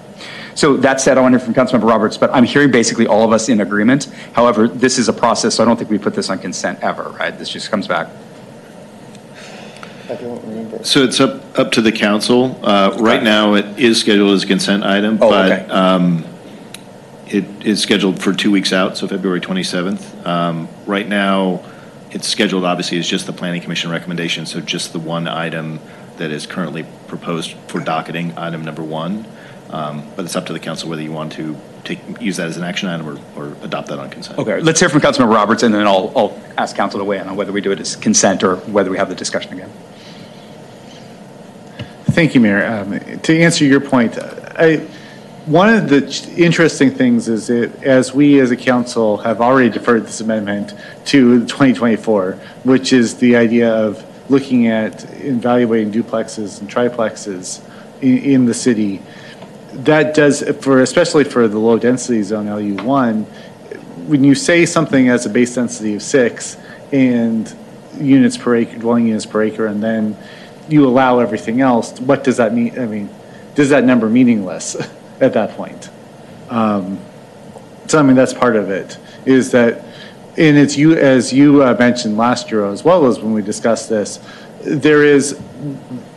So 0.57 0.75
that 0.77 0.99
said, 0.99 1.19
I 1.19 1.21
want 1.21 1.33
to 1.33 1.37
hear 1.37 1.45
from 1.45 1.53
Councilmember 1.53 1.87
Roberts, 1.87 2.17
but 2.17 2.31
I'm 2.33 2.43
hearing 2.43 2.71
basically 2.71 3.05
all 3.05 3.23
of 3.23 3.31
us 3.31 3.47
in 3.47 3.61
agreement. 3.61 4.05
However, 4.33 4.67
this 4.67 4.97
is 4.97 5.07
a 5.07 5.13
process, 5.13 5.53
so 5.53 5.63
I 5.63 5.67
don't 5.67 5.77
think 5.77 5.91
we 5.91 5.99
put 5.99 6.15
this 6.15 6.31
on 6.31 6.39
consent 6.39 6.79
ever, 6.81 7.09
right? 7.11 7.37
This 7.37 7.47
just 7.47 7.69
comes 7.69 7.87
back. 7.87 8.07
I 10.09 10.15
don't 10.15 10.43
remember. 10.43 10.83
So 10.83 11.03
it's 11.03 11.19
up, 11.19 11.59
up 11.59 11.71
to 11.73 11.81
the 11.83 11.91
council. 11.91 12.59
Uh, 12.63 12.97
Right 12.99 13.21
now, 13.21 13.53
it 13.53 13.77
is 13.77 13.99
scheduled 13.99 14.33
as 14.33 14.45
a 14.45 14.47
consent 14.47 14.83
item, 14.83 15.19
Oh, 15.21 15.29
but 15.29 15.51
okay. 15.51 15.69
um, 15.69 16.25
it 17.27 17.45
is 17.63 17.79
scheduled 17.79 18.19
for 18.19 18.33
two 18.33 18.49
weeks 18.49 18.73
out, 18.73 18.97
so 18.97 19.07
February 19.07 19.41
27th. 19.41 20.25
Um, 20.25 20.67
Right 20.87 21.07
now, 21.07 21.63
it's 22.09 22.27
scheduled, 22.27 22.65
obviously, 22.65 22.97
as 22.97 23.07
just 23.07 23.27
the 23.27 23.33
planning 23.33 23.61
commission 23.61 23.91
recommendation, 23.91 24.47
so 24.47 24.59
just 24.59 24.91
the 24.91 24.97
one 24.99 25.27
item 25.27 25.79
that 26.17 26.31
is 26.31 26.47
currently 26.47 26.83
proposed 27.07 27.51
for 27.67 27.79
docketing, 27.79 28.35
item 28.39 28.65
number 28.65 28.81
one. 28.81 29.23
Um, 29.69 30.03
But 30.15 30.25
it's 30.25 30.35
up 30.35 30.45
to 30.47 30.53
the 30.53 30.59
council 30.59 30.89
whether 30.89 31.01
you 31.01 31.11
want 31.11 31.33
to 31.33 31.55
take, 31.83 31.99
use 32.21 32.37
that 32.37 32.47
as 32.47 32.57
an 32.57 32.63
action 32.63 32.89
item 32.89 33.07
or, 33.07 33.17
or 33.35 33.55
adopt 33.63 33.87
that 33.89 33.99
on 33.99 34.09
consent. 34.09 34.39
Okay, 34.39 34.59
let's 34.61 34.79
hear 34.79 34.89
from 34.89 35.01
Councilmember 35.01 35.33
Roberts, 35.33 35.63
and 35.63 35.73
then 35.73 35.85
I'll, 35.87 36.11
I'll 36.15 36.41
ask 36.57 36.75
council 36.75 36.99
to 36.99 37.03
weigh 37.05 37.19
in 37.19 37.27
on 37.27 37.35
whether 37.35 37.51
we 37.51 37.61
do 37.61 37.71
it 37.71 37.79
as 37.79 37.95
consent 37.95 38.43
or 38.43 38.57
whether 38.57 38.89
we 38.89 38.97
have 38.97 39.09
the 39.09 39.15
discussion 39.15 39.53
again. 39.53 39.71
Thank 42.11 42.33
you, 42.33 42.41
Mayor. 42.41 42.65
Um, 42.65 43.19
To 43.19 43.39
answer 43.39 43.65
your 43.65 43.79
point, 43.81 44.17
I, 44.17 44.77
one 45.45 45.69
of 45.69 45.87
the 45.89 46.01
ch- 46.01 46.27
interesting 46.29 46.91
things 46.91 47.27
is 47.29 47.47
that 47.47 47.83
as 47.83 48.13
we 48.13 48.39
as 48.39 48.51
a 48.51 48.57
council 48.57 49.17
have 49.17 49.39
already 49.39 49.69
deferred 49.69 50.05
this 50.05 50.19
amendment 50.19 50.73
to 51.05 51.41
2024, 51.41 52.33
which 52.63 52.91
is 52.91 53.15
the 53.17 53.35
idea 53.35 53.71
of 53.71 54.03
looking 54.29 54.67
at 54.67 55.03
evaluating 55.23 55.91
duplexes 55.91 56.59
and 56.59 56.69
triplexes 56.69 57.61
in, 58.01 58.17
in 58.17 58.45
the 58.45 58.53
city, 58.53 59.01
that 59.83 60.13
does, 60.15 60.41
for, 60.61 60.81
especially 60.81 61.23
for 61.23 61.47
the 61.47 61.59
low-density 61.59 62.23
zone, 62.23 62.45
LU1, 62.47 63.25
when 64.07 64.23
you 64.23 64.35
say 64.35 64.65
something 64.65 65.09
as 65.09 65.25
a 65.25 65.29
base 65.29 65.53
density 65.55 65.95
of 65.95 66.01
six 66.01 66.57
and 66.91 67.53
units 67.99 68.37
per 68.37 68.55
acre, 68.55 68.77
dwelling 68.77 69.07
units 69.07 69.25
per 69.25 69.43
acre, 69.43 69.67
and 69.67 69.83
then 69.83 70.17
you 70.69 70.85
allow 70.87 71.19
everything 71.19 71.61
else, 71.61 71.99
what 71.99 72.23
does 72.23 72.37
that 72.37 72.53
mean? 72.53 72.77
I 72.79 72.85
mean, 72.85 73.09
does 73.55 73.69
that 73.69 73.83
number 73.83 74.09
meaningless 74.09 74.75
at 75.21 75.33
that 75.33 75.51
point? 75.51 75.89
Um, 76.49 76.99
So 77.87 77.99
I 77.99 78.01
mean, 78.03 78.15
that's 78.15 78.33
part 78.33 78.55
of 78.55 78.69
it, 78.69 78.97
is 79.25 79.51
that, 79.51 79.83
and 80.37 80.57
it's 80.57 80.77
you, 80.77 80.93
as 80.93 81.31
you 81.33 81.63
uh, 81.63 81.75
mentioned 81.79 82.17
last 82.17 82.51
year, 82.51 82.65
as 82.65 82.83
well 82.83 83.05
as 83.07 83.19
when 83.19 83.33
we 83.33 83.41
discussed 83.41 83.89
this, 83.89 84.19
there 84.61 85.03
is, 85.03 85.37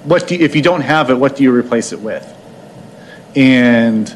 what 0.04 0.26
do, 0.26 0.34
you- 0.36 0.44
if 0.44 0.54
you 0.56 0.62
don't 0.62 0.80
have 0.82 1.10
it, 1.10 1.14
what 1.14 1.36
do 1.36 1.42
you 1.42 1.52
replace 1.52 1.92
it 1.92 2.00
with? 2.00 2.26
And 3.36 4.14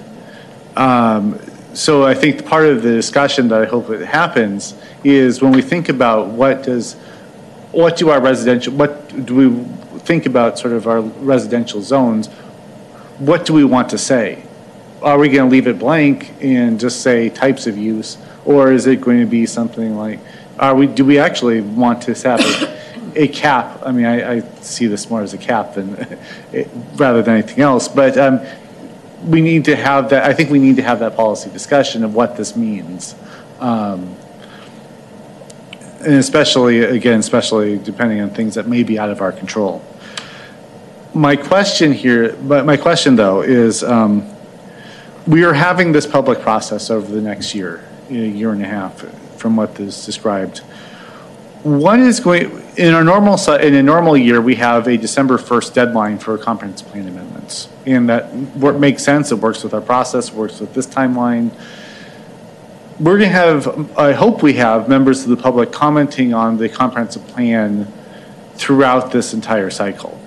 um, 0.76 1.38
so 1.74 2.04
I 2.04 2.14
think 2.14 2.44
part 2.46 2.66
of 2.66 2.82
the 2.82 2.92
discussion 2.92 3.48
that 3.48 3.62
I 3.62 3.64
hope 3.66 3.90
it 3.90 4.06
happens 4.06 4.74
is 5.02 5.42
when 5.42 5.52
we 5.52 5.62
think 5.62 5.88
about 5.88 6.28
what 6.28 6.62
does, 6.62 6.94
what 7.72 7.96
do 7.96 8.10
our 8.10 8.20
residential, 8.20 8.72
what 8.74 9.26
do 9.26 9.34
we 9.34 9.64
think 10.00 10.26
about 10.26 10.58
sort 10.58 10.72
of 10.72 10.86
our 10.86 11.00
residential 11.00 11.82
zones, 11.82 12.28
what 13.18 13.44
do 13.44 13.52
we 13.52 13.64
want 13.64 13.88
to 13.90 13.98
say? 13.98 14.42
Are 15.02 15.18
we 15.18 15.28
going 15.28 15.48
to 15.48 15.52
leave 15.52 15.66
it 15.66 15.78
blank 15.78 16.32
and 16.40 16.80
just 16.80 17.02
say 17.02 17.28
types 17.28 17.66
of 17.66 17.76
use? 17.76 18.18
Or 18.44 18.72
is 18.72 18.86
it 18.86 19.00
going 19.00 19.20
to 19.20 19.26
be 19.26 19.46
something 19.46 19.96
like, 19.96 20.20
are 20.58 20.74
we, 20.74 20.86
do 20.86 21.04
we 21.04 21.18
actually 21.18 21.60
want 21.60 22.02
to 22.02 22.14
have 22.14 22.40
a, 22.40 23.22
a 23.24 23.28
cap? 23.28 23.82
I 23.84 23.92
mean, 23.92 24.06
I, 24.06 24.36
I 24.36 24.40
see 24.60 24.86
this 24.86 25.10
more 25.10 25.22
as 25.22 25.34
a 25.34 25.38
cap 25.38 25.74
than, 25.74 25.94
rather 26.94 27.22
than 27.22 27.38
anything 27.38 27.60
else, 27.60 27.88
but 27.88 28.16
um, 28.16 28.40
we 29.24 29.40
need 29.40 29.64
to 29.64 29.76
have 29.76 30.10
that, 30.10 30.24
I 30.24 30.34
think 30.34 30.50
we 30.50 30.58
need 30.58 30.76
to 30.76 30.82
have 30.82 31.00
that 31.00 31.16
policy 31.16 31.50
discussion 31.50 32.04
of 32.04 32.14
what 32.14 32.36
this 32.36 32.56
means. 32.56 33.14
Um, 33.60 34.16
And 36.04 36.14
especially, 36.14 36.80
again, 36.84 37.20
especially 37.20 37.78
depending 37.78 38.20
on 38.20 38.28
things 38.28 38.56
that 38.56 38.68
may 38.68 38.82
be 38.82 38.98
out 38.98 39.08
of 39.08 39.22
our 39.22 39.32
control. 39.32 39.82
My 41.14 41.34
question 41.34 41.94
here, 41.94 42.36
but 42.42 42.66
my 42.66 42.76
question 42.76 43.16
though 43.16 43.40
is, 43.40 43.82
um, 43.82 44.22
we 45.26 45.44
are 45.44 45.54
having 45.54 45.92
this 45.92 46.06
public 46.06 46.40
process 46.40 46.90
over 46.90 47.10
the 47.10 47.22
next 47.22 47.54
year, 47.54 47.82
a 48.10 48.12
year 48.12 48.52
and 48.52 48.62
a 48.62 48.66
half, 48.66 49.00
from 49.38 49.56
what 49.56 49.80
is 49.80 50.04
described. 50.04 50.58
What 51.62 51.98
is 52.00 52.20
going, 52.20 52.50
in 52.76 52.92
our 52.92 53.04
normal, 53.04 53.38
in 53.54 53.74
a 53.74 53.82
normal 53.82 54.18
year, 54.18 54.42
we 54.42 54.56
have 54.56 54.86
a 54.86 54.98
December 54.98 55.38
1st 55.38 55.72
deadline 55.72 56.18
for 56.18 56.34
a 56.34 56.38
comprehensive 56.38 56.88
plan 56.88 57.06
amendments. 57.44 57.68
And 57.86 58.08
that 58.08 58.32
what 58.56 58.78
makes 58.78 59.02
sense, 59.02 59.32
it 59.32 59.38
works 59.38 59.62
with 59.62 59.74
our 59.74 59.80
process, 59.80 60.32
works 60.32 60.60
with 60.60 60.74
this 60.74 60.86
timeline. 60.86 61.52
We're 63.00 63.18
going 63.18 63.30
to 63.30 63.36
have, 63.36 63.98
I 63.98 64.12
hope 64.12 64.42
we 64.42 64.54
have, 64.54 64.88
members 64.88 65.24
of 65.24 65.30
the 65.30 65.36
public 65.36 65.72
commenting 65.72 66.32
on 66.32 66.56
the 66.58 66.68
comprehensive 66.68 67.26
plan 67.28 67.92
throughout 68.54 69.10
this 69.10 69.34
entire 69.34 69.70
cycle. 69.70 70.20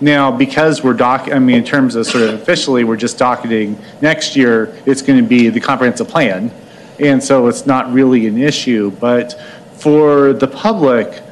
Now, 0.00 0.30
because 0.36 0.82
we're 0.82 0.94
doc, 0.94 1.28
I 1.30 1.38
mean, 1.38 1.56
in 1.56 1.64
terms 1.64 1.94
of 1.94 2.06
sort 2.06 2.24
of 2.24 2.34
officially, 2.34 2.82
we're 2.82 2.96
just 2.96 3.18
docketing, 3.18 3.78
next 4.00 4.36
year, 4.36 4.74
it's 4.86 5.02
going 5.02 5.22
to 5.22 5.28
be 5.28 5.50
the 5.50 5.60
comprehensive 5.60 6.08
plan. 6.08 6.50
And 6.98 7.22
so 7.22 7.46
it's 7.46 7.66
not 7.66 7.92
really 7.92 8.26
an 8.26 8.38
issue, 8.38 8.90
but 8.90 9.38
for 9.76 10.32
the 10.32 10.48
public, 10.48 11.22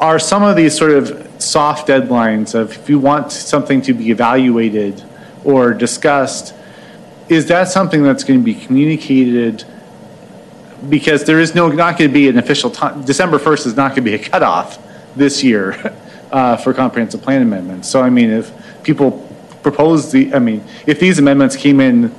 are 0.00 0.18
some 0.18 0.42
of 0.42 0.56
these 0.56 0.76
sort 0.76 0.92
of 0.92 1.25
soft 1.38 1.88
deadlines 1.88 2.54
of 2.54 2.72
if 2.72 2.88
you 2.88 2.98
want 2.98 3.32
something 3.32 3.82
to 3.82 3.94
be 3.94 4.10
evaluated 4.10 5.02
or 5.44 5.72
discussed, 5.72 6.54
is 7.28 7.46
that 7.46 7.68
something 7.68 8.02
that's 8.02 8.24
going 8.24 8.40
to 8.40 8.44
be 8.44 8.54
communicated? 8.54 9.64
Because 10.88 11.24
there 11.24 11.40
is 11.40 11.54
no, 11.54 11.68
not 11.68 11.98
going 11.98 12.10
to 12.10 12.14
be 12.14 12.28
an 12.28 12.38
official 12.38 12.70
time, 12.70 13.04
December 13.04 13.38
1st 13.38 13.66
is 13.66 13.76
not 13.76 13.88
going 13.88 14.04
to 14.04 14.10
be 14.10 14.14
a 14.14 14.18
cutoff 14.18 14.78
this 15.16 15.42
year 15.42 15.96
uh, 16.30 16.56
for 16.56 16.72
comprehensive 16.72 17.22
plan 17.22 17.42
amendments. 17.42 17.88
So 17.88 18.02
I 18.02 18.10
mean, 18.10 18.30
if 18.30 18.52
people 18.82 19.26
propose 19.62 20.12
the, 20.12 20.32
I 20.34 20.38
mean, 20.38 20.62
if 20.86 21.00
these 21.00 21.18
amendments 21.18 21.56
came 21.56 21.80
in 21.80 22.14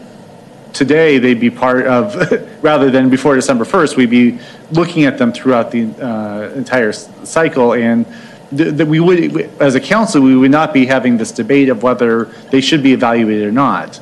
today, 0.74 1.18
they'd 1.18 1.40
be 1.40 1.50
part 1.50 1.88
of, 1.88 2.16
rather 2.64 2.92
than 2.92 3.10
before 3.10 3.36
December 3.36 3.66
1st, 3.66 3.96
we'd 3.96 4.10
be 4.10 4.40
looking 4.72 5.06
at 5.06 5.18
them 5.18 5.32
throughout 5.32 5.72
the 5.72 5.86
uh, 6.04 6.54
entire 6.54 6.92
cycle. 6.92 7.74
And 7.74 8.06
that 8.52 8.88
we 8.88 9.00
would, 9.00 9.50
as 9.60 9.76
a 9.76 9.80
council, 9.80 10.22
we 10.22 10.36
would 10.36 10.52
not 10.52 10.74
be 10.74 10.86
having 10.86 11.18
this 11.18 11.32
debate 11.32 11.70
of 11.70 11.84
whether 11.84 12.26
they 12.52 12.62
should 12.62 12.82
be 12.82 12.94
evaluated 12.94 13.46
or 13.46 13.52
not. 13.52 14.00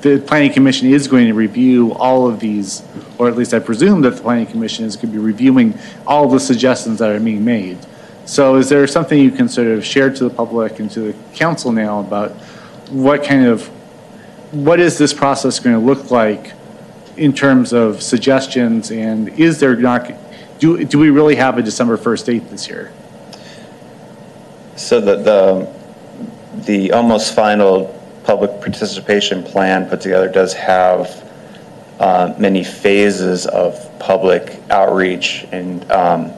The 0.00 0.18
planning 0.18 0.52
commission 0.52 0.88
is 0.88 1.08
going 1.08 1.26
to 1.26 1.34
review 1.34 1.92
all 1.94 2.26
of 2.28 2.40
these, 2.40 2.82
or 3.18 3.28
at 3.28 3.36
least 3.36 3.52
I 3.52 3.58
presume 3.58 4.02
that 4.02 4.16
the 4.16 4.22
planning 4.22 4.46
commission 4.46 4.84
is 4.84 4.96
going 4.96 5.12
to 5.12 5.18
be 5.18 5.24
reviewing 5.24 5.78
all 6.06 6.28
the 6.28 6.40
suggestions 6.40 6.98
that 7.00 7.10
are 7.10 7.20
being 7.20 7.44
made. 7.44 7.78
So 8.24 8.56
is 8.56 8.68
there 8.68 8.86
something 8.86 9.18
you 9.18 9.30
can 9.30 9.48
sort 9.48 9.68
of 9.68 9.84
share 9.84 10.10
to 10.10 10.24
the 10.24 10.30
public 10.30 10.80
and 10.80 10.90
to 10.92 11.12
the 11.12 11.14
council 11.34 11.70
now 11.70 12.00
about 12.00 12.32
what 12.90 13.24
kind 13.24 13.46
of 13.46 13.66
what 14.52 14.80
is 14.80 14.96
this 14.96 15.12
process 15.12 15.58
going 15.58 15.78
to 15.78 15.84
look 15.84 16.10
like 16.10 16.52
in 17.16 17.32
terms 17.32 17.72
of 17.72 18.02
suggestions, 18.02 18.90
and 18.90 19.28
is 19.38 19.60
there 19.60 19.76
not, 19.76 20.10
do, 20.58 20.84
do 20.84 20.98
we 20.98 21.10
really 21.10 21.36
have 21.36 21.58
a 21.58 21.62
December 21.62 21.96
1st 21.96 22.24
date 22.26 22.50
this 22.50 22.68
year? 22.68 22.92
So 24.76 25.00
the, 25.00 25.16
the, 25.16 26.62
the 26.66 26.92
almost 26.92 27.34
final 27.34 27.86
public 28.24 28.60
participation 28.60 29.42
plan 29.42 29.88
put 29.88 30.02
together 30.02 30.28
does 30.28 30.52
have 30.52 31.24
uh, 31.98 32.34
many 32.38 32.62
phases 32.62 33.46
of 33.46 33.98
public 33.98 34.60
outreach 34.68 35.46
and, 35.50 35.90
um, 35.90 36.30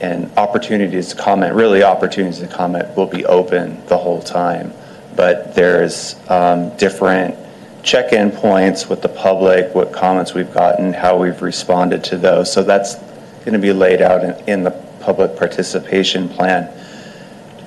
and 0.00 0.30
opportunities 0.36 1.08
to 1.08 1.16
comment, 1.16 1.54
really 1.54 1.82
opportunities 1.82 2.40
to 2.40 2.46
comment 2.46 2.94
will 2.94 3.06
be 3.06 3.24
open 3.24 3.84
the 3.86 3.96
whole 3.96 4.20
time. 4.20 4.74
But 5.16 5.54
there's 5.54 6.16
um, 6.28 6.76
different 6.76 7.36
check-in 7.82 8.32
points 8.32 8.88
with 8.88 9.00
the 9.00 9.08
public, 9.08 9.74
what 9.74 9.92
comments 9.92 10.34
we've 10.34 10.52
gotten, 10.52 10.92
how 10.92 11.16
we've 11.16 11.40
responded 11.40 12.04
to 12.04 12.18
those. 12.18 12.52
So 12.52 12.62
that's 12.62 12.96
going 13.44 13.54
to 13.54 13.58
be 13.58 13.72
laid 13.72 14.02
out 14.02 14.22
in, 14.22 14.48
in 14.48 14.62
the 14.62 14.72
public 15.00 15.36
participation 15.36 16.28
plan. 16.28 16.70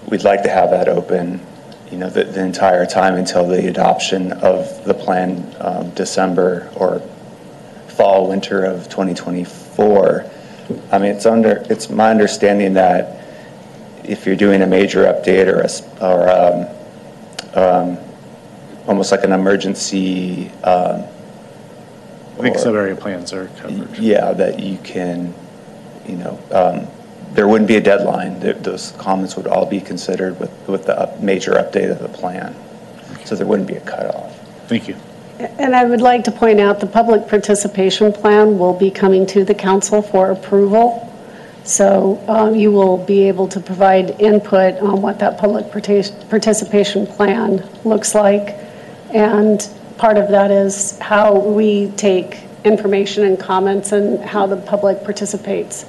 We'd 0.10 0.24
like 0.24 0.44
to 0.44 0.50
have 0.50 0.70
that 0.72 0.88
open, 0.88 1.42
you 1.92 1.98
know, 1.98 2.10
the, 2.10 2.26
the 2.26 2.44
entire 2.44 2.86
time 2.86 3.16
until 3.16 3.48
the 3.48 3.68
adoption 3.68 4.32
of 4.34 4.84
the 4.86 4.94
plan, 4.94 5.56
um, 5.60 5.90
December 5.92 6.70
or 6.76 7.00
fall, 7.88 8.30
winter 8.30 8.64
of 8.66 8.84
2024. 8.90 10.26
I 10.92 10.98
mean, 11.00 11.12
it's 11.12 11.26
under, 11.26 11.64
it's 11.70 11.90
my 11.90 12.10
understanding 12.12 12.74
that 12.74 13.22
if 14.04 14.26
you're 14.26 14.36
doing 14.36 14.62
a 14.62 14.68
major 14.68 15.06
update 15.06 15.48
or 15.48 15.62
a, 15.62 16.06
or, 16.06 16.30
um, 16.30 16.68
um, 17.56 17.98
almost 18.88 19.12
like 19.12 19.24
an 19.24 19.32
emergency, 19.32 20.50
um, 20.64 21.04
I 22.38 22.42
think 22.42 22.56
or- 22.58 22.60
sub-area 22.60 22.96
plans 22.96 23.34
are 23.34 23.48
covered. 23.58 23.98
yeah, 23.98 24.34
that 24.34 24.60
you 24.60 24.78
can, 24.80 25.34
you 26.08 26.18
know, 26.18 26.40
um, 26.52 26.88
there 27.36 27.48
wouldn't 27.50 27.68
be 27.68 27.76
a 27.76 27.82
deadline. 27.82 28.40
Those 28.40 28.94
comments 28.98 29.36
would 29.36 29.46
all 29.46 29.66
be 29.66 29.82
considered 29.82 30.40
with, 30.40 30.52
with 30.68 30.86
the 30.86 30.98
up- 30.98 31.20
major 31.20 31.52
update 31.52 31.92
of 31.92 32.00
the 32.00 32.08
plan. 32.08 32.56
So 33.26 33.36
there 33.36 33.46
wouldn't 33.46 33.68
be 33.68 33.76
a 33.76 33.82
cutoff. 33.82 34.40
Thank 34.68 34.88
you. 34.88 34.96
And 35.38 35.76
I 35.76 35.84
would 35.84 36.00
like 36.00 36.24
to 36.26 36.32
point 36.32 36.62
out, 36.62 36.80
the 36.80 36.88
public 36.88 37.28
participation 37.28 38.14
plan 38.14 38.58
will 38.58 38.74
be 38.74 38.90
coming 38.90 39.26
to 39.28 39.44
the 39.44 39.54
council 39.54 40.02
for 40.02 40.32
approval. 40.32 41.02
So 41.66 42.24
um, 42.30 42.56
you 42.56 42.72
will 42.72 42.98
be 42.98 43.28
able 43.28 43.50
to 43.50 43.60
provide 43.60 44.22
input 44.22 44.76
on 44.76 45.02
what 45.02 45.20
that 45.20 45.38
public 45.38 45.66
partic- 45.66 46.30
participation 46.30 47.06
plan 47.06 47.68
looks 47.84 48.16
like. 48.16 48.56
And 49.14 49.68
part 49.98 50.18
of 50.18 50.30
that 50.30 50.52
is 50.52 50.98
how 51.00 51.38
we 51.38 51.92
take 51.92 52.44
information 52.64 53.26
and 53.26 53.38
comments 53.38 53.92
and 53.92 54.24
how 54.24 54.48
the 54.48 54.58
public 54.58 55.04
participates. 55.04 55.86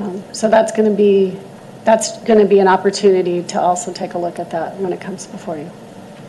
Um, 0.00 0.22
So 0.32 0.48
that's 0.48 0.72
going 0.72 0.90
to 0.90 0.96
be, 0.96 1.38
that's 1.84 2.18
going 2.24 2.38
to 2.40 2.46
be 2.46 2.58
an 2.60 2.68
opportunity 2.68 3.42
to 3.44 3.60
also 3.60 3.92
take 3.92 4.14
a 4.14 4.18
look 4.18 4.38
at 4.38 4.50
that 4.50 4.76
when 4.78 4.92
it 4.92 5.00
comes 5.00 5.26
before 5.26 5.56
you. 5.58 5.70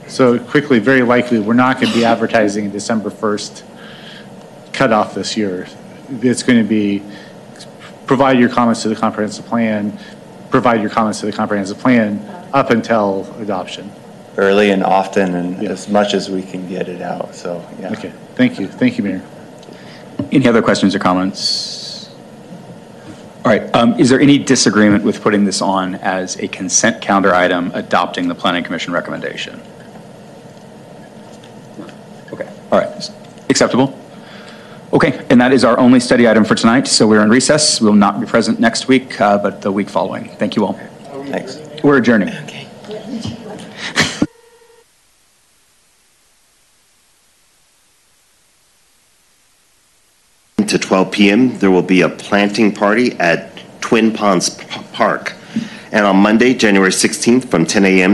So 0.07 0.37
quickly, 0.37 0.79
very 0.79 1.01
likely, 1.01 1.39
we're 1.39 1.53
not 1.53 1.79
going 1.79 1.91
to 1.91 1.97
be 1.97 2.05
advertising 2.05 2.67
a 2.67 2.69
December 2.69 3.09
1st 3.09 3.63
cutoff 4.73 5.15
this 5.15 5.35
year. 5.35 5.67
It's 6.21 6.43
going 6.43 6.61
to 6.61 6.67
be, 6.67 7.01
provide 8.05 8.37
your 8.39 8.49
comments 8.49 8.83
to 8.83 8.89
the 8.89 8.95
comprehensive 8.95 9.45
plan, 9.45 9.97
provide 10.51 10.81
your 10.81 10.91
comments 10.91 11.21
to 11.21 11.25
the 11.25 11.31
comprehensive 11.31 11.79
plan, 11.79 12.19
up 12.53 12.69
until 12.69 13.25
adoption. 13.39 13.91
Early 14.37 14.69
and 14.71 14.83
often 14.83 15.33
and 15.33 15.63
Yeah. 15.63 15.71
as 15.71 15.87
much 15.89 16.13
as 16.13 16.29
we 16.29 16.43
can 16.43 16.67
get 16.67 16.87
it 16.87 17.01
out, 17.01 17.33
so, 17.33 17.65
yeah. 17.79 17.91
Okay, 17.93 18.11
thank 18.35 18.59
you, 18.59 18.67
thank 18.67 18.97
you, 18.97 19.03
Mayor. 19.03 19.21
Any 20.31 20.47
other 20.47 20.61
questions 20.61 20.93
or 20.93 20.99
comments? 20.99 21.84
All 23.45 23.51
right, 23.51 23.75
um, 23.75 23.99
is 23.99 24.09
there 24.09 24.19
any 24.19 24.39
disagreement 24.39 25.03
with 25.03 25.21
putting 25.21 25.45
this 25.45 25.61
on 25.61 25.93
as 25.95 26.35
a 26.37 26.47
consent 26.47 26.99
calendar 26.99 27.31
item, 27.31 27.69
adopting 27.75 28.27
the 28.27 28.33
planning 28.33 28.63
commission 28.63 28.91
recommendation? 28.91 29.61
Okay, 32.33 32.49
all 32.71 32.79
right, 32.79 33.11
acceptable? 33.47 33.95
Okay, 34.91 35.23
and 35.29 35.39
that 35.39 35.53
is 35.53 35.63
our 35.63 35.77
only 35.77 35.99
study 35.99 36.27
item 36.27 36.43
for 36.43 36.55
tonight, 36.55 36.87
so 36.87 37.05
we're 37.05 37.21
in 37.21 37.29
recess. 37.29 37.79
We 37.79 37.85
will 37.85 37.93
not 37.93 38.19
be 38.19 38.25
present 38.25 38.59
next 38.59 38.87
week, 38.87 39.21
uh, 39.21 39.37
but 39.37 39.61
the 39.61 39.71
week 39.71 39.91
following. 39.91 40.29
Thank 40.37 40.55
you 40.55 40.65
all. 40.65 40.73
Thanks. 41.27 41.59
We're 41.83 41.97
adjourning. 41.97 42.33
To 50.69 50.77
12 50.77 51.11
p.m., 51.11 51.57
there 51.59 51.71
will 51.71 51.81
be 51.81 52.01
a 52.01 52.09
planting 52.09 52.73
party 52.73 53.13
at 53.19 53.49
Twin 53.81 54.13
Ponds 54.13 54.49
P- 54.49 54.65
Park. 54.93 55.33
And 55.91 56.05
on 56.05 56.17
Monday, 56.17 56.53
January 56.53 56.91
16th, 56.91 57.49
from 57.49 57.65
10 57.65 57.85
a.m. 57.85 58.13